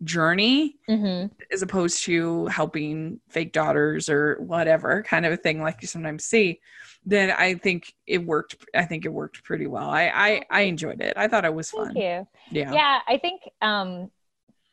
journey 0.02 0.76
mm-hmm. 0.88 1.32
as 1.52 1.60
opposed 1.60 2.04
to 2.04 2.46
helping 2.46 3.20
fake 3.28 3.52
daughters 3.52 4.08
or 4.08 4.36
whatever 4.40 5.02
kind 5.02 5.26
of 5.26 5.32
a 5.32 5.36
thing 5.36 5.62
like 5.62 5.80
you 5.82 5.88
sometimes 5.88 6.24
see 6.24 6.60
then 7.06 7.30
i 7.30 7.54
think 7.54 7.92
it 8.06 8.24
worked 8.24 8.56
i 8.74 8.84
think 8.84 9.04
it 9.04 9.12
worked 9.12 9.44
pretty 9.44 9.66
well. 9.66 9.90
I 9.90 10.10
i, 10.14 10.42
I 10.50 10.60
enjoyed 10.62 11.02
it. 11.02 11.12
I 11.16 11.28
thought 11.28 11.44
it 11.44 11.54
was 11.54 11.70
fun. 11.70 11.94
Thank 11.94 11.98
you. 11.98 12.26
Yeah. 12.60 12.72
Yeah 12.72 12.98
i 13.06 13.18
think 13.18 13.42
um 13.60 14.10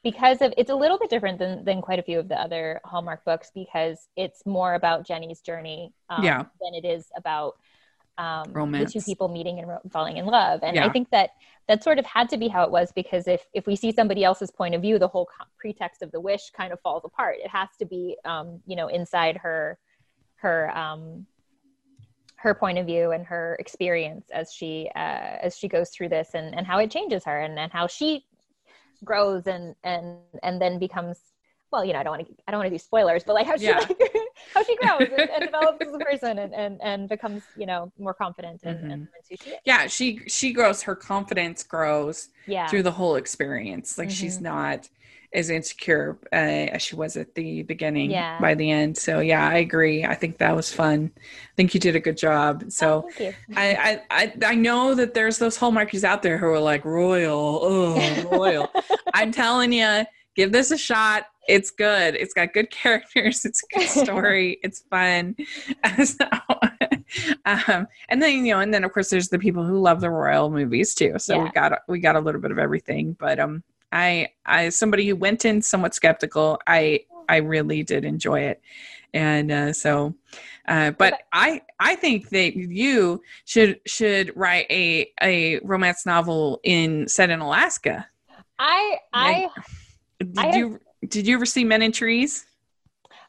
because 0.03 0.41
of 0.41 0.53
it's 0.57 0.71
a 0.71 0.75
little 0.75 0.97
bit 0.97 1.09
different 1.09 1.39
than 1.39 1.63
than 1.63 1.81
quite 1.81 1.99
a 1.99 2.03
few 2.03 2.19
of 2.19 2.27
the 2.27 2.39
other 2.39 2.81
Hallmark 2.83 3.23
books 3.25 3.51
because 3.53 4.07
it's 4.15 4.45
more 4.45 4.73
about 4.73 5.05
Jenny's 5.05 5.41
journey 5.41 5.93
um, 6.09 6.23
yeah. 6.23 6.43
than 6.61 6.73
it 6.73 6.85
is 6.85 7.07
about 7.15 7.57
um, 8.17 8.51
Romance. 8.51 8.93
the 8.93 8.99
two 8.99 9.05
people 9.05 9.27
meeting 9.27 9.59
and 9.59 9.67
ro- 9.67 9.79
falling 9.91 10.17
in 10.17 10.25
love. 10.25 10.61
And 10.63 10.75
yeah. 10.75 10.85
I 10.85 10.89
think 10.89 11.09
that 11.11 11.31
that 11.67 11.83
sort 11.83 11.99
of 11.99 12.05
had 12.05 12.29
to 12.29 12.37
be 12.37 12.47
how 12.47 12.63
it 12.63 12.71
was 12.71 12.91
because 12.91 13.27
if 13.27 13.45
if 13.53 13.65
we 13.67 13.75
see 13.75 13.91
somebody 13.91 14.23
else's 14.23 14.51
point 14.51 14.75
of 14.75 14.81
view, 14.81 14.99
the 14.99 15.07
whole 15.07 15.25
co- 15.25 15.45
pretext 15.59 16.01
of 16.01 16.11
the 16.11 16.19
wish 16.19 16.51
kind 16.51 16.73
of 16.73 16.79
falls 16.81 17.03
apart. 17.05 17.37
It 17.43 17.49
has 17.49 17.69
to 17.79 17.85
be 17.85 18.17
um, 18.25 18.59
you 18.65 18.75
know 18.75 18.87
inside 18.87 19.37
her 19.37 19.77
her 20.35 20.75
um, 20.77 21.25
her 22.35 22.55
point 22.55 22.79
of 22.79 22.87
view 22.87 23.11
and 23.11 23.25
her 23.25 23.55
experience 23.59 24.25
as 24.33 24.51
she 24.51 24.89
uh, 24.95 25.37
as 25.41 25.55
she 25.57 25.67
goes 25.67 25.91
through 25.91 26.09
this 26.09 26.31
and, 26.33 26.55
and 26.55 26.65
how 26.65 26.79
it 26.79 26.89
changes 26.89 27.23
her 27.25 27.39
and, 27.39 27.57
and 27.59 27.71
how 27.71 27.85
she 27.85 28.25
grows 29.03 29.47
and 29.47 29.75
and 29.83 30.17
and 30.43 30.61
then 30.61 30.79
becomes 30.79 31.19
well, 31.71 31.85
you 31.85 31.93
know, 31.93 31.99
I 31.99 32.03
don't 32.03 32.17
want 32.17 32.27
to 32.27 32.33
I 32.47 32.51
don't 32.51 32.59
want 32.59 32.67
to 32.67 32.75
do 32.75 32.79
spoilers, 32.79 33.23
but 33.23 33.33
like 33.33 33.47
how 33.47 33.55
she 33.55 33.65
yeah. 33.65 33.79
like, 33.79 33.97
how 34.53 34.63
she 34.63 34.75
grows 34.77 35.07
and, 35.17 35.29
and, 35.29 35.41
develops 35.45 35.85
as 35.85 35.93
a 35.93 35.99
person 35.99 36.37
and, 36.39 36.53
and 36.53 36.81
and 36.81 37.09
becomes 37.09 37.43
you 37.55 37.65
know 37.65 37.91
more 37.97 38.13
confident 38.13 38.61
and, 38.63 38.79
mm-hmm. 38.79 38.91
and, 38.91 39.07
she 39.29 39.53
yeah 39.65 39.87
she 39.87 40.19
she 40.27 40.51
grows 40.51 40.81
her 40.81 40.95
confidence 40.95 41.63
grows 41.63 42.29
yeah 42.47 42.67
through 42.67 42.83
the 42.83 42.91
whole 42.91 43.15
experience 43.15 43.97
like 43.97 44.09
mm-hmm. 44.09 44.15
she's 44.15 44.41
not 44.41 44.89
as 45.33 45.49
insecure 45.49 46.17
uh, 46.33 46.35
as 46.75 46.81
she 46.81 46.95
was 46.95 47.15
at 47.15 47.35
the 47.35 47.63
beginning 47.63 48.11
yeah. 48.11 48.39
by 48.39 48.53
the 48.53 48.69
end. 48.69 48.97
So 48.97 49.19
yeah, 49.19 49.47
I 49.47 49.57
agree. 49.57 50.03
I 50.03 50.13
think 50.13 50.37
that 50.39 50.55
was 50.55 50.73
fun. 50.73 51.11
I 51.17 51.55
think 51.55 51.73
you 51.73 51.79
did 51.79 51.95
a 51.95 51.99
good 51.99 52.17
job. 52.17 52.65
So 52.69 53.09
oh, 53.19 53.31
I, 53.55 54.01
I, 54.09 54.33
I 54.45 54.55
know 54.55 54.93
that 54.95 55.13
there's 55.13 55.37
those 55.37 55.57
hallmarkies 55.57 56.03
out 56.03 56.21
there 56.21 56.37
who 56.37 56.47
are 56.47 56.59
like 56.59 56.83
royal, 56.83 57.59
oh 57.61 58.29
royal. 58.29 58.69
I'm 59.13 59.31
telling 59.31 59.71
you, 59.71 60.03
give 60.35 60.51
this 60.51 60.71
a 60.71 60.77
shot. 60.77 61.27
It's 61.47 61.71
good. 61.71 62.15
It's 62.15 62.33
got 62.33 62.53
good 62.53 62.69
characters. 62.71 63.45
It's 63.45 63.63
a 63.63 63.79
good 63.79 63.89
story. 63.89 64.59
it's 64.63 64.81
fun. 64.89 65.35
so, 66.03 66.25
um, 67.45 67.87
and 68.09 68.21
then 68.21 68.45
you 68.45 68.53
know, 68.53 68.59
and 68.59 68.73
then 68.73 68.83
of 68.83 68.91
course 68.91 69.09
there's 69.09 69.29
the 69.29 69.39
people 69.39 69.65
who 69.65 69.79
love 69.79 70.01
the 70.01 70.09
royal 70.09 70.49
movies 70.49 70.93
too. 70.93 71.17
So 71.17 71.35
yeah. 71.35 71.43
we 71.43 71.49
got 71.51 71.79
we 71.87 71.99
got 71.99 72.15
a 72.15 72.19
little 72.19 72.41
bit 72.41 72.51
of 72.51 72.59
everything. 72.59 73.15
But 73.19 73.39
um, 73.39 73.63
I, 73.91 74.29
I, 74.45 74.69
somebody 74.69 75.07
who 75.07 75.15
went 75.15 75.45
in 75.45 75.61
somewhat 75.61 75.93
skeptical, 75.95 76.59
I, 76.67 77.01
I 77.29 77.37
really 77.37 77.83
did 77.83 78.05
enjoy 78.05 78.41
it, 78.41 78.61
and 79.13 79.51
uh, 79.51 79.73
so, 79.73 80.15
Uh, 80.67 80.91
but 80.91 81.21
I 81.33 81.61
I 81.79 81.95
think 81.95 82.29
that 82.29 82.55
you 82.55 83.21
should 83.45 83.79
should 83.85 84.31
write 84.35 84.67
a 84.69 85.11
a 85.21 85.59
romance 85.59 86.05
novel 86.05 86.59
in 86.63 87.07
set 87.07 87.29
in 87.29 87.39
Alaska. 87.39 88.07
I 88.59 88.97
I 89.13 89.49
Did 90.19 90.37
I 90.37 90.45
have- 90.47 90.55
you 90.55 90.79
did 91.07 91.25
you 91.27 91.35
ever 91.35 91.45
see 91.45 91.63
Men 91.63 91.81
in 91.81 91.91
Trees? 91.91 92.45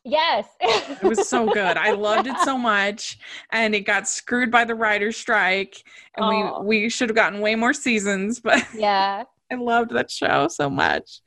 yes. 0.05 0.47
It 0.61 1.03
was 1.03 1.29
so 1.29 1.47
good. 1.47 1.77
I 1.77 1.93
loved 1.93 2.27
it 2.27 2.37
so 2.45 2.59
much, 2.59 3.19
and 3.51 3.75
it 3.75 3.81
got 3.83 4.07
screwed 4.09 4.51
by 4.51 4.65
the 4.65 4.75
writer's 4.75 5.17
strike, 5.17 5.83
and 6.17 6.25
Aw. 6.27 6.61
we 6.61 6.83
we 6.83 6.89
should 6.91 7.09
have 7.09 7.17
gotten 7.17 7.41
way 7.41 7.55
more 7.55 7.73
seasons. 7.73 8.41
But 8.41 8.63
yeah. 8.77 9.25
I 9.53 9.57
loved 9.57 9.91
that 9.91 10.11
show 10.11 10.49
so 10.49 10.71
much, 10.71 11.21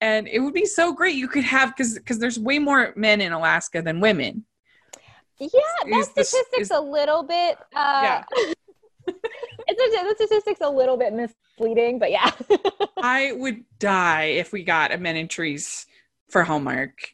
and 0.00 0.28
it 0.28 0.38
would 0.40 0.54
be 0.54 0.64
so 0.66 0.92
great. 0.92 1.16
You 1.16 1.28
could 1.28 1.44
have 1.44 1.76
because 1.76 1.94
because 1.94 2.18
there's 2.18 2.38
way 2.38 2.58
more 2.58 2.92
men 2.96 3.20
in 3.20 3.32
Alaska 3.32 3.82
than 3.82 4.00
women. 4.00 4.44
Yeah, 5.38 5.48
that 5.84 5.88
Is 5.98 6.08
the- 6.12 6.24
statistic's 6.24 6.58
is- 6.62 6.70
a 6.70 6.80
little 6.80 7.24
bit 7.24 7.58
uh 7.74 8.22
it's 9.06 9.12
a, 10.02 10.04
the 10.04 10.14
statistic's 10.26 10.60
a 10.60 10.70
little 10.70 10.96
bit 10.96 11.12
misleading, 11.12 11.98
but 11.98 12.10
yeah. 12.10 12.30
I 13.02 13.32
would 13.32 13.64
die 13.78 14.24
if 14.24 14.52
we 14.52 14.62
got 14.62 14.92
a 14.92 14.98
Men 14.98 15.16
in 15.16 15.28
Trees 15.28 15.86
for 16.30 16.44
Hallmark. 16.44 17.13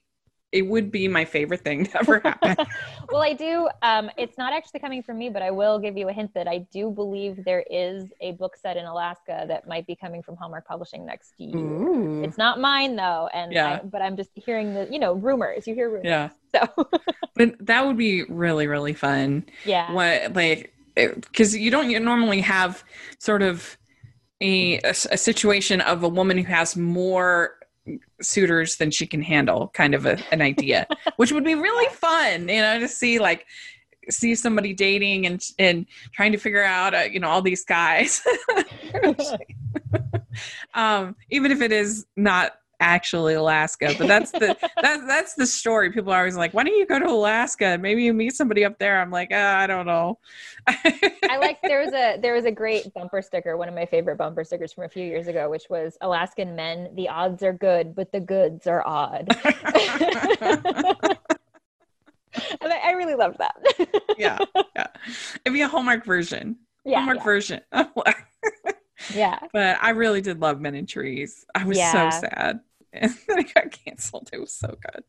It 0.53 0.63
would 0.67 0.91
be 0.91 1.07
my 1.07 1.25
favorite 1.25 1.61
thing 1.61 1.85
to 1.87 1.99
ever 2.01 2.19
happen. 2.25 2.67
well, 3.11 3.23
I 3.23 3.35
do. 3.35 3.69
Um, 3.83 4.11
it's 4.19 4.37
not 4.37 4.53
actually 4.53 4.81
coming 4.81 5.03
from 5.03 5.17
me, 5.19 5.29
but 5.31 5.43
I 5.43 5.51
will 5.53 5.79
give 5.79 5.97
you 5.97 6.09
a 6.09 6.13
hint 6.13 6.35
that 6.35 6.49
I 6.49 6.67
do 6.73 6.91
believe 6.91 7.45
there 7.45 7.65
is 7.71 8.07
a 8.21 8.33
book 8.33 8.57
set 8.57 8.77
in 8.77 8.85
Alaska 8.85 9.45
that 9.47 9.69
might 9.69 9.87
be 9.87 9.95
coming 9.95 10.23
from 10.23 10.37
Hallmark 10.37 10.67
Publishing 10.67 11.07
next 11.07 11.35
year. 11.39 11.57
Ooh. 11.57 12.25
It's 12.25 12.37
not 12.37 12.61
mine 12.61 12.97
though, 12.97 13.29
and 13.33 13.53
Yeah. 13.53 13.81
I, 13.83 13.87
but 13.87 14.03
I'm 14.03 14.17
just 14.17 14.31
hearing 14.35 14.75
the 14.75 14.89
you 14.91 14.99
know 14.99 15.13
rumors. 15.15 15.67
You 15.69 15.75
hear 15.75 15.89
rumors, 15.89 16.05
Yeah, 16.07 16.31
so 16.53 16.89
but 17.37 17.55
that 17.67 17.87
would 17.87 17.97
be 17.97 18.25
really 18.25 18.67
really 18.67 18.95
fun. 18.95 19.45
yeah, 19.65 19.93
what 19.93 20.35
like 20.35 20.75
because 20.97 21.57
you 21.57 21.71
don't 21.71 21.91
you 21.91 22.01
normally 22.01 22.41
have 22.41 22.83
sort 23.21 23.43
of 23.43 23.79
a 24.43 24.79
a 24.79 24.95
situation 25.17 25.81
of 25.83 26.03
a 26.03 26.09
woman 26.09 26.39
who 26.39 26.45
has 26.45 26.77
more 26.77 27.55
suitors 28.21 28.77
than 28.77 28.91
she 28.91 29.07
can 29.07 29.23
handle 29.23 29.69
kind 29.75 29.95
of 29.95 30.07
a, 30.07 30.19
an 30.33 30.43
idea 30.43 30.87
which 31.17 31.33
would 31.33 31.45
be 31.45 31.55
really 31.55 31.93
fun 31.95 32.49
you 32.49 32.61
know 32.61 32.79
to 32.79 32.89
see 32.89 33.19
like 33.19 33.47
see 34.09 34.35
somebody 34.35 34.73
dating 34.73 35.27
and 35.27 35.43
and 35.59 35.87
trying 36.13 36.33
to 36.33 36.39
figure 36.39 36.63
out 36.63 36.95
uh, 36.95 36.99
you 37.01 37.21
know 37.21 37.29
all 37.29 37.43
these 37.43 37.65
guys. 37.65 38.23
Um 40.75 41.17
even 41.31 41.51
if 41.51 41.61
it 41.61 41.73
is 41.73 42.07
not 42.17 42.53
actually 42.81 43.35
alaska 43.35 43.95
but 43.99 44.09
that's 44.09 44.31
the 44.33 44.57
that's 44.83 45.07
that's 45.07 45.35
the 45.35 45.47
story 45.47 45.93
people 45.93 46.13
are 46.13 46.19
always 46.19 46.37
like 46.37 46.53
why 46.55 46.65
don't 46.65 46.75
you 46.77 46.87
go 46.87 46.99
to 46.99 47.07
alaska 47.07 47.79
maybe 47.81 48.03
you 48.03 48.13
meet 48.13 48.35
somebody 48.35 48.65
up 48.65 48.79
there 48.79 49.01
i'm 49.01 49.11
like 49.11 49.33
uh, 49.33 49.55
i 49.57 49.67
don't 49.67 49.87
know 49.87 50.19
I 50.67 51.39
like 51.39 51.59
there 51.63 51.81
was 51.85 51.93
a 51.95 52.19
there 52.21 52.35
was 52.35 52.45
a 52.45 52.51
great 52.51 52.93
bumper 52.95 53.23
sticker, 53.23 53.57
one 53.57 53.69
of 53.69 53.75
my 53.75 53.87
favorite 53.87 54.17
bumper 54.17 54.45
stickers 54.45 54.73
from 54.73 54.85
a 54.85 54.89
few 54.89 55.05
years 55.05 55.27
ago, 55.27 55.49
which 55.49 55.65
was 55.71 55.97
Alaskan 56.03 56.55
men, 56.55 56.91
the 56.95 57.09
odds 57.09 57.43
are 57.43 57.53
good, 57.55 57.95
but 57.95 58.13
the 58.13 58.21
goods 58.21 58.67
are 58.67 58.87
odd. 58.87 59.29
and 59.45 59.55
I, 62.73 62.81
I 62.85 62.91
really 62.93 63.15
loved 63.15 63.39
that. 63.39 63.57
yeah, 64.19 64.39
yeah. 64.77 64.87
It'd 65.45 65.55
be 65.55 65.63
a 65.63 65.69
Hallmark 65.69 66.05
version. 66.05 66.57
yeah, 66.85 66.99
Hallmark 66.99 67.19
yeah, 67.19 67.25
version. 67.25 67.61
yeah. 69.15 69.39
but 69.53 69.79
I 69.81 69.91
really 69.91 70.21
did 70.21 70.41
love 70.41 70.61
Men 70.61 70.75
in 70.75 70.87
Trees. 70.87 71.45
I 71.55 71.65
was 71.65 71.79
Yeah. 71.79 72.11
so 72.11 72.21
sad. 72.21 72.61
And 72.93 73.17
then 73.29 73.39
it 73.41 73.55
got 73.55 73.71
canceled. 73.71 74.31
It 74.33 74.41
was 74.41 74.53
so 74.53 74.69
good. 74.69 75.05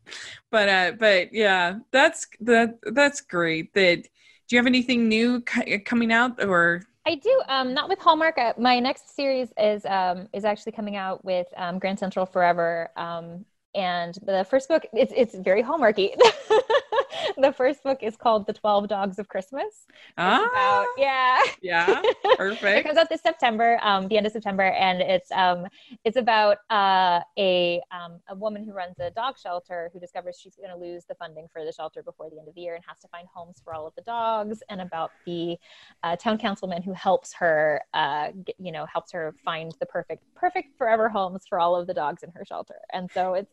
But 0.49 0.69
uh 0.69 0.91
but 0.99 1.33
yeah, 1.33 1.79
that's 1.91 2.27
that 2.41 2.79
that's 2.93 3.21
great. 3.21 3.73
That 3.73 4.03
do 4.03 4.55
you 4.55 4.59
have 4.59 4.67
anything 4.67 5.07
new 5.07 5.43
c- 5.47 5.79
coming 5.79 6.11
out 6.11 6.43
or 6.43 6.83
I 7.05 7.15
do. 7.15 7.41
Um, 7.47 7.73
not 7.73 7.89
with 7.89 7.99
Hallmark. 7.99 8.37
Uh, 8.37 8.53
my 8.57 8.79
next 8.79 9.15
series 9.15 9.51
is 9.57 9.85
um, 9.85 10.27
is 10.33 10.45
actually 10.45 10.73
coming 10.73 10.95
out 10.95 11.25
with 11.25 11.47
um, 11.57 11.79
Grand 11.79 11.97
Central 11.97 12.25
Forever. 12.25 12.89
Um, 12.95 13.45
and 13.73 14.17
the 14.23 14.45
first 14.49 14.67
book, 14.67 14.85
it's 14.93 15.13
it's 15.15 15.35
very 15.35 15.63
Hallmarky. 15.63 16.15
the 17.37 17.51
first 17.51 17.83
book 17.83 17.99
is 18.01 18.15
called 18.15 18.47
The 18.47 18.53
Twelve 18.53 18.87
Dogs 18.87 19.19
of 19.19 19.27
Christmas. 19.27 19.85
Ah, 20.17 20.45
about 20.51 20.87
yeah. 20.97 21.41
yeah, 21.61 22.01
Perfect. 22.37 22.79
it 22.79 22.83
comes 22.85 22.97
out 22.97 23.09
this 23.09 23.21
September, 23.21 23.79
um, 23.81 24.07
the 24.07 24.17
end 24.17 24.25
of 24.25 24.31
September, 24.31 24.63
and 24.63 25.01
it's 25.01 25.31
um, 25.31 25.65
it's 26.03 26.17
about 26.17 26.57
uh, 26.69 27.21
a 27.37 27.81
um, 27.91 28.19
a 28.29 28.35
woman 28.35 28.65
who 28.65 28.73
runs 28.73 28.99
a 28.99 29.11
dog 29.11 29.37
shelter 29.37 29.89
who 29.93 29.99
discovers 29.99 30.39
she's 30.39 30.55
going 30.55 30.69
to 30.69 30.77
lose 30.77 31.05
the 31.05 31.15
funding 31.15 31.47
for 31.51 31.63
the 31.63 31.71
shelter 31.71 32.03
before 32.03 32.29
the 32.29 32.39
end 32.39 32.47
of 32.47 32.55
the 32.55 32.61
year 32.61 32.75
and 32.75 32.83
has 32.87 32.99
to 32.99 33.07
find 33.07 33.27
homes 33.33 33.61
for 33.63 33.73
all 33.73 33.87
of 33.87 33.95
the 33.95 34.01
dogs, 34.01 34.63
and 34.69 34.81
about 34.81 35.11
the 35.25 35.57
uh, 36.03 36.15
town 36.15 36.37
councilman 36.37 36.81
who 36.81 36.93
helps 36.93 37.33
her, 37.33 37.81
uh, 37.93 38.31
get, 38.45 38.55
you 38.59 38.71
know, 38.71 38.85
helps 38.85 39.11
her 39.11 39.35
find 39.43 39.73
the 39.79 39.85
perfect 39.85 40.23
perfect 40.35 40.77
forever 40.77 41.09
homes 41.09 41.43
for 41.47 41.59
all 41.59 41.75
of 41.75 41.87
the 41.87 41.93
dogs 41.93 42.23
in 42.23 42.31
her 42.31 42.45
shelter, 42.45 42.79
and 42.93 43.09
so 43.13 43.33
it's 43.33 43.51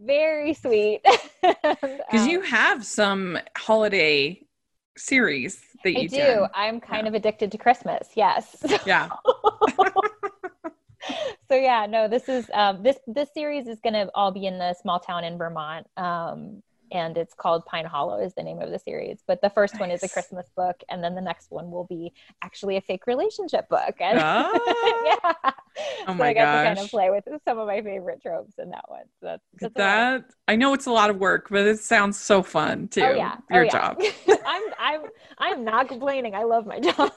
very 0.00 0.54
sweet 0.54 1.00
Because 1.42 2.26
you 2.26 2.40
have 2.42 2.84
some 2.84 3.38
holiday 3.56 4.40
series 4.96 5.60
that 5.84 5.96
I 5.96 6.00
you 6.00 6.08
do. 6.08 6.46
I'm 6.54 6.80
kind 6.80 7.06
of 7.06 7.14
addicted 7.14 7.52
to 7.52 7.58
Christmas. 7.58 8.08
Yes. 8.14 8.56
Yeah. 8.86 9.08
so 11.48 11.54
yeah, 11.54 11.86
no, 11.88 12.08
this 12.08 12.28
is 12.28 12.50
um, 12.52 12.82
this 12.82 12.98
this 13.06 13.28
series 13.32 13.66
is 13.66 13.80
going 13.80 13.94
to 13.94 14.10
all 14.14 14.32
be 14.32 14.46
in 14.46 14.58
the 14.58 14.74
small 14.74 14.98
town 14.98 15.24
in 15.24 15.38
Vermont, 15.38 15.86
um, 15.96 16.62
and 16.92 17.16
it's 17.16 17.34
called 17.34 17.64
Pine 17.66 17.84
Hollow 17.84 18.20
is 18.20 18.34
the 18.34 18.42
name 18.42 18.60
of 18.60 18.70
the 18.70 18.78
series. 18.78 19.18
But 19.26 19.40
the 19.42 19.50
first 19.50 19.78
one 19.80 19.90
is 19.90 20.02
a 20.02 20.08
Christmas 20.08 20.46
book, 20.56 20.82
and 20.88 21.02
then 21.02 21.14
the 21.14 21.20
next 21.20 21.50
one 21.50 21.70
will 21.70 21.84
be 21.84 22.12
actually 22.42 22.76
a 22.76 22.80
fake 22.80 23.06
relationship 23.06 23.68
book. 23.68 23.94
And 24.00 24.18
Ah. 24.22 24.50
yeah, 25.04 25.50
Oh 26.08 26.16
so 26.16 26.24
I 26.24 26.32
got 26.34 26.62
to 26.62 26.66
kind 26.68 26.78
of 26.78 26.90
play 26.90 27.10
with 27.10 27.24
some 27.44 27.58
of 27.58 27.66
my 27.66 27.80
favorite 27.82 28.20
tropes 28.22 28.54
in 28.58 28.70
that 28.70 28.84
one. 28.88 29.04
So 29.20 29.26
that's, 29.26 29.42
that's 29.60 29.76
a 29.76 29.78
lot 29.80 30.14
of- 30.16 30.22
that 30.22 30.34
I 30.48 30.56
know 30.56 30.74
it's 30.74 30.86
a 30.86 30.90
lot 30.92 31.10
of 31.10 31.18
work, 31.18 31.48
but 31.50 31.66
it 31.66 31.78
sounds 31.78 32.18
so 32.18 32.42
fun 32.42 32.88
too. 32.88 33.02
Oh 33.04 33.14
yeah, 33.14 33.36
Your 33.50 33.60
oh, 33.60 33.64
yeah. 33.64 33.70
job. 33.72 34.02
I'm 34.46 34.62
I'm 34.78 35.00
I'm 35.38 35.64
not 35.64 35.88
complaining. 35.88 36.34
I 36.34 36.44
love 36.44 36.66
my 36.66 36.80
job. 36.80 37.12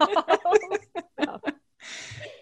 So. 1.23 1.41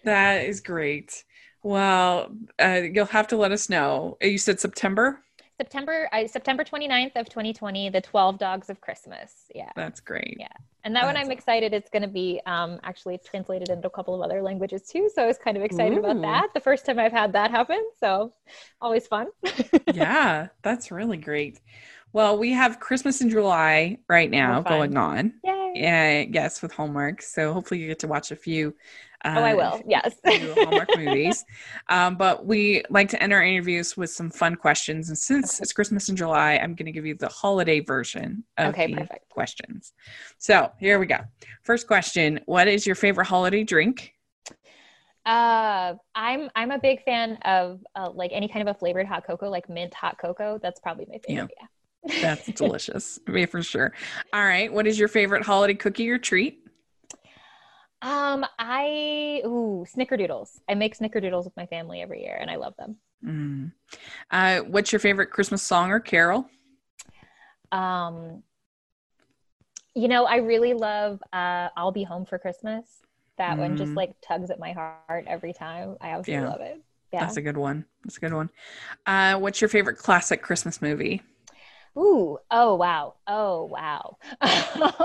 That 0.05 0.45
is 0.45 0.61
great. 0.61 1.23
Well, 1.61 2.35
uh, 2.57 2.81
you'll 2.91 3.05
have 3.05 3.27
to 3.27 3.37
let 3.37 3.51
us 3.51 3.69
know. 3.69 4.17
You 4.21 4.37
said 4.37 4.59
September? 4.59 5.21
September 5.59 6.07
I, 6.13 6.25
September 6.25 6.63
29th 6.63 7.17
of 7.17 7.27
2020, 7.27 7.89
the 7.89 7.99
12 7.99 8.39
Dogs 8.39 8.69
of 8.69 8.79
Christmas. 8.79 9.33
Yeah. 9.53 9.69
That's 9.75 9.99
great. 9.99 10.37
Yeah. 10.39 10.47
And 10.85 10.95
that 10.95 11.05
one 11.05 11.17
I'm 11.17 11.31
excited 11.31 11.73
it's 11.73 11.89
going 11.89 12.03
to 12.03 12.07
be 12.07 12.39
um, 12.45 12.79
actually 12.83 13.17
translated 13.17 13.69
into 13.69 13.85
a 13.85 13.89
couple 13.89 14.15
of 14.15 14.21
other 14.21 14.41
languages 14.41 14.83
too. 14.83 15.09
So 15.13 15.21
I 15.21 15.25
was 15.25 15.37
kind 15.37 15.57
of 15.57 15.63
excited 15.63 15.97
Ooh. 15.97 16.05
about 16.05 16.21
that. 16.21 16.53
The 16.53 16.61
first 16.61 16.85
time 16.85 16.97
I've 16.97 17.11
had 17.11 17.33
that 17.33 17.51
happen. 17.51 17.83
So 17.99 18.33
always 18.79 19.05
fun. 19.05 19.27
yeah, 19.93 20.47
that's 20.61 20.91
really 20.91 21.17
great. 21.17 21.59
Well, 22.13 22.39
we 22.39 22.51
have 22.53 22.79
Christmas 22.79 23.19
in 23.19 23.29
July 23.29 23.97
right 24.07 24.31
now 24.31 24.59
Oh, 24.59 24.69
going 24.69 24.95
on. 24.95 25.33
Yay. 25.43 25.73
Yeah, 25.75 26.25
yes, 26.31 26.61
with 26.61 26.71
Hallmark. 26.71 27.21
So 27.21 27.51
hopefully 27.51 27.81
you 27.81 27.87
get 27.87 27.99
to 27.99 28.07
watch 28.07 28.31
a 28.31 28.37
few. 28.37 28.73
Uh, 29.25 29.35
oh, 29.37 29.43
I 29.43 29.53
will. 29.53 29.81
Yes. 29.85 30.15
Hallmark 30.25 30.95
movies. 30.95 31.43
Um, 31.89 32.15
but 32.15 32.45
we 32.45 32.83
like 32.89 33.09
to 33.09 33.21
end 33.21 33.33
our 33.33 33.43
interviews 33.43 33.97
with 33.97 34.09
some 34.09 34.29
fun 34.29 34.55
questions. 34.55 35.09
And 35.09 35.17
since 35.17 35.59
it's 35.59 35.73
Christmas 35.73 36.07
in 36.07 36.15
July, 36.15 36.53
I'm 36.53 36.73
going 36.73 36.85
to 36.85 36.91
give 36.91 37.05
you 37.05 37.15
the 37.15 37.27
holiday 37.27 37.81
version 37.81 38.43
of 38.57 38.69
Okay, 38.73 38.87
the 38.87 39.01
perfect. 39.01 39.29
questions. 39.29 39.93
So 40.37 40.71
here 40.79 40.99
we 40.99 41.05
go. 41.05 41.19
First 41.63 41.85
question 41.87 42.39
What 42.45 42.67
is 42.67 42.85
your 42.87 42.95
favorite 42.95 43.25
holiday 43.27 43.63
drink? 43.63 44.13
Uh, 45.25 45.95
I'm 46.15 46.49
I'm 46.55 46.71
a 46.71 46.79
big 46.79 47.03
fan 47.03 47.37
of 47.43 47.81
uh, 47.95 48.09
like 48.09 48.31
any 48.33 48.47
kind 48.47 48.67
of 48.67 48.73
a 48.75 48.79
flavored 48.79 49.05
hot 49.05 49.27
cocoa, 49.27 49.49
like 49.49 49.69
mint 49.69 49.93
hot 49.93 50.17
cocoa. 50.17 50.59
That's 50.61 50.79
probably 50.79 51.05
my 51.09 51.19
favorite. 51.27 51.51
Yeah. 51.59 52.21
That's 52.21 52.45
delicious. 52.53 53.19
Mean, 53.27 53.47
for 53.47 53.61
sure. 53.61 53.93
All 54.33 54.43
right. 54.45 54.71
What 54.71 54.87
is 54.87 54.97
your 54.97 55.09
favorite 55.09 55.43
holiday 55.43 55.73
cookie 55.73 56.09
or 56.09 56.17
treat? 56.17 56.65
Um, 58.01 58.45
I 58.57 59.41
ooh 59.45 59.85
snickerdoodles. 59.87 60.59
I 60.69 60.75
make 60.75 60.97
snickerdoodles 60.97 61.43
with 61.43 61.55
my 61.57 61.65
family 61.65 62.01
every 62.01 62.21
year, 62.21 62.37
and 62.39 62.49
I 62.49 62.55
love 62.55 62.75
them. 62.77 62.97
Mm. 63.25 63.71
Uh, 64.31 64.59
what's 64.61 64.91
your 64.91 64.99
favorite 64.99 65.31
Christmas 65.31 65.63
song 65.63 65.91
or 65.91 65.99
carol? 65.99 66.49
Um, 67.71 68.43
you 69.95 70.07
know, 70.07 70.25
I 70.25 70.37
really 70.37 70.73
love 70.73 71.21
uh, 71.33 71.69
"I'll 71.75 71.91
Be 71.91 72.03
Home 72.03 72.25
for 72.25 72.37
Christmas." 72.39 72.85
That 73.37 73.57
one 73.57 73.75
just 73.75 73.91
Mm. 73.91 73.95
like 73.95 74.11
tugs 74.21 74.49
at 74.51 74.59
my 74.59 74.71
heart 74.73 75.25
every 75.27 75.53
time. 75.53 75.97
I 76.01 76.09
absolutely 76.09 76.33
Yeah. 76.33 76.49
love 76.49 76.61
it. 76.61 76.81
Yeah. 77.11 77.21
That's 77.21 77.37
a 77.37 77.41
good 77.41 77.57
one. 77.57 77.85
That's 78.03 78.17
a 78.17 78.19
good 78.19 78.33
one. 78.33 78.49
Uh, 79.05 79.37
what's 79.39 79.61
your 79.61 79.69
favorite 79.69 79.97
classic 79.97 80.41
Christmas 80.41 80.81
movie? 80.81 81.21
Ooh. 81.97 82.37
Oh 82.51 82.75
wow. 82.75 83.15
Oh 83.27 83.65
wow. 83.65 84.17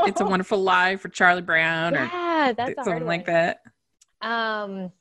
It's 0.07 0.21
a 0.21 0.25
Wonderful 0.25 0.63
Life 0.63 1.01
for 1.01 1.09
Charlie 1.09 1.43
Brown 1.43 1.97
or 1.97 2.01
yeah, 2.13 2.34
that's 2.53 2.79
a 2.79 2.85
something 2.85 3.07
like 3.07 3.27
that. 3.27 3.61
Um. 4.21 4.93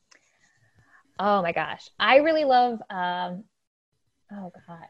Oh 1.20 1.41
my 1.41 1.52
gosh, 1.52 1.89
I 2.00 2.18
really 2.18 2.46
love. 2.46 2.82
Um. 2.89 3.44
Oh 4.32 4.52
gosh, 4.68 4.88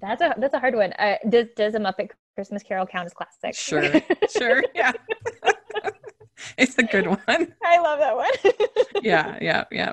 that's 0.00 0.22
a 0.22 0.34
that's 0.38 0.54
a 0.54 0.58
hard 0.58 0.74
one. 0.74 0.92
Uh, 0.92 1.16
does 1.28 1.46
does 1.56 1.74
a 1.74 1.78
Muppet 1.78 2.10
Christmas 2.34 2.62
Carol 2.62 2.86
count 2.86 3.06
as 3.06 3.14
classic? 3.14 3.54
Sure, 3.54 4.00
sure, 4.30 4.62
yeah. 4.74 4.92
it's 6.58 6.78
a 6.78 6.82
good 6.82 7.06
one. 7.06 7.54
I 7.64 7.78
love 7.80 7.98
that 7.98 8.16
one. 8.16 8.54
yeah, 9.02 9.38
yeah, 9.40 9.64
yeah. 9.70 9.92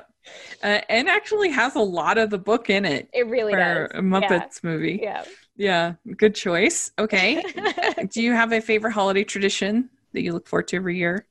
Uh, 0.62 0.80
and 0.88 1.08
actually 1.08 1.50
has 1.50 1.74
a 1.74 1.80
lot 1.80 2.18
of 2.18 2.30
the 2.30 2.38
book 2.38 2.70
in 2.70 2.84
it. 2.84 3.08
It 3.12 3.26
really 3.26 3.52
for 3.52 3.88
does. 3.90 3.98
a 3.98 4.02
Muppets 4.02 4.62
movie. 4.62 5.00
Yeah. 5.02 5.24
Yeah, 5.56 5.94
good 6.16 6.34
choice. 6.34 6.92
Okay. 6.98 7.42
Do 8.10 8.22
you 8.22 8.32
have 8.32 8.52
a 8.52 8.60
favorite 8.60 8.92
holiday 8.92 9.24
tradition 9.24 9.90
that 10.12 10.22
you 10.22 10.32
look 10.32 10.46
forward 10.48 10.68
to 10.68 10.76
every 10.76 10.96
year? 10.96 11.26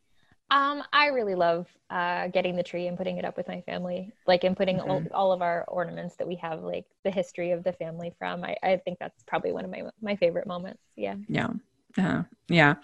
Um, 0.52 0.84
I 0.92 1.08
really 1.08 1.36
love 1.36 1.68
uh, 1.90 2.28
getting 2.28 2.56
the 2.56 2.64
tree 2.64 2.88
and 2.88 2.98
putting 2.98 3.18
it 3.18 3.26
up 3.26 3.38
with 3.38 3.48
my 3.48 3.62
family, 3.62 4.12
like 4.26 4.44
and 4.44 4.58
putting 4.58 4.80
all, 4.80 5.02
Mhm. 5.02 5.08
all 5.14 5.32
of 5.32 5.42
our 5.42 5.64
ornaments 5.68 6.16
that 6.16 6.28
we 6.28 6.36
have, 6.38 6.64
like 6.64 6.86
the 7.04 7.12
history 7.12 7.52
of 7.52 7.64
the 7.64 7.74
family 7.74 8.14
from. 8.18 8.44
I, 8.44 8.56
I 8.64 8.78
think 8.78 8.98
that's 9.00 9.22
probably 9.24 9.52
one 9.52 9.64
of 9.66 9.72
my 9.72 9.84
my 10.02 10.16
favorite 10.16 10.48
moments. 10.48 10.82
Yeah. 10.96 11.16
Yeah. 11.28 11.50
Uh, 11.98 12.24
yeah. 12.48 12.76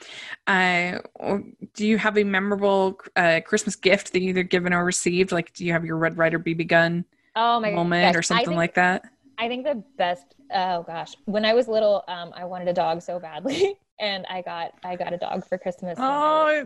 Uh, 0.48 1.00
do 1.74 1.88
you 1.88 1.98
have 1.98 2.18
a 2.18 2.24
memorable 2.24 3.00
uh, 3.16 3.40
Christmas 3.46 3.76
gift 3.76 4.14
that 4.14 4.22
you 4.22 4.30
either 4.30 4.44
given 4.44 4.74
or 4.74 4.84
received? 4.84 5.32
Like, 5.32 5.54
do 5.54 5.66
you 5.66 5.74
have 5.74 5.86
your 5.86 5.98
Red 5.98 6.18
Ryder 6.18 6.40
BB 6.40 6.68
gun 6.68 7.06
Oh 7.36 7.60
my 7.60 7.72
moment 7.72 8.14
gosh. 8.14 8.20
or 8.20 8.24
something 8.24 8.46
think- 8.48 8.58
like 8.58 8.74
that? 8.76 9.06
I 9.38 9.48
think 9.50 9.66
the 9.66 9.84
best. 9.98 10.34
Oh 10.54 10.84
gosh, 10.84 11.16
when 11.26 11.44
I 11.44 11.54
was 11.54 11.68
little, 11.68 12.04
um, 12.08 12.32
I 12.36 12.46
wanted 12.46 12.68
a 12.70 12.74
dog 12.74 13.02
so 13.02 13.20
badly, 13.20 13.78
and 14.00 14.26
I 14.30 14.42
got 14.42 14.74
I 14.84 14.96
got 14.96 15.12
a 15.14 15.18
dog 15.18 15.46
for 15.46 15.58
Christmas. 15.58 15.98
was- 16.00 16.08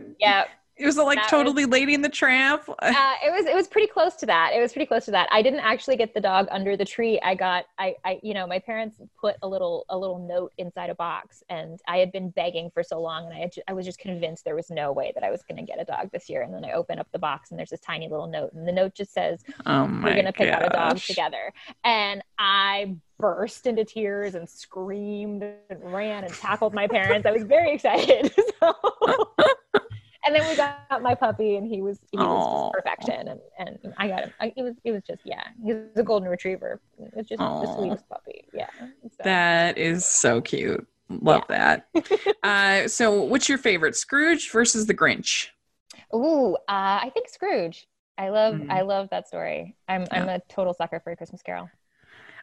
yeah. 0.20 0.44
It 0.80 0.86
was 0.86 0.96
like 0.96 1.16
That 1.16 1.22
was- 1.24 1.30
totally 1.30 1.64
Lady 1.66 1.94
and 1.94 2.04
the 2.04 2.08
Tramp. 2.08 2.62
Uh, 2.82 3.14
it 3.24 3.30
was 3.30 3.46
it 3.46 3.54
was 3.54 3.68
pretty 3.68 3.86
close 3.86 4.14
to 4.16 4.26
that. 4.26 4.52
It 4.54 4.60
was 4.60 4.72
pretty 4.72 4.86
close 4.86 5.04
to 5.06 5.10
that. 5.12 5.28
I 5.30 5.42
didn't 5.42 5.60
actually 5.60 5.96
get 5.96 6.12
the 6.14 6.20
dog 6.20 6.46
under 6.50 6.76
the 6.76 6.84
tree. 6.84 7.20
I 7.22 7.34
got 7.34 7.64
I 7.78 7.94
I 8.04 8.20
you 8.22 8.34
know 8.34 8.46
my 8.46 8.58
parents 8.58 8.96
put 9.20 9.36
a 9.42 9.48
little 9.48 9.84
a 9.88 9.96
little 9.96 10.18
note 10.18 10.52
inside 10.58 10.90
a 10.90 10.94
box, 10.94 11.42
and 11.48 11.78
I 11.88 11.98
had 11.98 12.10
been 12.12 12.30
begging 12.30 12.70
for 12.72 12.82
so 12.82 13.00
long, 13.00 13.26
and 13.26 13.34
I 13.34 13.38
had 13.38 13.50
I 13.68 13.72
was 13.72 13.84
just 13.86 13.98
convinced 13.98 14.44
there 14.44 14.54
was 14.56 14.70
no 14.70 14.92
way 14.92 15.12
that 15.14 15.22
I 15.22 15.30
was 15.30 15.42
going 15.42 15.56
to 15.58 15.62
get 15.70 15.80
a 15.80 15.84
dog 15.84 16.10
this 16.12 16.28
year. 16.28 16.42
And 16.42 16.52
then 16.52 16.64
I 16.64 16.72
open 16.72 16.98
up 16.98 17.08
the 17.12 17.18
box, 17.18 17.50
and 17.50 17.58
there's 17.58 17.70
this 17.70 17.80
tiny 17.80 18.08
little 18.08 18.26
note, 18.26 18.52
and 18.54 18.66
the 18.66 18.72
note 18.72 18.94
just 18.94 19.12
says, 19.12 19.42
Oh 19.66 19.84
"We're 20.02 20.14
going 20.14 20.24
to 20.26 20.32
pick 20.32 20.48
out 20.50 20.64
a 20.66 20.68
dog 20.70 20.98
together." 20.98 21.52
And 21.84 22.22
I 22.38 22.96
burst 23.18 23.66
into 23.66 23.84
tears 23.84 24.34
and 24.34 24.48
screamed 24.48 25.42
and 25.42 25.92
ran 25.92 26.24
and 26.24 26.32
tackled 26.32 26.72
my 26.72 26.86
parents. 26.86 27.26
I 27.26 27.32
was 27.32 27.42
very 27.44 27.72
excited. 27.74 28.32
So- 28.60 28.74
and 30.30 30.36
then 30.36 30.46
we 30.46 30.54
got 30.54 31.02
my 31.02 31.14
puppy, 31.14 31.56
and 31.56 31.66
he 31.66 31.82
was 31.82 31.98
he 32.12 32.18
was 32.18 32.46
Aw. 32.46 32.70
perfection, 32.72 33.26
and 33.28 33.40
and 33.58 33.78
I 33.96 34.08
got 34.08 34.22
him. 34.24 34.32
I, 34.40 34.52
it 34.56 34.62
was 34.62 34.74
it 34.84 34.92
was 34.92 35.02
just 35.04 35.22
yeah, 35.24 35.42
he 35.64 35.72
was 35.74 35.96
a 35.96 36.04
golden 36.04 36.28
retriever. 36.28 36.80
It 36.98 37.12
was 37.16 37.26
just 37.26 37.42
the 37.60 37.66
sweetest 37.66 38.08
puppy. 38.08 38.44
Yeah. 38.52 38.70
So, 39.16 39.24
That 39.24 39.76
is 39.76 40.04
so 40.06 40.40
cute. 40.40 40.86
Love 41.08 41.42
that. 41.48 41.88
uh, 42.44 42.86
so, 42.86 43.22
what's 43.24 43.48
your 43.48 43.58
favorite, 43.58 43.96
Scrooge 43.96 44.50
versus 44.52 44.86
the 44.86 44.94
Grinch? 44.94 45.48
Ooh, 46.14 46.54
uh, 46.54 47.02
I 47.02 47.10
think 47.12 47.28
Scrooge. 47.28 47.88
I 48.18 48.28
love 48.28 48.54
Mhm. 48.54 48.70
I 48.70 48.82
love 48.82 49.08
that 49.10 49.26
story. 49.26 49.76
I'm 49.88 50.06
I'm 50.12 50.28
a 50.28 50.38
total 50.48 50.74
sucker 50.74 51.00
for 51.00 51.10
a 51.10 51.16
Christmas 51.16 51.42
Carol. 51.42 51.70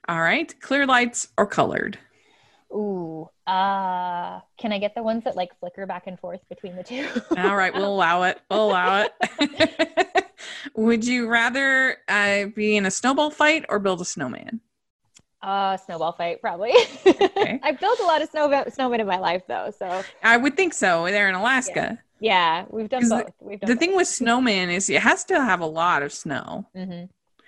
All 0.09 0.19
right, 0.21 0.59
clear 0.61 0.85
lights 0.85 1.27
or 1.38 1.45
colored? 1.45 1.99
Ooh, 2.72 3.30
uh, 3.47 4.41
can 4.57 4.72
I 4.74 4.78
get 4.80 4.93
the 4.93 5.01
ones 5.03 5.24
that 5.24 5.36
like 5.36 5.57
flicker 5.59 5.86
back 5.86 6.03
and 6.07 6.20
forth 6.20 6.41
between 6.49 6.76
the 6.76 6.84
two? 6.84 7.07
All 7.38 7.55
right, 7.55 7.74
we'll 7.74 7.93
allow 7.93 8.24
it. 8.24 8.39
We'll 8.51 8.70
allow 8.70 9.05
it. 9.39 10.26
Would 10.76 11.05
you 11.05 11.28
rather 11.28 11.97
uh, 12.07 12.45
be 12.47 12.76
in 12.76 12.86
a 12.86 12.91
snowball 12.91 13.30
fight 13.32 13.65
or 13.70 13.80
build 13.80 14.01
a 14.01 14.05
snowman? 14.05 14.59
Uh, 15.41 15.78
snowball 15.78 16.11
fight, 16.11 16.41
probably. 16.41 16.74
Okay. 17.05 17.59
I've 17.63 17.80
built 17.80 17.99
a 17.99 18.03
lot 18.03 18.22
of 18.22 18.30
snow 18.30 18.49
snowmen 18.49 18.99
in 18.99 19.07
my 19.07 19.18
life, 19.18 19.43
though. 19.47 19.72
So 19.78 20.03
I 20.24 20.36
would 20.36 20.57
think 20.57 20.74
so. 20.74 21.05
They're 21.05 21.30
in 21.30 21.36
Alaska. 21.36 21.99
yeah, 22.20 22.65
we've 22.70 22.89
done 22.89 23.07
both. 23.07 23.32
We've 23.39 23.59
done 23.59 23.70
The 23.70 23.76
thing 23.78 23.95
with 23.95 24.07
snowman 24.07 24.70
is 24.70 24.89
it 24.89 25.01
has 25.01 25.24
to 25.26 25.36
have 25.41 25.61
a 25.61 25.65
lot 25.65 26.03
of 26.03 26.11
snow, 26.11 26.68
hmm 26.76 27.03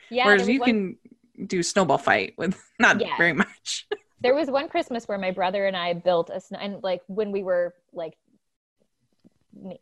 yeah, 0.10 0.26
whereas 0.26 0.48
you 0.48 0.60
one- 0.60 0.98
can 1.38 1.48
do 1.48 1.62
snowball 1.62 1.98
fight 2.00 2.34
with 2.38 2.60
not 2.80 3.02
Yeah. 3.02 3.18
very 3.18 3.34
much. 3.34 3.88
there 4.22 4.36
was 4.36 4.50
one 4.50 4.70
Christmas 4.70 5.08
where 5.08 5.18
my 5.18 5.32
brother 5.32 5.66
and 5.66 5.76
I 5.78 5.94
built 5.94 6.30
a 6.34 6.40
snow, 6.40 6.60
and 6.62 6.84
like 6.84 7.02
when 7.08 7.32
we 7.32 7.44
were 7.44 7.74
like 7.94 8.18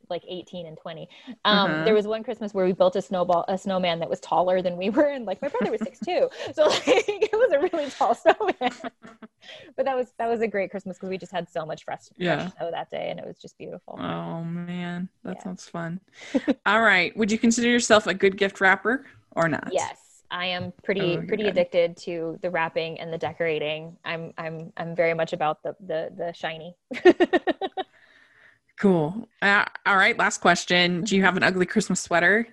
like 0.10 0.24
18 0.28 0.66
and 0.66 0.78
20 0.78 1.10
um 1.46 1.70
Uh-huh. 1.70 1.84
there 1.84 1.94
was 1.94 2.08
one 2.08 2.24
christmas 2.24 2.54
where 2.54 2.66
we 2.66 2.72
built 2.72 2.96
a 2.96 3.02
snowball 3.02 3.44
a 3.50 3.58
snowman 3.58 4.00
that 4.00 4.10
was 4.10 4.20
taller 4.22 4.62
than 4.62 4.78
we 4.78 4.90
were 4.90 5.10
and 5.10 5.26
like 5.26 5.42
my 5.42 5.50
brother 5.50 5.70
was 5.72 5.82
six 5.82 6.00
two 6.00 6.30
so 6.54 6.66
like 6.66 6.84
it 6.88 7.30
was 7.34 7.52
a 7.52 7.60
really 7.60 7.90
tall 7.92 8.16
snowman 8.16 8.56
but 9.76 9.86
that 9.86 9.96
was 9.96 10.14
that 10.18 10.28
was 10.28 10.42
a 10.42 10.48
great 10.48 10.72
christmas 10.72 10.98
because 10.98 11.10
we 11.10 11.18
just 11.18 11.32
had 11.34 11.50
so 11.50 11.66
much 11.66 11.84
fresh, 11.84 12.00
Yeah. 12.18 12.48
snow 12.58 12.72
that 12.72 12.90
day 12.90 13.10
and 13.10 13.20
it 13.20 13.26
was 13.28 13.38
just 13.40 13.58
beautiful 13.58 14.00
Oh 14.00 14.44
man, 14.44 15.10
that 15.24 15.38
Yeah. 15.38 15.44
sounds 15.44 15.68
fun. 15.68 16.00
All 16.66 16.82
right, 16.82 17.16
would 17.18 17.32
you 17.32 17.40
consider 17.40 17.68
yourself 17.68 18.06
a 18.08 18.14
good 18.14 18.38
gift 18.38 18.62
wrapper 18.62 19.06
or 19.32 19.50
not? 19.50 19.74
Yes, 19.74 19.98
I 20.30 20.48
am 20.48 20.74
pretty 20.84 21.18
Oh, 21.18 21.26
pretty 21.26 21.48
addicted 21.48 21.96
to 21.98 22.38
the 22.42 22.50
wrapping 22.50 23.00
and 23.00 23.12
the 23.14 23.18
decorating. 23.18 23.98
I'm 24.04 24.34
I'm 24.38 24.74
I'm 24.76 24.96
very 24.96 25.14
much 25.14 25.32
about 25.34 25.64
the 25.64 25.76
the 25.86 26.12
the 26.18 26.34
shiny. 26.34 26.76
Cool. 28.80 29.28
Uh, 29.42 29.66
all 29.88 29.98
right, 29.98 30.16
last 30.20 30.40
question. 30.40 31.02
Do 31.02 31.16
you 31.16 31.24
have 31.24 31.36
an 31.36 31.42
ugly 31.42 31.66
Christmas 31.66 32.00
sweater? 32.00 32.48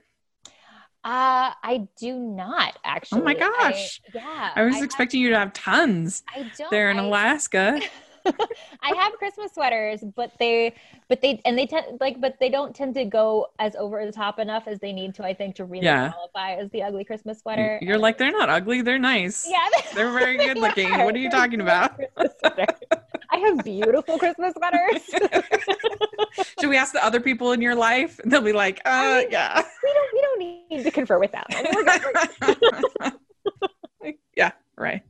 Uh, 1.04 1.52
I 1.62 1.86
do 1.98 2.18
not 2.18 2.78
actually. 2.82 3.20
Oh 3.20 3.24
my 3.24 3.32
I- 3.32 3.34
gosh. 3.34 4.00
yeah. 4.14 4.52
I 4.56 4.62
was 4.62 4.76
have- 4.76 4.84
expecting 4.84 5.20
you 5.20 5.28
to 5.30 5.38
have 5.38 5.52
tons. 5.52 6.22
I 6.34 6.50
don't. 6.56 6.70
They're 6.70 6.90
in 6.90 6.98
I, 6.98 7.04
Alaska. 7.04 7.78
I 8.82 8.94
have 8.96 9.12
Christmas 9.14 9.52
sweaters, 9.52 10.02
but 10.16 10.32
they, 10.38 10.74
but 11.08 11.20
they, 11.20 11.40
and 11.44 11.56
they 11.58 11.66
tend 11.66 11.98
like, 12.00 12.20
but 12.20 12.36
they 12.40 12.48
don't 12.48 12.74
tend 12.74 12.94
to 12.94 13.04
go 13.04 13.48
as 13.58 13.76
over 13.76 14.04
the 14.06 14.12
top 14.12 14.38
enough 14.38 14.66
as 14.66 14.78
they 14.80 14.92
need 14.92 15.14
to. 15.16 15.24
I 15.24 15.34
think 15.34 15.54
to 15.56 15.64
really 15.64 15.84
Yeah. 15.86 16.10
qualify 16.12 16.54
as 16.54 16.70
the 16.70 16.82
ugly 16.82 17.04
Christmas 17.04 17.40
sweater. 17.40 17.78
You're 17.82 17.94
And- 17.94 18.02
like, 18.02 18.18
they're 18.18 18.30
not 18.32 18.48
ugly, 18.48 18.82
they're 18.82 18.98
nice. 18.98 19.46
yeah, 19.48 19.66
They're 19.94 20.10
very 20.12 20.36
they 20.38 20.46
good 20.46 20.58
looking. 20.58 20.90
are. 20.90 21.04
What 21.04 21.14
are 21.14 21.18
you 21.18 21.30
They're 21.30 21.40
talking 21.40 21.60
about? 21.60 22.00
I 23.30 23.36
have 23.38 23.64
beautiful 23.64 24.18
Christmas 24.18 24.54
sweaters. 24.56 25.02
Should 26.60 26.68
we 26.70 26.76
ask 26.76 26.92
the 26.92 27.04
other 27.04 27.20
people 27.20 27.52
in 27.52 27.60
your 27.60 27.74
life? 27.74 28.20
They'll 28.24 28.40
be 28.42 28.52
like, 28.52 28.80
uh, 28.84 29.18
mean- 29.20 29.30
yeah. 29.30 29.62
we 29.82 29.92
don't 29.92 30.12
we 30.14 30.20
don't 30.20 30.38
need 30.70 30.82
to 30.84 30.90
confer 30.90 31.18
with 31.18 31.32
them. 31.32 31.44
I 31.50 31.62
mean, 31.62 31.72
we're 31.74 31.84
good. 33.02 34.14
yeah, 34.36 34.52
right. 34.76 35.02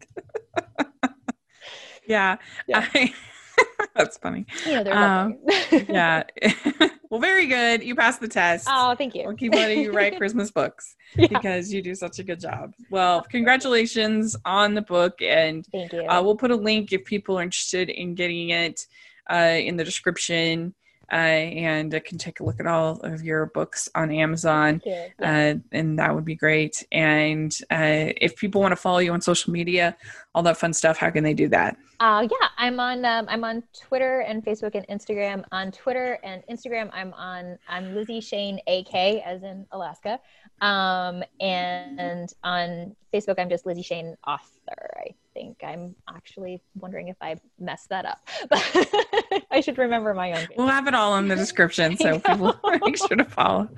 Yeah. 2.06 2.36
Yeah. 2.66 2.86
I, 2.94 3.12
that's 3.94 4.16
funny. 4.18 4.46
You 4.66 4.72
know, 4.74 4.84
they're 4.84 4.94
Um. 4.96 5.38
Yeah. 5.88 6.24
well, 7.10 7.20
very 7.20 7.46
good. 7.46 7.82
You 7.82 7.94
passed 7.94 8.20
the 8.20 8.28
test. 8.28 8.66
oh, 8.70 8.94
thank 8.96 9.14
you. 9.14 9.24
We'll 9.26 9.36
keep 9.36 9.54
letting 9.54 9.80
you 9.80 9.92
write 9.92 10.16
Christmas 10.16 10.50
books 10.50 10.96
Yeah. 11.16 11.28
because 11.28 11.72
you 11.72 11.82
do 11.82 11.94
such 11.94 12.18
a 12.18 12.22
good 12.24 12.40
job. 12.40 12.72
Well, 12.90 13.22
congratulations 13.22 14.36
on 14.44 14.74
the 14.74 14.82
book. 14.82 15.20
And 15.22 15.64
Thank 15.72 15.92
you. 15.92 16.06
uh, 16.06 16.22
we'll 16.22 16.36
put 16.36 16.50
a 16.50 16.56
link 16.56 16.92
if 16.92 17.04
people 17.04 17.38
are 17.38 17.42
interested 17.42 17.90
in 17.90 18.14
getting 18.14 18.50
it 18.50 18.86
uh, 19.30 19.34
in 19.58 19.76
the 19.76 19.84
description. 19.84 20.74
Uh, 21.12 21.16
and 21.16 21.94
uh, 21.94 22.00
can 22.00 22.18
take 22.18 22.40
a 22.40 22.44
look 22.44 22.60
at 22.60 22.66
all 22.66 23.00
of 23.00 23.22
your 23.22 23.46
books 23.46 23.88
on 23.94 24.10
Amazon. 24.10 24.82
Yeah. 24.84 25.08
uh, 25.20 25.54
and 25.72 25.98
that 25.98 26.14
would 26.14 26.24
be 26.24 26.34
great. 26.34 26.86
And 26.92 27.56
uh, 27.70 28.12
if 28.20 28.36
people 28.36 28.60
want 28.60 28.72
to 28.72 28.76
follow 28.76 28.98
you 28.98 29.12
on 29.12 29.20
social 29.20 29.52
media, 29.52 29.96
all 30.34 30.42
that 30.42 30.56
fun 30.56 30.72
stuff, 30.72 30.96
how 30.96 31.10
can 31.10 31.22
they 31.24 31.34
do 31.34 31.48
that? 31.48 31.76
Uh, 32.00 32.26
yeah, 32.30 32.48
I'm 32.58 32.80
on 32.80 33.04
um, 33.04 33.26
I'm 33.28 33.44
on 33.44 33.62
Twitter 33.72 34.20
and 34.20 34.44
Facebook 34.44 34.74
and 34.74 34.86
Instagram. 34.88 35.44
On 35.52 35.70
Twitter 35.70 36.18
and 36.24 36.42
Instagram, 36.50 36.90
I'm 36.92 37.14
on 37.14 37.56
I'm 37.68 37.94
Lizzie 37.94 38.20
Shane 38.20 38.58
AK 38.66 38.94
as 39.24 39.42
in 39.42 39.64
Alaska, 39.72 40.18
um, 40.60 41.22
and 41.40 42.32
on 42.42 42.96
Facebook, 43.12 43.36
I'm 43.38 43.48
just 43.48 43.64
Lizzie 43.64 43.82
Shane 43.82 44.16
author. 44.26 44.90
I 44.96 45.14
think 45.34 45.58
I'm 45.64 45.94
actually 46.08 46.62
wondering 46.76 47.08
if 47.08 47.16
I 47.20 47.36
messed 47.58 47.90
that 47.90 48.06
up, 48.06 48.26
but 48.50 49.44
I 49.50 49.60
should 49.60 49.76
remember 49.76 50.14
my 50.14 50.32
own. 50.32 50.46
We'll 50.56 50.68
have 50.68 50.86
it 50.86 50.94
all 50.94 51.16
in 51.16 51.28
the 51.28 51.36
description, 51.36 51.96
so 51.96 52.18
people 52.26 52.54
make 52.84 52.96
sure 52.96 53.16
to 53.16 53.24
follow 53.24 53.68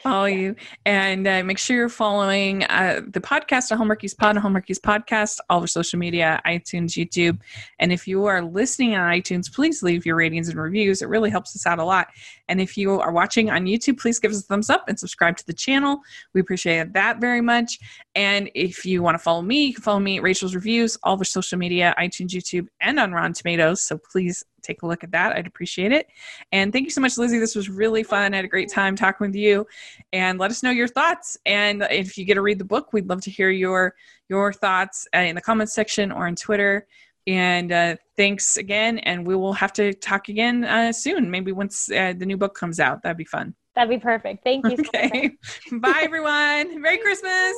follow 0.00 0.26
you 0.26 0.56
and 0.84 1.26
uh, 1.26 1.42
make 1.44 1.58
sure 1.58 1.76
you're 1.76 1.88
following 1.88 2.64
uh, 2.64 3.00
the 3.06 3.20
podcast, 3.20 3.70
a 3.70 3.76
Hallmarkies 3.76 4.16
Pod, 4.16 4.36
a 4.36 4.40
Hallmarkies 4.40 4.80
Podcast, 4.80 5.38
all 5.48 5.58
over 5.58 5.66
social 5.66 5.98
media, 5.98 6.42
iTunes, 6.44 6.90
YouTube, 6.90 7.38
and 7.78 7.92
if 7.92 8.06
you 8.06 8.26
are 8.26 8.42
listening 8.42 8.94
on 8.94 9.10
iTunes, 9.10 9.52
please 9.52 9.82
leave 9.82 10.04
your 10.04 10.16
ratings 10.16 10.48
and 10.48 10.58
reviews. 10.58 11.00
It 11.00 11.08
really 11.08 11.30
helps 11.30 11.54
us 11.54 11.66
out 11.66 11.78
a 11.78 11.84
lot. 11.84 12.08
And 12.48 12.60
if 12.60 12.76
you 12.76 13.00
are 13.00 13.12
watching 13.12 13.50
on 13.50 13.64
YouTube, 13.64 13.98
please 13.98 14.18
give 14.18 14.30
us 14.30 14.40
a 14.40 14.42
thumbs 14.42 14.68
up 14.68 14.88
and 14.88 14.98
subscribe 14.98 15.36
to 15.38 15.46
the 15.46 15.52
channel. 15.52 16.00
We 16.32 16.40
appreciate 16.40 16.92
that 16.92 17.20
very 17.20 17.40
much. 17.40 17.78
And 18.14 18.50
if 18.54 18.84
you 18.84 19.02
want 19.02 19.14
to 19.14 19.18
follow 19.18 19.42
me, 19.42 19.66
you 19.66 19.74
can 19.74 19.82
follow 19.82 20.00
me 20.00 20.18
at 20.18 20.22
Rachel's 20.22 20.54
Reviews, 20.54 20.96
all 21.04 21.14
over 21.14 21.24
social 21.24 21.58
media, 21.58 21.94
iTunes, 21.98 22.30
YouTube, 22.30 22.66
and 22.80 22.98
on 22.98 23.12
Rotten 23.12 23.32
Tomatoes. 23.32 23.82
So 23.82 23.98
please 23.98 24.42
take 24.62 24.82
a 24.82 24.86
look 24.86 25.04
at 25.04 25.12
that. 25.12 25.36
I'd 25.36 25.46
appreciate 25.46 25.92
it. 25.92 26.08
And 26.50 26.72
thank 26.72 26.84
you 26.84 26.90
so 26.90 27.00
much, 27.00 27.16
Lizzie. 27.18 27.38
This 27.38 27.54
was 27.54 27.68
really 27.68 28.02
fun. 28.02 28.32
I 28.32 28.36
had 28.36 28.44
a 28.44 28.48
great 28.48 28.70
time 28.70 28.96
talking 28.96 29.26
with 29.26 29.36
you. 29.36 29.66
And 30.12 30.38
let 30.38 30.50
us 30.50 30.62
know 30.62 30.70
your 30.70 30.88
thoughts. 30.88 31.36
And 31.46 31.86
if 31.90 32.18
you 32.18 32.24
get 32.24 32.34
to 32.34 32.42
read 32.42 32.58
the 32.58 32.64
book, 32.64 32.92
we'd 32.92 33.08
love 33.08 33.20
to 33.22 33.30
hear 33.30 33.50
your 33.50 33.94
your 34.28 34.52
thoughts 34.52 35.06
uh, 35.14 35.18
in 35.18 35.34
the 35.34 35.42
comments 35.42 35.74
section 35.74 36.10
or 36.10 36.26
on 36.26 36.34
Twitter. 36.34 36.86
And 37.26 37.72
uh, 37.72 37.96
thanks 38.16 38.56
again. 38.56 38.98
And 38.98 39.26
we 39.26 39.36
will 39.36 39.52
have 39.52 39.72
to 39.74 39.92
talk 39.92 40.28
again 40.28 40.64
uh, 40.64 40.92
soon, 40.92 41.30
maybe 41.30 41.52
once 41.52 41.90
uh, 41.90 42.14
the 42.16 42.26
new 42.26 42.36
book 42.36 42.54
comes 42.54 42.80
out. 42.80 43.02
That'd 43.02 43.18
be 43.18 43.24
fun. 43.24 43.54
That'd 43.74 43.90
be 43.90 43.98
perfect. 43.98 44.44
Thank 44.44 44.66
you. 44.66 44.76
Okay. 44.78 45.32
Bye, 45.72 46.02
everyone. 46.02 46.80
Merry 46.80 46.98
Christmas. 46.98 47.54